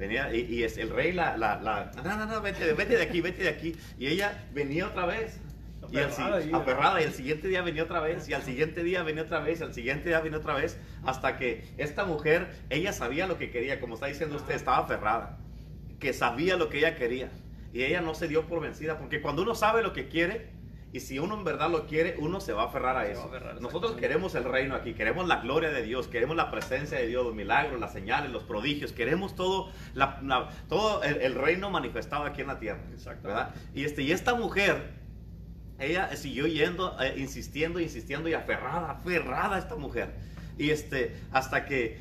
Venía 0.00 0.34
y, 0.34 0.40
y 0.52 0.64
es, 0.64 0.78
el 0.78 0.88
rey 0.90 1.12
la, 1.12 1.36
la, 1.36 1.60
la- 1.60 1.92
no, 2.02 2.16
no, 2.16 2.24
no, 2.26 2.40
vete, 2.40 2.72
vete 2.72 2.96
de 2.96 3.02
aquí, 3.02 3.20
vete 3.20 3.42
de 3.42 3.50
aquí. 3.50 3.76
Y 3.98 4.06
ella 4.06 4.46
venía 4.54 4.86
otra 4.86 5.04
vez. 5.04 5.38
Y 5.92 5.98
y- 5.98 6.52
aferrada, 6.54 7.00
y 7.00 7.04
el 7.04 7.12
siguiente 7.12 7.48
día 7.48 7.60
venía 7.62 7.82
otra 7.82 8.00
vez, 8.00 8.26
y 8.28 8.32
al 8.32 8.42
siguiente 8.42 8.82
día 8.82 9.02
venía 9.02 9.22
otra 9.24 9.40
vez, 9.40 9.60
y 9.60 9.62
al 9.64 9.74
siguiente 9.74 10.08
día 10.08 10.20
venía 10.20 10.38
otra 10.38 10.54
vez, 10.54 10.78
hasta 11.04 11.36
que 11.36 11.64
esta 11.78 12.04
mujer, 12.04 12.48
ella 12.70 12.92
sabía 12.92 13.26
lo 13.26 13.36
que 13.38 13.50
quería, 13.50 13.78
como 13.80 13.94
está 13.94 14.06
diciendo 14.06 14.36
usted, 14.36 14.54
estaba 14.54 14.78
aferrada, 14.78 15.38
que 15.98 16.12
sabía 16.14 16.56
lo 16.56 16.68
que 16.70 16.78
ella 16.78 16.94
quería, 16.96 17.30
y 17.74 17.82
ella 17.82 18.00
no 18.00 18.14
se 18.14 18.26
dio 18.28 18.46
por 18.46 18.60
vencida, 18.60 18.98
porque 18.98 19.20
cuando 19.20 19.42
uno 19.42 19.54
sabe 19.54 19.82
lo 19.82 19.92
que 19.92 20.08
quiere, 20.08 20.48
y 20.92 21.00
si 21.00 21.18
uno 21.20 21.36
en 21.36 21.44
verdad 21.44 21.70
lo 21.70 21.86
quiere, 21.86 22.16
uno 22.18 22.40
se 22.40 22.52
va 22.52 22.62
a 22.62 22.66
aferrar 22.66 22.96
a 22.96 23.04
Se 23.06 23.12
eso. 23.12 23.22
a 23.22 23.26
aferrar, 23.26 23.60
Nosotros 23.60 23.92
queremos 23.92 24.34
el 24.34 24.42
reino 24.44 24.74
aquí, 24.74 24.92
queremos 24.94 25.28
la 25.28 25.36
gloria 25.40 25.70
de 25.70 25.82
Dios, 25.82 26.08
queremos 26.08 26.36
la 26.36 26.50
presencia 26.50 26.98
de 26.98 27.06
Dios, 27.06 27.24
los 27.24 27.34
milagros, 27.34 27.78
las 27.78 27.92
señales, 27.92 28.32
los 28.32 28.42
prodigios, 28.42 28.92
queremos 28.92 29.36
todo, 29.36 29.70
la- 29.94 30.18
la- 30.22 30.48
todo 30.68 31.02
el, 31.04 31.20
el 31.20 31.34
reino 31.36 31.70
manifestado 31.70 32.24
aquí 32.24 32.40
en 32.40 32.48
la 32.48 32.58
tierra. 32.58 32.82
Exacto. 32.92 33.28
¿verdad? 33.28 33.54
Y, 33.72 33.84
este, 33.84 34.02
y 34.02 34.10
esta 34.10 34.34
mujer, 34.34 34.94
ella 35.78 36.14
siguió 36.16 36.46
yendo, 36.48 36.96
eh, 37.00 37.14
insistiendo, 37.18 37.78
insistiendo 37.78 38.28
y 38.28 38.34
aferrada, 38.34 38.90
aferrada 38.90 39.58
esta 39.58 39.76
mujer. 39.76 40.14
Y 40.58 40.70
este, 40.70 41.16
hasta 41.30 41.66
que 41.66 41.98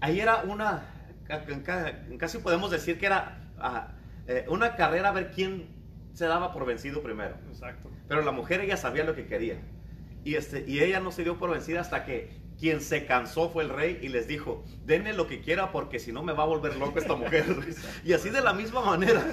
ahí 0.00 0.20
era 0.20 0.42
una, 0.44 0.86
ca- 1.24 1.44
ca- 1.62 2.00
casi 2.18 2.38
podemos 2.38 2.70
decir 2.70 2.98
que 2.98 3.06
era 3.06 3.42
ah, 3.58 3.88
eh, 4.26 4.46
una 4.48 4.74
carrera 4.74 5.10
a 5.10 5.12
ver 5.12 5.30
quién 5.32 5.68
se 6.14 6.24
daba 6.24 6.52
por 6.52 6.64
vencido 6.64 7.02
primero. 7.02 7.36
Exacto. 7.48 7.90
Pero 8.08 8.22
la 8.22 8.32
mujer 8.32 8.60
ella 8.60 8.76
sabía 8.76 9.04
lo 9.04 9.14
que 9.14 9.26
quería. 9.26 9.58
Y, 10.24 10.36
este, 10.36 10.64
y 10.66 10.80
ella 10.80 11.00
no 11.00 11.12
se 11.12 11.22
dio 11.22 11.38
por 11.38 11.50
vencida 11.50 11.80
hasta 11.80 12.04
que 12.04 12.30
quien 12.58 12.80
se 12.80 13.06
cansó 13.06 13.50
fue 13.50 13.64
el 13.64 13.70
rey 13.70 13.98
y 14.02 14.08
les 14.08 14.26
dijo, 14.26 14.64
denme 14.84 15.12
lo 15.12 15.26
que 15.26 15.40
quiera 15.40 15.72
porque 15.72 15.98
si 15.98 16.12
no 16.12 16.22
me 16.22 16.32
va 16.32 16.44
a 16.44 16.46
volver 16.46 16.76
loco 16.76 16.98
esta 16.98 17.14
mujer. 17.14 17.44
y 18.04 18.12
así 18.12 18.30
de 18.30 18.40
la 18.40 18.52
misma 18.52 18.80
manera, 18.80 19.24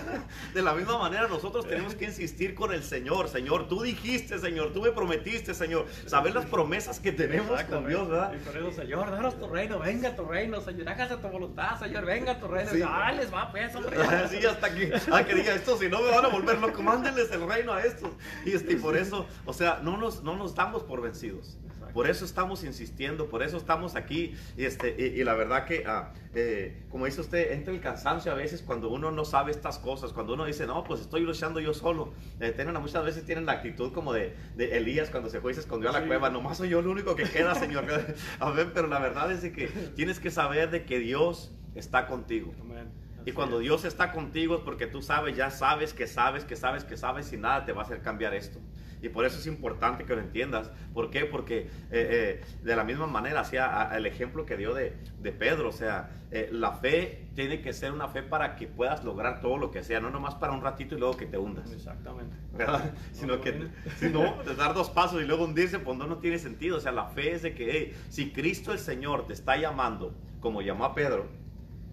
de 0.54 0.62
la 0.62 0.74
misma 0.74 0.98
manera 0.98 1.28
nosotros 1.28 1.68
tenemos 1.68 1.96
que 1.96 2.06
insistir 2.06 2.56
con 2.56 2.74
el 2.74 2.84
Señor. 2.84 3.30
Señor, 3.30 3.68
tú 3.68 3.82
dijiste, 3.82 4.40
Señor, 4.40 4.74
tú 4.74 4.82
me 4.82 4.92
prometiste, 4.92 5.54
Señor. 5.54 5.86
Saber 6.06 6.34
las 6.34 6.46
promesas 6.46 7.00
que 7.00 7.12
tenemos 7.12 7.62
con. 7.64 7.88
Dios, 7.88 8.08
¿verdad? 8.08 8.34
Y 8.34 8.38
por 8.38 8.58
eso, 8.58 8.72
Señor, 8.72 9.12
danos 9.12 9.40
tu 9.40 9.48
reino, 9.48 9.80
venga 9.80 10.16
tu 10.16 10.24
reino, 10.24 10.62
Señor, 10.62 10.90
hágase 10.90 11.18
tu 11.18 11.28
voluntad, 11.28 11.80
Señor, 11.80 12.06
venga 12.06 12.40
tu 12.40 12.48
reino. 12.48 12.72
Sí. 12.72 12.82
Ah, 12.86 13.12
les 13.12 13.34
va, 13.34 13.52
pues, 13.52 13.76
hombre. 13.76 13.98
Sí, 14.30 14.46
hasta 14.46 14.74
que, 14.74 14.94
ah, 15.12 15.24
que 15.26 15.36
diga 15.36 15.54
esto, 15.54 15.78
si 15.78 15.90
no 15.90 16.02
me 16.02 16.10
van 16.10 16.26
a 16.26 16.30
volver 16.30 16.60
loco, 16.60 16.82
mándenles 16.82 17.32
el 17.32 17.48
reino 17.48 17.74
a 17.74 17.84
estos. 17.84 18.12
Y, 18.46 18.54
este, 18.54 18.74
y 18.74 18.76
por 18.76 18.96
eso, 18.96 19.26
o 19.46 19.54
sea, 19.54 19.80
no 19.84 19.98
nos, 19.98 20.24
no 20.24 20.36
nos 20.36 20.56
damos 20.56 20.84
por 20.84 21.02
vencidos. 21.02 21.58
Por 21.94 22.10
eso 22.10 22.26
estamos 22.26 22.64
insistiendo, 22.64 23.30
por 23.30 23.44
eso 23.44 23.58
estamos 23.58 23.96
aquí. 23.96 24.34
Y, 24.58 24.66
este, 24.66 24.96
y, 24.98 25.20
y 25.20 25.24
la 25.24 25.34
verdad 25.34 25.66
que, 25.66 25.84
ah, 25.86 26.14
eh, 26.34 26.84
como 26.90 27.06
dice 27.06 27.22
usted, 27.22 27.52
entra 27.52 27.74
el 27.74 27.82
cansancio 27.82 28.32
a 28.32 28.36
veces 28.36 28.62
cuando 28.62 28.90
uno 28.90 29.12
no 29.12 29.26
sabe 29.26 29.52
estas 29.52 29.78
cosas, 29.78 30.14
cuando 30.14 30.34
uno 30.34 30.46
dice, 30.46 30.66
no, 30.66 30.84
pues 30.84 31.02
estoy 31.02 31.22
luchando 31.22 31.60
yo 31.60 31.74
solo. 31.74 32.14
Eh, 32.40 32.52
tienen, 32.52 32.74
muchas 32.82 33.04
veces 33.04 33.26
tienen 33.26 33.46
la 33.46 33.54
actitud 33.54 33.92
como 33.94 34.14
de, 34.14 34.36
de 34.56 34.78
Elías 34.78 35.10
cuando 35.10 35.30
se 35.30 35.42
fue 35.42 35.52
y 35.52 35.56
se 35.56 35.62
escondió 35.62 35.90
a 35.90 35.94
la 35.94 36.02
Sí. 36.02 36.08
cueva, 36.08 36.30
nomás 36.30 36.58
soy 36.58 36.70
yo 36.70 36.80
el 36.80 36.88
único 36.88 37.16
que 37.16 37.24
queda, 37.24 37.56
Señor. 37.56 37.86
a 38.40 38.52
ver, 38.52 38.72
pero 38.74 38.88
la 38.88 39.00
verdad 39.00 39.32
es 39.32 39.42
de 39.42 39.52
que 39.52 39.68
tienes 39.96 40.20
que 40.20 40.32
saber 40.32 40.70
de 40.72 40.86
que 40.86 41.00
Dios 41.00 41.52
está 41.76 42.08
contigo. 42.08 42.54
Amén. 42.62 42.90
Y 43.26 43.34
cuando. 43.34 43.60
Dios 43.60 43.86
está 43.86 44.12
contigo 44.12 44.56
es 44.56 44.62
porque 44.62 44.88
tú 44.88 45.02
sabes, 45.04 45.36
ya 45.36 45.52
sabes 45.52 45.94
que 45.94 46.08
sabes, 46.08 46.44
que 46.44 46.56
sabes, 46.56 46.84
que 46.84 46.98
sabes 46.98 47.32
y 47.34 47.38
nada 47.38 47.66
te 47.66 47.72
va 47.72 47.84
a 47.84 47.86
hacer 47.86 48.02
cambiar 48.02 48.34
esto. 48.34 48.60
Y 49.02 49.10
por 49.10 49.26
eso 49.26 49.40
es 49.40 49.48
importante 49.48 50.06
que 50.06 50.16
lo 50.16 50.22
entiendas. 50.22 50.72
¿Por 50.94 51.10
qué? 51.10 51.26
Porque 51.26 51.60
eh, 51.60 51.70
eh, 51.92 52.42
de 52.62 52.76
la 52.76 52.84
misma 52.84 53.08
manera, 53.08 53.42
hacía 53.42 53.90
el 53.96 54.06
ejemplo 54.06 54.46
que 54.46 54.58
dio 54.58 54.74
de, 54.74 54.94
de 55.20 55.32
Pedro, 55.32 55.70
o 55.70 55.72
sea, 55.72 56.12
eh, 56.32 56.50
la 56.52 56.74
fe 56.74 57.28
tiene 57.34 57.62
que 57.62 57.74
ser 57.74 57.92
una 57.92 58.08
fe 58.08 58.22
para 58.22 58.56
que 58.56 58.68
puedas 58.68 59.04
lograr 59.04 59.42
todo 59.42 59.58
lo 59.58 59.72
que 59.72 59.84
sea, 59.84 60.00
no 60.00 60.12
nomás 60.12 60.36
para 60.36 60.54
un 60.54 60.62
ratito 60.62 60.96
y 60.96 61.00
luego 61.00 61.18
que 61.18 61.26
te 61.26 61.38
hundas. 61.38 61.72
Exactamente. 61.72 62.36
¿verdad? 62.54 62.94
Sino 63.12 63.42
que, 63.42 63.70
si 63.98 64.10
no, 64.10 64.44
dar 64.58 64.74
dos 64.74 64.90
pasos 64.90 65.22
y 65.22 65.26
luego 65.26 65.46
hundirse, 65.46 65.80
pues 65.80 65.98
no, 65.98 66.06
no 66.06 66.18
tiene 66.20 66.38
sentido. 66.38 66.78
O 66.78 66.80
sea, 66.80 66.92
la 66.92 67.08
fe 67.08 67.34
es 67.34 67.42
de 67.42 67.56
que, 67.56 67.72
hey, 67.72 67.94
si 68.10 68.32
Cristo 68.32 68.72
el 68.72 68.80
Señor 68.80 69.26
te 69.28 69.34
está 69.34 69.58
llamando, 69.58 70.14
como 70.40 70.62
llamó 70.62 70.86
a 70.86 70.94
Pedro, 70.94 71.28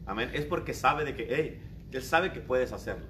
amén, 0.06 0.30
es 0.34 0.44
porque 0.44 0.74
sabe 0.74 1.04
de 1.04 1.14
que, 1.14 1.26
hey, 1.30 1.62
Él 1.90 2.02
sabe 2.02 2.32
que 2.32 2.40
puedes 2.40 2.72
hacerlo. 2.72 3.06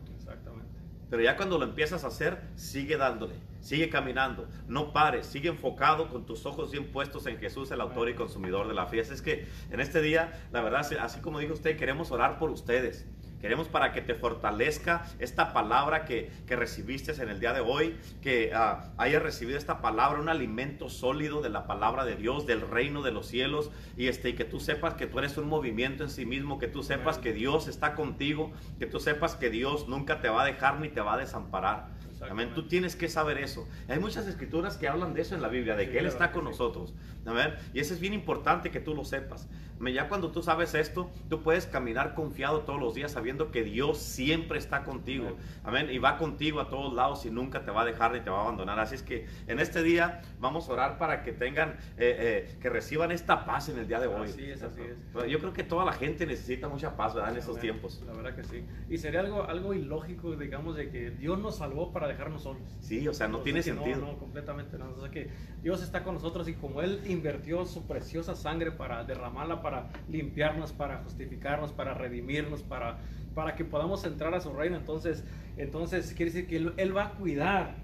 Pero 1.10 1.22
ya 1.22 1.36
cuando 1.36 1.58
lo 1.58 1.64
empiezas 1.64 2.04
a 2.04 2.08
hacer, 2.08 2.38
sigue 2.54 2.96
dándole, 2.96 3.34
sigue 3.60 3.88
caminando, 3.88 4.48
no 4.66 4.92
pares, 4.92 5.26
sigue 5.26 5.48
enfocado 5.48 6.08
con 6.08 6.26
tus 6.26 6.44
ojos 6.44 6.70
bien 6.70 6.92
puestos 6.92 7.26
en 7.26 7.38
Jesús, 7.38 7.70
el 7.70 7.80
autor 7.80 8.08
y 8.10 8.14
consumidor 8.14 8.68
de 8.68 8.74
la. 8.74 8.82
Así 8.82 8.98
es 8.98 9.22
que 9.22 9.46
en 9.70 9.80
este 9.80 10.00
día, 10.00 10.32
la 10.52 10.62
verdad, 10.62 10.86
así 11.00 11.20
como 11.20 11.38
dijo 11.38 11.54
usted, 11.54 11.76
queremos 11.76 12.10
orar 12.10 12.38
por 12.38 12.50
ustedes. 12.50 13.06
Queremos 13.40 13.68
para 13.68 13.92
que 13.92 14.02
te 14.02 14.14
fortalezca 14.14 15.06
esta 15.18 15.52
palabra 15.52 16.04
que, 16.04 16.30
que 16.46 16.56
recibiste 16.56 17.12
en 17.12 17.28
el 17.28 17.40
día 17.40 17.52
de 17.52 17.60
hoy, 17.60 17.96
que 18.20 18.52
ah, 18.54 18.92
hayas 18.96 19.22
recibido 19.22 19.56
esta 19.56 19.80
palabra, 19.80 20.20
un 20.20 20.28
alimento 20.28 20.88
sólido 20.88 21.40
de 21.40 21.48
la 21.48 21.66
palabra 21.66 22.04
de 22.04 22.16
Dios, 22.16 22.46
del 22.46 22.60
reino 22.62 23.02
de 23.02 23.12
los 23.12 23.26
cielos, 23.26 23.70
y, 23.96 24.08
este, 24.08 24.30
y 24.30 24.32
que 24.34 24.44
tú 24.44 24.60
sepas 24.60 24.94
que 24.94 25.06
tú 25.06 25.18
eres 25.18 25.36
un 25.38 25.48
movimiento 25.48 26.02
en 26.02 26.10
sí 26.10 26.26
mismo, 26.26 26.58
que 26.58 26.68
tú 26.68 26.82
sepas 26.82 27.18
que 27.18 27.32
Dios 27.32 27.68
está 27.68 27.94
contigo, 27.94 28.52
que 28.78 28.86
tú 28.86 28.98
sepas 28.98 29.36
que 29.36 29.50
Dios 29.50 29.88
nunca 29.88 30.20
te 30.20 30.28
va 30.28 30.42
a 30.42 30.46
dejar 30.46 30.80
ni 30.80 30.88
te 30.88 31.00
va 31.00 31.14
a 31.14 31.18
desamparar. 31.18 31.98
Amén. 32.28 32.50
Tú 32.54 32.66
tienes 32.66 32.96
que 32.96 33.08
saber 33.08 33.38
eso. 33.38 33.68
Hay 33.88 34.00
muchas 34.00 34.26
escrituras 34.26 34.76
que 34.76 34.88
hablan 34.88 35.14
de 35.14 35.22
eso 35.22 35.34
en 35.34 35.42
la 35.42 35.48
Biblia, 35.48 35.76
de 35.76 35.88
que 35.88 35.98
Él 35.98 36.06
está 36.06 36.32
con 36.32 36.44
nosotros. 36.44 36.94
Amén. 37.24 37.54
Y 37.72 37.80
eso 37.80 37.94
es 37.94 38.00
bien 38.00 38.12
importante 38.12 38.70
que 38.70 38.80
tú 38.80 38.94
lo 38.94 39.04
sepas. 39.04 39.48
Ya 39.80 40.08
cuando 40.08 40.30
tú 40.30 40.42
sabes 40.42 40.74
esto, 40.74 41.10
tú 41.28 41.42
puedes 41.42 41.66
caminar 41.66 42.14
confiado 42.14 42.60
todos 42.60 42.80
los 42.80 42.94
días 42.94 43.12
sabiendo 43.12 43.50
que 43.50 43.62
Dios 43.62 43.98
siempre 43.98 44.58
está 44.58 44.84
contigo. 44.84 45.36
Amén. 45.64 45.88
Y 45.90 45.98
va 45.98 46.18
contigo 46.18 46.60
a 46.60 46.68
todos 46.68 46.92
lados 46.92 47.24
y 47.26 47.30
nunca 47.30 47.64
te 47.64 47.70
va 47.70 47.82
a 47.82 47.84
dejar 47.84 48.12
ni 48.12 48.20
te 48.20 48.30
va 48.30 48.38
a 48.38 48.42
abandonar. 48.42 48.78
Así 48.80 48.96
es 48.96 49.02
que 49.02 49.26
en 49.46 49.60
este 49.60 49.82
día 49.82 50.22
vamos 50.40 50.68
a 50.68 50.72
orar 50.72 50.98
para 50.98 51.22
que 51.22 51.32
tengan, 51.32 51.70
eh, 51.96 52.46
eh, 52.48 52.56
que 52.60 52.68
reciban 52.68 53.12
esta 53.12 53.44
paz 53.44 53.68
en 53.68 53.78
el 53.78 53.86
día 53.86 54.00
de 54.00 54.08
hoy. 54.08 54.28
Así 54.28 54.50
es, 54.50 54.62
así 54.62 54.80
es. 54.82 55.30
Yo 55.30 55.38
creo 55.38 55.52
que 55.52 55.62
toda 55.64 55.84
la 55.84 55.92
gente 55.92 56.26
necesita 56.26 56.68
mucha 56.68 56.96
paz, 56.96 57.14
¿verdad? 57.14 57.32
En 57.32 57.38
estos 57.38 57.60
tiempos. 57.60 58.02
La 58.06 58.12
verdad 58.12 58.34
que 58.34 58.44
sí. 58.44 58.64
Y 58.88 58.98
sería 58.98 59.20
algo, 59.20 59.44
algo 59.44 59.74
ilógico, 59.74 60.34
digamos, 60.36 60.76
de 60.76 60.90
que 60.90 61.10
Dios 61.10 61.38
nos 61.38 61.56
salvó 61.58 61.92
para 61.92 62.08
dejarnos 62.08 62.42
solos. 62.42 62.62
Sí, 62.80 63.06
o 63.06 63.14
sea, 63.14 63.28
no 63.28 63.36
O 63.36 63.38
sea 63.38 63.44
tiene 63.44 63.62
sentido. 63.62 64.00
No, 64.00 64.12
no, 64.12 64.18
completamente 64.18 64.76
no. 64.78 64.90
O 64.90 65.00
sea 65.00 65.10
que 65.10 65.30
Dios 65.62 65.82
está 65.82 66.02
con 66.02 66.14
nosotros 66.14 66.48
y 66.48 66.54
como 66.54 66.82
Él 66.82 67.02
invirtió 67.06 67.64
su 67.66 67.86
preciosa 67.86 68.34
sangre 68.34 68.72
para 68.72 69.04
derramarla, 69.04 69.62
para 69.62 69.67
limpiarnos, 70.08 70.72
para 70.72 70.98
justificarnos, 70.98 71.72
para 71.72 71.94
redimirnos, 71.94 72.62
para, 72.62 72.98
para 73.34 73.54
que 73.54 73.64
podamos 73.64 74.04
entrar 74.04 74.34
a 74.34 74.40
su 74.40 74.52
reino, 74.52 74.76
entonces, 74.76 75.24
entonces 75.56 76.12
quiere 76.14 76.32
decir 76.32 76.46
que 76.48 76.56
Él, 76.56 76.74
Él 76.76 76.96
va 76.96 77.04
a 77.06 77.10
cuidar 77.12 77.76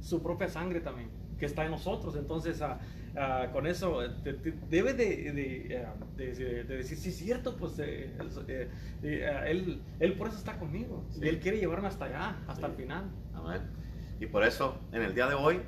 su 0.00 0.22
propia 0.22 0.48
sangre 0.48 0.80
también, 0.80 1.08
que 1.38 1.46
está 1.46 1.64
en 1.64 1.70
nosotros. 1.70 2.14
Entonces, 2.16 2.60
ah, 2.62 2.78
ah, 3.16 3.48
con 3.52 3.66
eso 3.66 4.04
eh, 4.04 4.10
te- 4.22 4.34
te- 4.34 4.54
debe 4.68 4.92
de, 4.92 5.32
de, 5.32 5.84
ah, 5.86 5.94
de- 6.16 6.34
de- 6.34 6.64
de 6.64 6.76
decir, 6.76 6.98
sí, 6.98 7.08
es 7.08 7.16
cierto, 7.16 7.56
pues 7.56 7.78
eh, 7.78 8.12
eh, 8.48 8.68
eh, 9.02 9.40
él, 9.46 9.80
él 10.00 10.12
por 10.14 10.28
eso 10.28 10.36
está 10.38 10.58
conmigo. 10.58 11.04
Sí. 11.10 11.20
Y 11.22 11.28
Él 11.28 11.40
quiere 11.40 11.58
llevarme 11.58 11.88
hasta 11.88 12.04
allá, 12.06 12.36
hasta 12.46 12.66
Sí. 12.66 12.72
el 12.72 12.76
final. 12.82 13.04
Amén. 13.34 13.62
Y 14.20 14.26
por 14.26 14.44
eso, 14.44 14.78
en 14.92 15.02
el 15.02 15.14
día 15.14 15.26
de 15.26 15.34
hoy, 15.34 15.60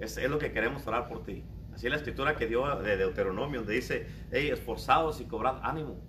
es, 0.00 0.16
es 0.18 0.28
lo 0.30 0.38
que 0.38 0.50
queremos 0.52 0.86
orar 0.86 1.08
por 1.08 1.22
ti. 1.24 1.44
Así 1.74 1.86
es 1.86 1.90
la 1.90 1.96
escritura 1.96 2.36
que 2.36 2.46
dio 2.46 2.76
de 2.76 2.96
Deuteronomio, 2.96 3.60
donde 3.60 3.74
dice, 3.74 4.06
hey, 4.30 4.48
esforzados 4.50 5.20
y 5.20 5.24
cobrad 5.24 5.58
ánimo. 5.62 6.00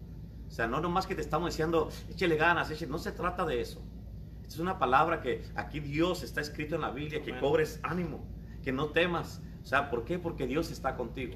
O 0.48 0.52
sea, 0.52 0.68
no 0.68 0.80
nomás 0.80 1.08
que 1.08 1.16
te 1.16 1.22
estamos 1.22 1.50
diciendo, 1.50 1.90
échele 2.10 2.36
ganas, 2.36 2.70
échele, 2.70 2.92
no 2.92 3.00
se 3.00 3.12
trata 3.12 3.46
de 3.46 3.62
eso. 3.62 3.82
Es 4.48 4.60
una 4.60 4.78
palabra 4.78 5.22
que 5.22 5.44
aquí 5.56 5.80
Dios 5.80 6.22
está 6.22 6.40
escrito 6.40 6.76
en 6.76 6.82
la 6.82 6.92
Biblia, 6.92 7.24
que 7.24 7.38
cobres 7.40 7.80
ánimo, 7.82 8.24
que 8.64 8.72
no 8.72 8.88
temas. 8.88 9.42
O 9.64 9.66
sea, 9.66 9.90
¿por 9.90 10.06
qué? 10.06 10.20
Porque 10.20 10.46
Dios 10.46 10.70
está 10.70 10.96
contigo. 10.96 11.36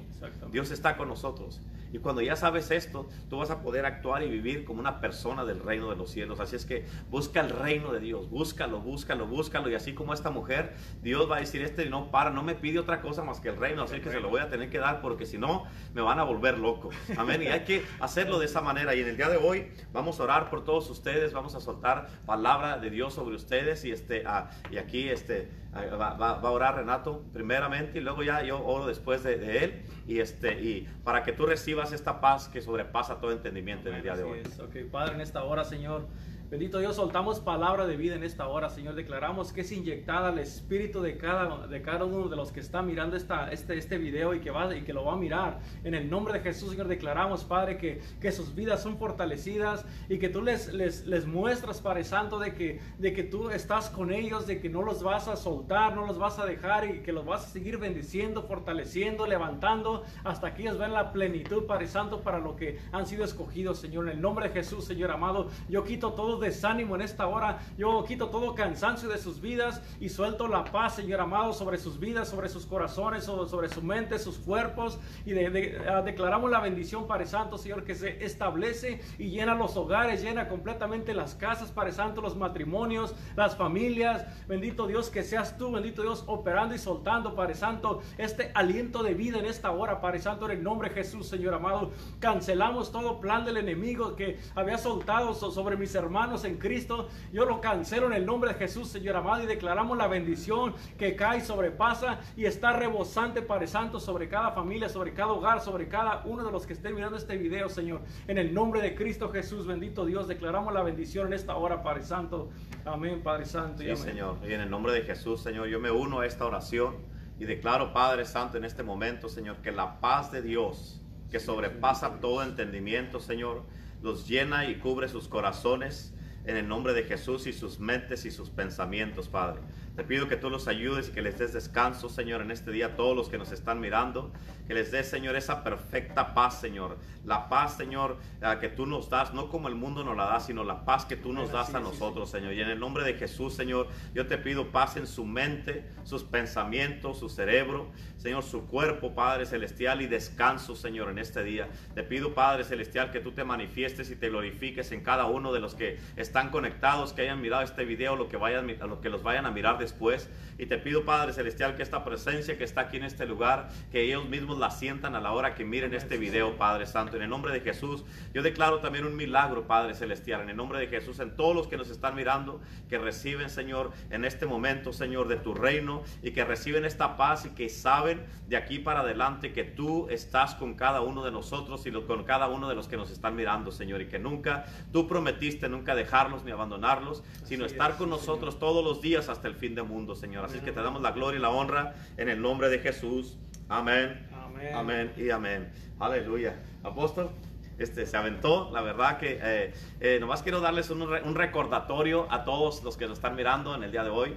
Dios 0.52 0.70
está 0.70 0.96
con 0.96 1.08
nosotros. 1.08 1.60
Y 1.92 1.98
cuando 1.98 2.20
ya 2.20 2.36
sabes 2.36 2.70
esto, 2.70 3.08
tú 3.28 3.38
vas 3.38 3.50
a 3.50 3.62
poder 3.62 3.84
actuar 3.84 4.22
y 4.22 4.28
vivir 4.28 4.64
como 4.64 4.80
una 4.80 5.00
persona 5.00 5.44
del 5.44 5.60
reino 5.60 5.90
de 5.90 5.96
los 5.96 6.10
cielos. 6.10 6.40
Así 6.40 6.56
es 6.56 6.64
que 6.64 6.86
busca 7.08 7.40
el 7.40 7.50
reino 7.50 7.92
de 7.92 8.00
Dios, 8.00 8.30
búscalo, 8.30 8.80
búscalo, 8.80 9.26
búscalo. 9.26 9.70
Y 9.70 9.74
así 9.74 9.94
como 9.94 10.14
esta 10.14 10.30
mujer, 10.30 10.74
Dios 11.02 11.30
va 11.30 11.36
a 11.36 11.40
decir, 11.40 11.62
este 11.62 11.88
no 11.88 12.10
para, 12.10 12.30
no 12.30 12.42
me 12.42 12.54
pide 12.54 12.78
otra 12.78 13.00
cosa 13.00 13.22
más 13.22 13.40
que 13.40 13.48
el 13.48 13.56
reino. 13.56 13.82
Así 13.82 14.00
que 14.00 14.10
se 14.10 14.20
lo 14.20 14.30
voy 14.30 14.40
a 14.40 14.48
tener 14.48 14.70
que 14.70 14.78
dar 14.78 15.00
porque 15.00 15.26
si 15.26 15.38
no, 15.38 15.64
me 15.94 16.02
van 16.02 16.18
a 16.18 16.24
volver 16.24 16.58
loco. 16.58 16.90
Amén. 17.16 17.42
Y 17.42 17.46
hay 17.48 17.64
que 17.64 17.84
hacerlo 18.00 18.38
de 18.38 18.46
esa 18.46 18.60
manera. 18.60 18.94
Y 18.94 19.00
en 19.00 19.08
el 19.08 19.16
día 19.16 19.28
de 19.28 19.36
hoy 19.36 19.72
vamos 19.92 20.20
a 20.20 20.24
orar 20.24 20.50
por 20.50 20.64
todos 20.64 20.88
ustedes, 20.90 21.32
vamos 21.32 21.54
a 21.54 21.60
soltar 21.60 22.08
palabra 22.26 22.78
de 22.78 22.90
Dios 22.90 23.14
sobre 23.14 23.36
ustedes. 23.36 23.84
Y, 23.84 23.90
este, 23.90 24.24
ah, 24.26 24.50
y 24.70 24.78
aquí 24.78 25.08
este, 25.08 25.50
va, 25.74 26.30
a 26.30 26.50
orar 26.50 26.76
Renato 26.76 27.22
primeramente 27.32 27.98
y 27.98 28.02
luego 28.02 28.22
ya 28.22 28.42
yo 28.42 28.64
oro 28.64 28.86
después 28.86 29.22
de, 29.22 29.38
de 29.38 29.64
él. 29.64 29.82
Y, 30.06 30.20
este, 30.20 30.60
y 30.60 30.88
para 31.04 31.22
que 31.22 31.32
tú 31.32 31.46
recibas 31.46 31.92
esta 31.92 32.20
paz 32.20 32.48
que 32.48 32.60
sobrepasa 32.60 33.20
todo 33.20 33.32
entendimiento 33.32 33.88
en 33.88 33.96
el 33.96 34.02
día 34.02 34.16
de 34.16 34.24
hoy. 34.24 34.42
Padre, 34.90 35.14
en 35.14 35.20
esta 35.20 35.44
hora, 35.44 35.64
Señor. 35.64 36.06
Bendito 36.50 36.80
Dios, 36.80 36.96
soltamos 36.96 37.38
palabra 37.38 37.86
de 37.86 37.96
vida 37.96 38.16
en 38.16 38.24
esta 38.24 38.48
hora, 38.48 38.68
Señor. 38.70 38.96
Declaramos 38.96 39.52
que 39.52 39.60
es 39.60 39.70
inyectada 39.70 40.30
al 40.30 40.40
espíritu 40.40 41.00
de 41.00 41.16
cada, 41.16 41.68
de 41.68 41.80
cada 41.80 42.04
uno 42.04 42.26
de 42.26 42.34
los 42.34 42.50
que 42.50 42.58
está 42.58 42.82
mirando 42.82 43.16
esta, 43.16 43.52
este, 43.52 43.78
este 43.78 43.98
video 43.98 44.34
y 44.34 44.40
que, 44.40 44.50
va, 44.50 44.74
y 44.74 44.82
que 44.82 44.92
lo 44.92 45.04
va 45.04 45.12
a 45.12 45.16
mirar. 45.16 45.60
En 45.84 45.94
el 45.94 46.10
nombre 46.10 46.34
de 46.34 46.40
Jesús, 46.40 46.70
Señor, 46.70 46.88
declaramos, 46.88 47.44
Padre, 47.44 47.78
que, 47.78 48.00
que 48.20 48.32
sus 48.32 48.52
vidas 48.52 48.82
son 48.82 48.98
fortalecidas 48.98 49.86
y 50.08 50.18
que 50.18 50.28
tú 50.28 50.42
les, 50.42 50.72
les, 50.72 51.06
les 51.06 51.24
muestras, 51.24 51.80
Padre 51.80 52.02
Santo, 52.02 52.40
de 52.40 52.52
que, 52.52 52.80
de 52.98 53.12
que 53.12 53.22
tú 53.22 53.48
estás 53.50 53.88
con 53.88 54.10
ellos, 54.10 54.48
de 54.48 54.58
que 54.58 54.68
no 54.68 54.82
los 54.82 55.04
vas 55.04 55.28
a 55.28 55.36
soltar, 55.36 55.94
no 55.94 56.04
los 56.04 56.18
vas 56.18 56.40
a 56.40 56.46
dejar 56.46 56.84
y 56.90 57.02
que 57.02 57.12
los 57.12 57.24
vas 57.24 57.44
a 57.44 57.48
seguir 57.50 57.78
bendiciendo, 57.78 58.42
fortaleciendo, 58.42 59.24
levantando 59.24 60.02
hasta 60.24 60.52
que 60.52 60.62
ellos 60.62 60.78
vean 60.78 60.94
la 60.94 61.12
plenitud, 61.12 61.66
Padre 61.66 61.86
Santo, 61.86 62.22
para 62.22 62.40
lo 62.40 62.56
que 62.56 62.80
han 62.90 63.06
sido 63.06 63.24
escogidos, 63.24 63.78
Señor. 63.78 64.08
En 64.08 64.16
el 64.16 64.20
nombre 64.20 64.48
de 64.48 64.52
Jesús, 64.52 64.84
Señor 64.84 65.12
amado, 65.12 65.46
yo 65.68 65.84
quito 65.84 66.14
todo 66.14 66.39
desánimo 66.40 66.94
en 66.96 67.02
esta 67.02 67.26
hora. 67.26 67.58
Yo 67.78 68.04
quito 68.04 68.28
todo 68.28 68.54
cansancio 68.54 69.08
de 69.08 69.18
sus 69.18 69.40
vidas 69.40 69.82
y 70.00 70.08
suelto 70.08 70.48
la 70.48 70.64
paz, 70.64 70.96
Señor 70.96 71.20
amado, 71.20 71.52
sobre 71.52 71.78
sus 71.78 72.00
vidas, 72.00 72.28
sobre 72.28 72.48
sus 72.48 72.66
corazones, 72.66 73.24
sobre, 73.24 73.68
su 73.68 73.82
mente, 73.82 74.18
sus 74.18 74.38
cuerpos. 74.38 74.98
Y 75.24 75.32
ah, 75.34 76.02
declaramos 76.02 76.50
la 76.50 76.60
bendición, 76.60 77.06
Padre 77.06 77.26
Santo, 77.26 77.58
Señor, 77.58 77.84
que 77.84 77.94
se 77.94 78.24
establece 78.24 79.00
y 79.18 79.30
llena 79.30 79.54
los 79.54 79.76
hogares, 79.76 80.22
llena 80.22 80.48
completamente 80.48 81.14
las 81.14 81.34
casas, 81.34 81.70
Padre 81.70 81.92
Santo, 81.92 82.20
los 82.20 82.36
matrimonios, 82.36 83.14
las 83.36 83.56
familias. 83.56 84.26
Bendito 84.48 84.86
Dios, 84.86 85.10
que 85.10 85.22
seas 85.22 85.58
tú, 85.58 85.70
bendito 85.70 86.02
Dios, 86.02 86.24
operando 86.26 86.74
y 86.74 86.78
soltando, 86.78 87.34
Padre 87.34 87.54
Santo, 87.54 88.00
este 88.18 88.50
aliento 88.54 89.02
de 89.02 89.14
vida 89.14 89.38
en 89.38 89.46
esta 89.46 89.70
hora, 89.70 90.00
Padre 90.00 90.20
Santo, 90.20 90.46
en 90.46 90.58
el 90.58 90.62
nombre 90.62 90.88
de 90.88 90.94
Jesús, 90.94 91.28
Señor 91.28 91.54
amado. 91.54 91.90
Cancelamos 92.18 92.92
todo 92.92 93.20
plan 93.20 93.44
del 93.44 93.58
enemigo 93.58 94.16
que 94.16 94.38
había 94.54 94.78
soltado 94.78 95.34
sobre 95.34 95.76
mis 95.76 95.94
hermanos 95.94 96.29
en 96.44 96.58
Cristo. 96.58 97.08
Yo 97.32 97.44
lo 97.44 97.60
cancelo 97.60 98.06
en 98.06 98.12
el 98.12 98.24
nombre 98.24 98.52
de 98.52 98.58
Jesús, 98.58 98.88
Señor 98.88 99.16
amado, 99.16 99.42
y 99.42 99.46
declaramos 99.46 99.98
la 99.98 100.06
bendición 100.06 100.74
que 100.96 101.16
cae, 101.16 101.40
sobrepasa 101.40 102.20
y 102.36 102.44
está 102.44 102.72
rebosante, 102.72 103.42
Padre 103.42 103.66
Santo, 103.66 103.98
sobre 103.98 104.28
cada 104.28 104.52
familia, 104.52 104.88
sobre 104.88 105.12
cada 105.12 105.32
hogar, 105.32 105.60
sobre 105.60 105.88
cada 105.88 106.22
uno 106.24 106.44
de 106.44 106.52
los 106.52 106.66
que 106.66 106.72
estén 106.72 106.94
mirando 106.94 107.16
este 107.16 107.36
video, 107.36 107.68
Señor. 107.68 108.02
En 108.28 108.38
el 108.38 108.54
nombre 108.54 108.80
de 108.80 108.94
Cristo 108.94 109.30
Jesús, 109.30 109.66
bendito 109.66 110.06
Dios, 110.06 110.28
declaramos 110.28 110.72
la 110.72 110.82
bendición 110.82 111.26
en 111.26 111.32
esta 111.32 111.56
hora, 111.56 111.82
Padre 111.82 112.04
Santo. 112.04 112.50
Amén, 112.84 113.22
Padre 113.22 113.46
Santo. 113.46 113.82
Y 113.82 113.96
Señor. 113.96 114.36
Y 114.46 114.52
en 114.52 114.60
el 114.60 114.70
nombre 114.70 114.92
de 114.92 115.02
Jesús, 115.02 115.42
Señor, 115.42 115.66
yo 115.66 115.80
me 115.80 115.90
uno 115.90 116.20
a 116.20 116.26
esta 116.26 116.46
oración 116.46 116.96
y 117.38 117.44
declaro, 117.44 117.92
Padre 117.92 118.24
Santo, 118.24 118.58
en 118.58 118.64
este 118.64 118.82
momento, 118.82 119.28
Señor, 119.28 119.56
que 119.56 119.72
la 119.72 120.00
paz 120.00 120.30
de 120.30 120.42
Dios, 120.42 121.00
que 121.30 121.40
sobrepasa 121.40 122.20
todo 122.20 122.42
entendimiento, 122.42 123.18
Señor, 123.18 123.62
los 124.02 124.28
llena 124.28 124.66
y 124.66 124.76
cubre 124.76 125.08
sus 125.08 125.28
corazones 125.28 126.14
en 126.44 126.56
el 126.56 126.68
nombre 126.68 126.92
de 126.92 127.04
Jesús 127.04 127.46
y 127.46 127.52
sus 127.52 127.78
mentes 127.80 128.24
y 128.24 128.30
sus 128.30 128.50
pensamientos, 128.50 129.28
Padre. 129.28 129.60
Te 129.96 130.04
pido 130.04 130.28
que 130.28 130.36
tú 130.36 130.48
los 130.48 130.68
ayudes 130.68 131.08
y 131.08 131.12
que 131.12 131.20
les 131.20 131.38
des 131.38 131.52
descanso, 131.52 132.08
Señor, 132.08 132.40
en 132.40 132.50
este 132.50 132.70
día 132.70 132.86
a 132.86 132.96
todos 132.96 133.14
los 133.14 133.28
que 133.28 133.36
nos 133.36 133.52
están 133.52 133.80
mirando. 133.80 134.32
Que 134.66 134.72
les 134.72 134.90
des, 134.90 135.06
Señor, 135.06 135.36
esa 135.36 135.62
perfecta 135.62 136.32
paz, 136.32 136.60
Señor. 136.60 136.96
La 137.24 137.48
paz, 137.48 137.76
Señor, 137.76 138.16
que 138.60 138.68
tú 138.68 138.86
nos 138.86 139.10
das, 139.10 139.34
no 139.34 139.50
como 139.50 139.68
el 139.68 139.74
mundo 139.74 140.02
nos 140.02 140.16
la 140.16 140.24
da, 140.24 140.40
sino 140.40 140.64
la 140.64 140.84
paz 140.86 141.04
que 141.04 141.16
tú 141.16 141.32
nos 141.32 141.52
das 141.52 141.74
a 141.74 141.80
nosotros, 141.80 142.30
Señor. 142.30 142.54
Y 142.54 142.62
en 142.62 142.70
el 142.70 142.80
nombre 142.80 143.04
de 143.04 143.14
Jesús, 143.14 143.52
Señor, 143.52 143.88
yo 144.14 144.26
te 144.26 144.38
pido 144.38 144.68
paz 144.70 144.96
en 144.96 145.06
su 145.06 145.26
mente, 145.26 145.84
sus 146.04 146.22
pensamientos, 146.22 147.18
su 147.18 147.28
cerebro, 147.28 147.90
Señor, 148.20 148.42
su 148.42 148.66
cuerpo, 148.66 149.14
Padre 149.14 149.46
Celestial, 149.46 150.02
y 150.02 150.06
descanso, 150.06 150.76
Señor, 150.76 151.08
en 151.08 151.18
este 151.18 151.42
día. 151.42 151.68
Te 151.94 152.02
pido, 152.02 152.34
Padre 152.34 152.64
Celestial, 152.64 153.10
que 153.10 153.20
tú 153.20 153.32
te 153.32 153.44
manifiestes 153.44 154.10
y 154.10 154.16
te 154.16 154.28
glorifiques 154.28 154.92
en 154.92 155.02
cada 155.02 155.24
uno 155.24 155.54
de 155.54 155.60
los 155.60 155.74
que 155.74 155.98
están 156.16 156.50
conectados, 156.50 157.14
que 157.14 157.22
hayan 157.22 157.40
mirado 157.40 157.62
este 157.62 157.86
video, 157.86 158.16
lo 158.16 158.28
que 158.28 158.36
vayan, 158.36 158.66
lo 158.78 159.00
que 159.00 159.08
los 159.08 159.22
vayan 159.22 159.46
a 159.46 159.50
mirar 159.50 159.78
después. 159.78 160.28
Y 160.58 160.66
te 160.66 160.76
pido, 160.76 161.06
Padre 161.06 161.32
Celestial, 161.32 161.76
que 161.76 161.82
esta 161.82 162.04
presencia 162.04 162.58
que 162.58 162.64
está 162.64 162.82
aquí 162.82 162.98
en 162.98 163.04
este 163.04 163.24
lugar, 163.24 163.70
que 163.90 164.02
ellos 164.02 164.28
mismos 164.28 164.58
la 164.58 164.70
sientan 164.70 165.14
a 165.14 165.20
la 165.20 165.32
hora 165.32 165.54
que 165.54 165.64
miren 165.64 165.94
este 165.94 166.18
video, 166.18 166.58
Padre 166.58 166.84
Santo. 166.84 167.16
En 167.16 167.22
el 167.22 167.30
nombre 167.30 167.54
de 167.54 167.60
Jesús, 167.60 168.04
yo 168.34 168.42
declaro 168.42 168.80
también 168.80 169.06
un 169.06 169.16
milagro, 169.16 169.66
Padre 169.66 169.94
Celestial. 169.94 170.42
En 170.42 170.50
el 170.50 170.56
nombre 170.56 170.78
de 170.78 170.88
Jesús, 170.88 171.20
en 171.20 171.34
todos 171.36 171.56
los 171.56 171.68
que 171.68 171.78
nos 171.78 171.88
están 171.88 172.14
mirando, 172.14 172.60
que 172.90 172.98
reciben, 172.98 173.48
Señor, 173.48 173.92
en 174.10 174.26
este 174.26 174.44
momento, 174.44 174.92
Señor, 174.92 175.26
de 175.26 175.36
tu 175.36 175.54
reino 175.54 176.02
y 176.22 176.32
que 176.32 176.44
reciben 176.44 176.84
esta 176.84 177.16
paz 177.16 177.46
y 177.46 177.50
que 177.50 177.70
saben 177.70 178.09
de 178.46 178.56
aquí 178.56 178.78
para 178.78 179.00
adelante 179.00 179.52
que 179.52 179.64
tú 179.64 180.08
estás 180.10 180.54
con 180.54 180.74
cada 180.74 181.00
uno 181.00 181.24
de 181.24 181.30
nosotros 181.30 181.86
y 181.86 181.92
con 181.92 182.24
cada 182.24 182.48
uno 182.48 182.68
de 182.68 182.74
los 182.74 182.88
que 182.88 182.96
nos 182.96 183.10
están 183.10 183.36
mirando, 183.36 183.70
Señor. 183.70 184.00
Y 184.02 184.08
que 184.08 184.18
nunca, 184.18 184.66
tú 184.92 185.06
prometiste 185.06 185.68
nunca 185.68 185.94
dejarlos 185.94 186.44
ni 186.44 186.50
abandonarlos, 186.50 187.22
sino 187.44 187.64
estar 187.64 187.96
con 187.96 188.10
nosotros 188.10 188.58
todos 188.58 188.84
los 188.84 189.00
días 189.00 189.28
hasta 189.28 189.48
el 189.48 189.54
fin 189.54 189.74
del 189.74 189.84
mundo, 189.84 190.14
Señor. 190.14 190.44
Así 190.44 190.60
que 190.60 190.72
te 190.72 190.82
damos 190.82 191.02
la 191.02 191.12
gloria 191.12 191.38
y 191.38 191.42
la 191.42 191.50
honra 191.50 191.94
en 192.16 192.28
el 192.28 192.40
nombre 192.40 192.68
de 192.68 192.78
Jesús. 192.78 193.38
Amén. 193.68 194.26
Amén, 194.74 195.12
y 195.16 195.30
amén. 195.30 195.72
Aleluya. 195.98 196.56
Apóstol, 196.82 197.30
este, 197.78 198.04
se 198.04 198.16
aventó. 198.16 198.70
La 198.72 198.82
verdad 198.82 199.18
que 199.18 199.38
eh, 199.42 199.72
eh, 200.00 200.18
nomás 200.20 200.42
quiero 200.42 200.60
darles 200.60 200.90
un, 200.90 201.02
un, 201.02 201.34
recordatorio 201.34 202.30
a 202.30 202.44
todos 202.44 202.82
los 202.84 202.96
que 202.96 203.06
nos 203.06 203.18
están 203.18 203.36
mirando 203.36 203.74
en 203.74 203.82
el 203.82 203.92
día 203.92 204.04
de 204.04 204.10
hoy. 204.10 204.34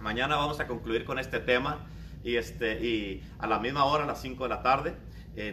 Mañana 0.00 0.36
vamos 0.36 0.60
a 0.60 0.66
concluir 0.66 1.04
con 1.04 1.18
este 1.18 1.40
tema 1.40 1.86
y, 2.22 2.36
este, 2.36 2.84
y 2.84 3.22
a 3.38 3.46
la 3.46 3.58
misma 3.58 3.84
hora, 3.84 4.04
a 4.04 4.06
las 4.06 4.20
5 4.20 4.42
de 4.44 4.48
la 4.48 4.62
tarde, 4.62 4.94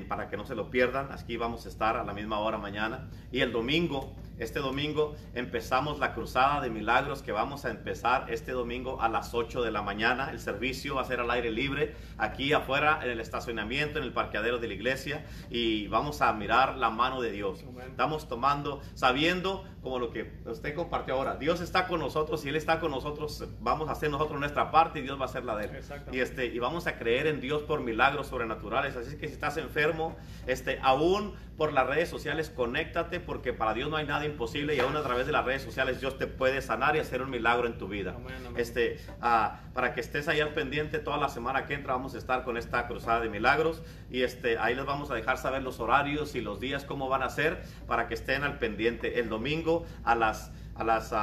para 0.08 0.30
que 0.30 0.38
no 0.38 0.46
se 0.46 0.56
lo 0.56 0.70
pierdan. 0.70 1.12
Aquí 1.12 1.38
vamos 1.38 1.66
a 1.66 1.70
estar 1.70 1.98
a 1.98 2.04
la 2.04 2.14
misma 2.14 2.40
hora 2.40 2.58
mañana. 2.58 3.10
Y 3.32 3.42
el 3.42 3.52
domingo 3.52 4.16
este 4.40 4.60
domingo 4.60 5.16
empezamos 5.36 6.00
la 6.00 6.14
cruzada 6.14 6.62
de 6.62 6.70
milagros 6.70 7.22
que 7.22 7.32
vamos 7.32 7.66
a 7.66 7.70
empezar 7.70 8.26
este 8.30 8.52
domingo 8.52 9.02
a 9.02 9.10
las 9.10 9.34
8 9.34 9.62
de 9.62 9.72
la 9.72 9.82
mañana. 9.82 10.30
El 10.32 10.40
servicio 10.40 10.96
va 10.96 11.02
a 11.02 11.06
ser 11.06 11.20
al 11.20 11.30
aire 11.32 11.52
libre, 11.52 11.96
aquí 12.18 12.54
afuera 12.54 13.00
en 13.04 13.12
el 13.12 13.20
estacionamiento, 13.20 14.00
en 14.00 14.06
el 14.06 14.14
parqueadero 14.14 14.58
de 14.58 14.68
la 14.68 14.74
iglesia 14.74 15.26
y 15.50 15.88
vamos 15.88 16.22
a 16.22 16.34
mirar 16.34 16.78
la 16.78 16.90
mano 16.90 17.22
de 17.22 17.32
Dios. 17.32 17.64
Estamos 17.88 18.28
tomando, 18.28 18.82
sabiendo 18.96 19.66
como 19.84 20.00
lo 20.00 20.12
que 20.12 20.32
usted 20.46 20.74
compartió 20.76 21.16
ahora, 21.16 21.36
Dios 21.36 21.62
está 21.62 21.88
con 21.88 22.00
nosotros 22.00 22.46
y 22.46 22.50
Él 22.50 22.56
está 22.56 22.80
con 22.80 22.92
nosotros, 22.92 23.46
vamos 23.60 23.90
a 23.90 23.92
hacer 23.92 24.10
nosotros 24.10 24.40
nuestra 24.40 24.72
parte 24.72 25.00
y 25.00 25.02
Dios 25.02 25.20
va 25.20 25.24
a 25.24 25.26
hacer 25.26 25.44
la 25.44 25.58
de 25.58 25.66
Él. 25.66 25.72
Y, 26.12 26.20
este, 26.20 26.46
y 26.46 26.60
vamos 26.60 26.88
a 26.88 26.98
creer 26.98 27.28
en 27.28 27.42
Dios 27.42 27.64
por 27.64 27.82
milagros 27.82 28.28
sobrenaturales. 28.28 28.96
Así 28.96 29.18
que 29.18 29.28
si 29.28 29.34
estás 29.34 29.58
enfermo, 29.58 30.16
este, 30.48 30.80
aún 30.82 31.36
por 31.58 31.72
las 31.72 31.88
redes 31.88 32.10
sociales, 32.10 32.50
conéctate 32.50 33.20
porque 33.20 33.54
para 33.54 33.74
Dios 33.74 33.90
no 33.90 33.98
hay 33.98 34.06
nada 34.06 34.26
imposible 34.26 34.76
y 34.76 34.80
aún 34.80 34.96
a 34.96 35.04
través 35.04 35.26
de 35.26 35.32
las 35.32 35.46
redes 35.46 35.62
sociales 35.62 36.02
Dios 36.02 36.18
te 36.18 36.28
puede 36.28 36.62
sanar 36.62 36.96
y 36.96 37.00
hacer 37.00 37.22
un 37.22 37.30
milagro 37.30 37.68
en 37.68 37.78
tu 37.78 37.88
vida. 37.88 38.16
Este, 38.56 39.00
ah, 39.22 39.62
para 39.74 39.94
que 39.94 40.02
estés 40.02 40.28
ahí 40.28 40.40
al 40.40 40.54
pendiente 40.54 41.00
toda 41.00 41.18
la 41.18 41.30
semana 41.30 41.66
que 41.66 41.74
entra 41.74 41.94
vamos 41.94 42.16
a 42.16 42.18
estar 42.18 42.44
con 42.44 42.58
esta 42.58 42.88
cruzada 42.88 43.20
de 43.22 43.30
milagros 43.30 43.84
y 44.10 44.24
este, 44.24 44.58
ahí 44.58 44.76
les 44.76 44.86
vamos 44.86 45.12
a 45.12 45.16
dejar 45.16 45.38
saber 45.38 45.62
los 45.62 45.80
horarios 45.80 46.36
y 46.36 46.42
los 46.42 46.60
días 46.60 46.86
cómo 46.86 47.08
van 47.08 47.24
a 47.24 47.30
ser 47.30 47.62
para 47.88 48.08
que 48.08 48.16
estén 48.16 48.44
al 48.44 48.58
pendiente. 48.58 49.20
El 49.20 49.30
domingo 49.30 49.86
a 50.04 50.16
las, 50.16 50.52
a 50.76 50.84
las 50.84 51.14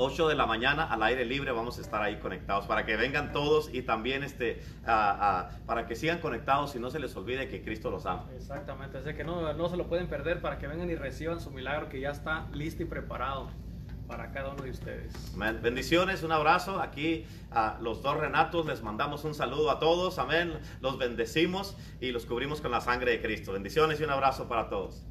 8 0.00 0.28
de 0.28 0.34
la 0.34 0.46
mañana 0.46 0.84
al 0.84 1.02
aire 1.02 1.24
libre 1.26 1.52
vamos 1.52 1.78
a 1.78 1.82
estar 1.82 2.02
ahí 2.02 2.16
conectados 2.16 2.66
para 2.66 2.86
que 2.86 2.96
vengan 2.96 3.32
todos 3.32 3.68
y 3.72 3.82
también 3.82 4.22
este, 4.22 4.62
para 4.84 5.86
que 5.86 5.94
sigan 5.94 6.18
conectados 6.20 6.74
y 6.74 6.78
no 6.78 6.90
se 6.90 6.98
les 6.98 7.14
olvide 7.16 7.48
que 7.48 7.62
Cristo 7.62 7.90
los 7.90 8.06
ama. 8.06 8.26
Exactamente, 8.34 8.98
así 8.98 9.12
que 9.14 9.24
no, 9.24 9.52
no 9.52 9.68
se 9.68 9.76
lo 9.76 9.88
pueden 9.88 10.08
perder 10.08 10.40
para 10.40 10.58
que 10.58 10.66
vengan 10.66 10.88
y 10.90 10.94
reciban 10.94 11.38
su 11.40 11.50
milagro 11.50 11.88
que 11.88 12.00
ya 12.00 12.10
está 12.10 12.46
listo 12.52 12.82
y 12.82 12.86
preparado. 12.86 13.50
para 14.08 14.32
cada 14.32 14.50
uno 14.50 14.64
de 14.64 14.70
ustedes. 14.70 15.12
Amén. 15.36 15.60
Bendiciones, 15.62 16.24
un 16.24 16.32
abrazo. 16.32 16.80
Aquí 16.80 17.26
a 17.52 17.78
los 17.80 18.02
dos 18.02 18.16
Renatos 18.16 18.66
les 18.66 18.82
mandamos 18.82 19.24
un 19.24 19.34
saludo 19.34 19.70
a 19.70 19.78
todos. 19.78 20.18
Amén. 20.18 20.58
Los 20.80 20.98
bendecimos 20.98 21.76
y 22.00 22.10
los 22.10 22.26
cubrimos 22.26 22.60
con 22.60 22.72
la 22.72 22.80
sangre 22.80 23.12
de 23.12 23.22
Cristo. 23.22 23.52
Bendiciones 23.52 24.00
y 24.00 24.04
un 24.04 24.10
abrazo 24.10 24.48
para 24.48 24.68
todos. 24.68 25.04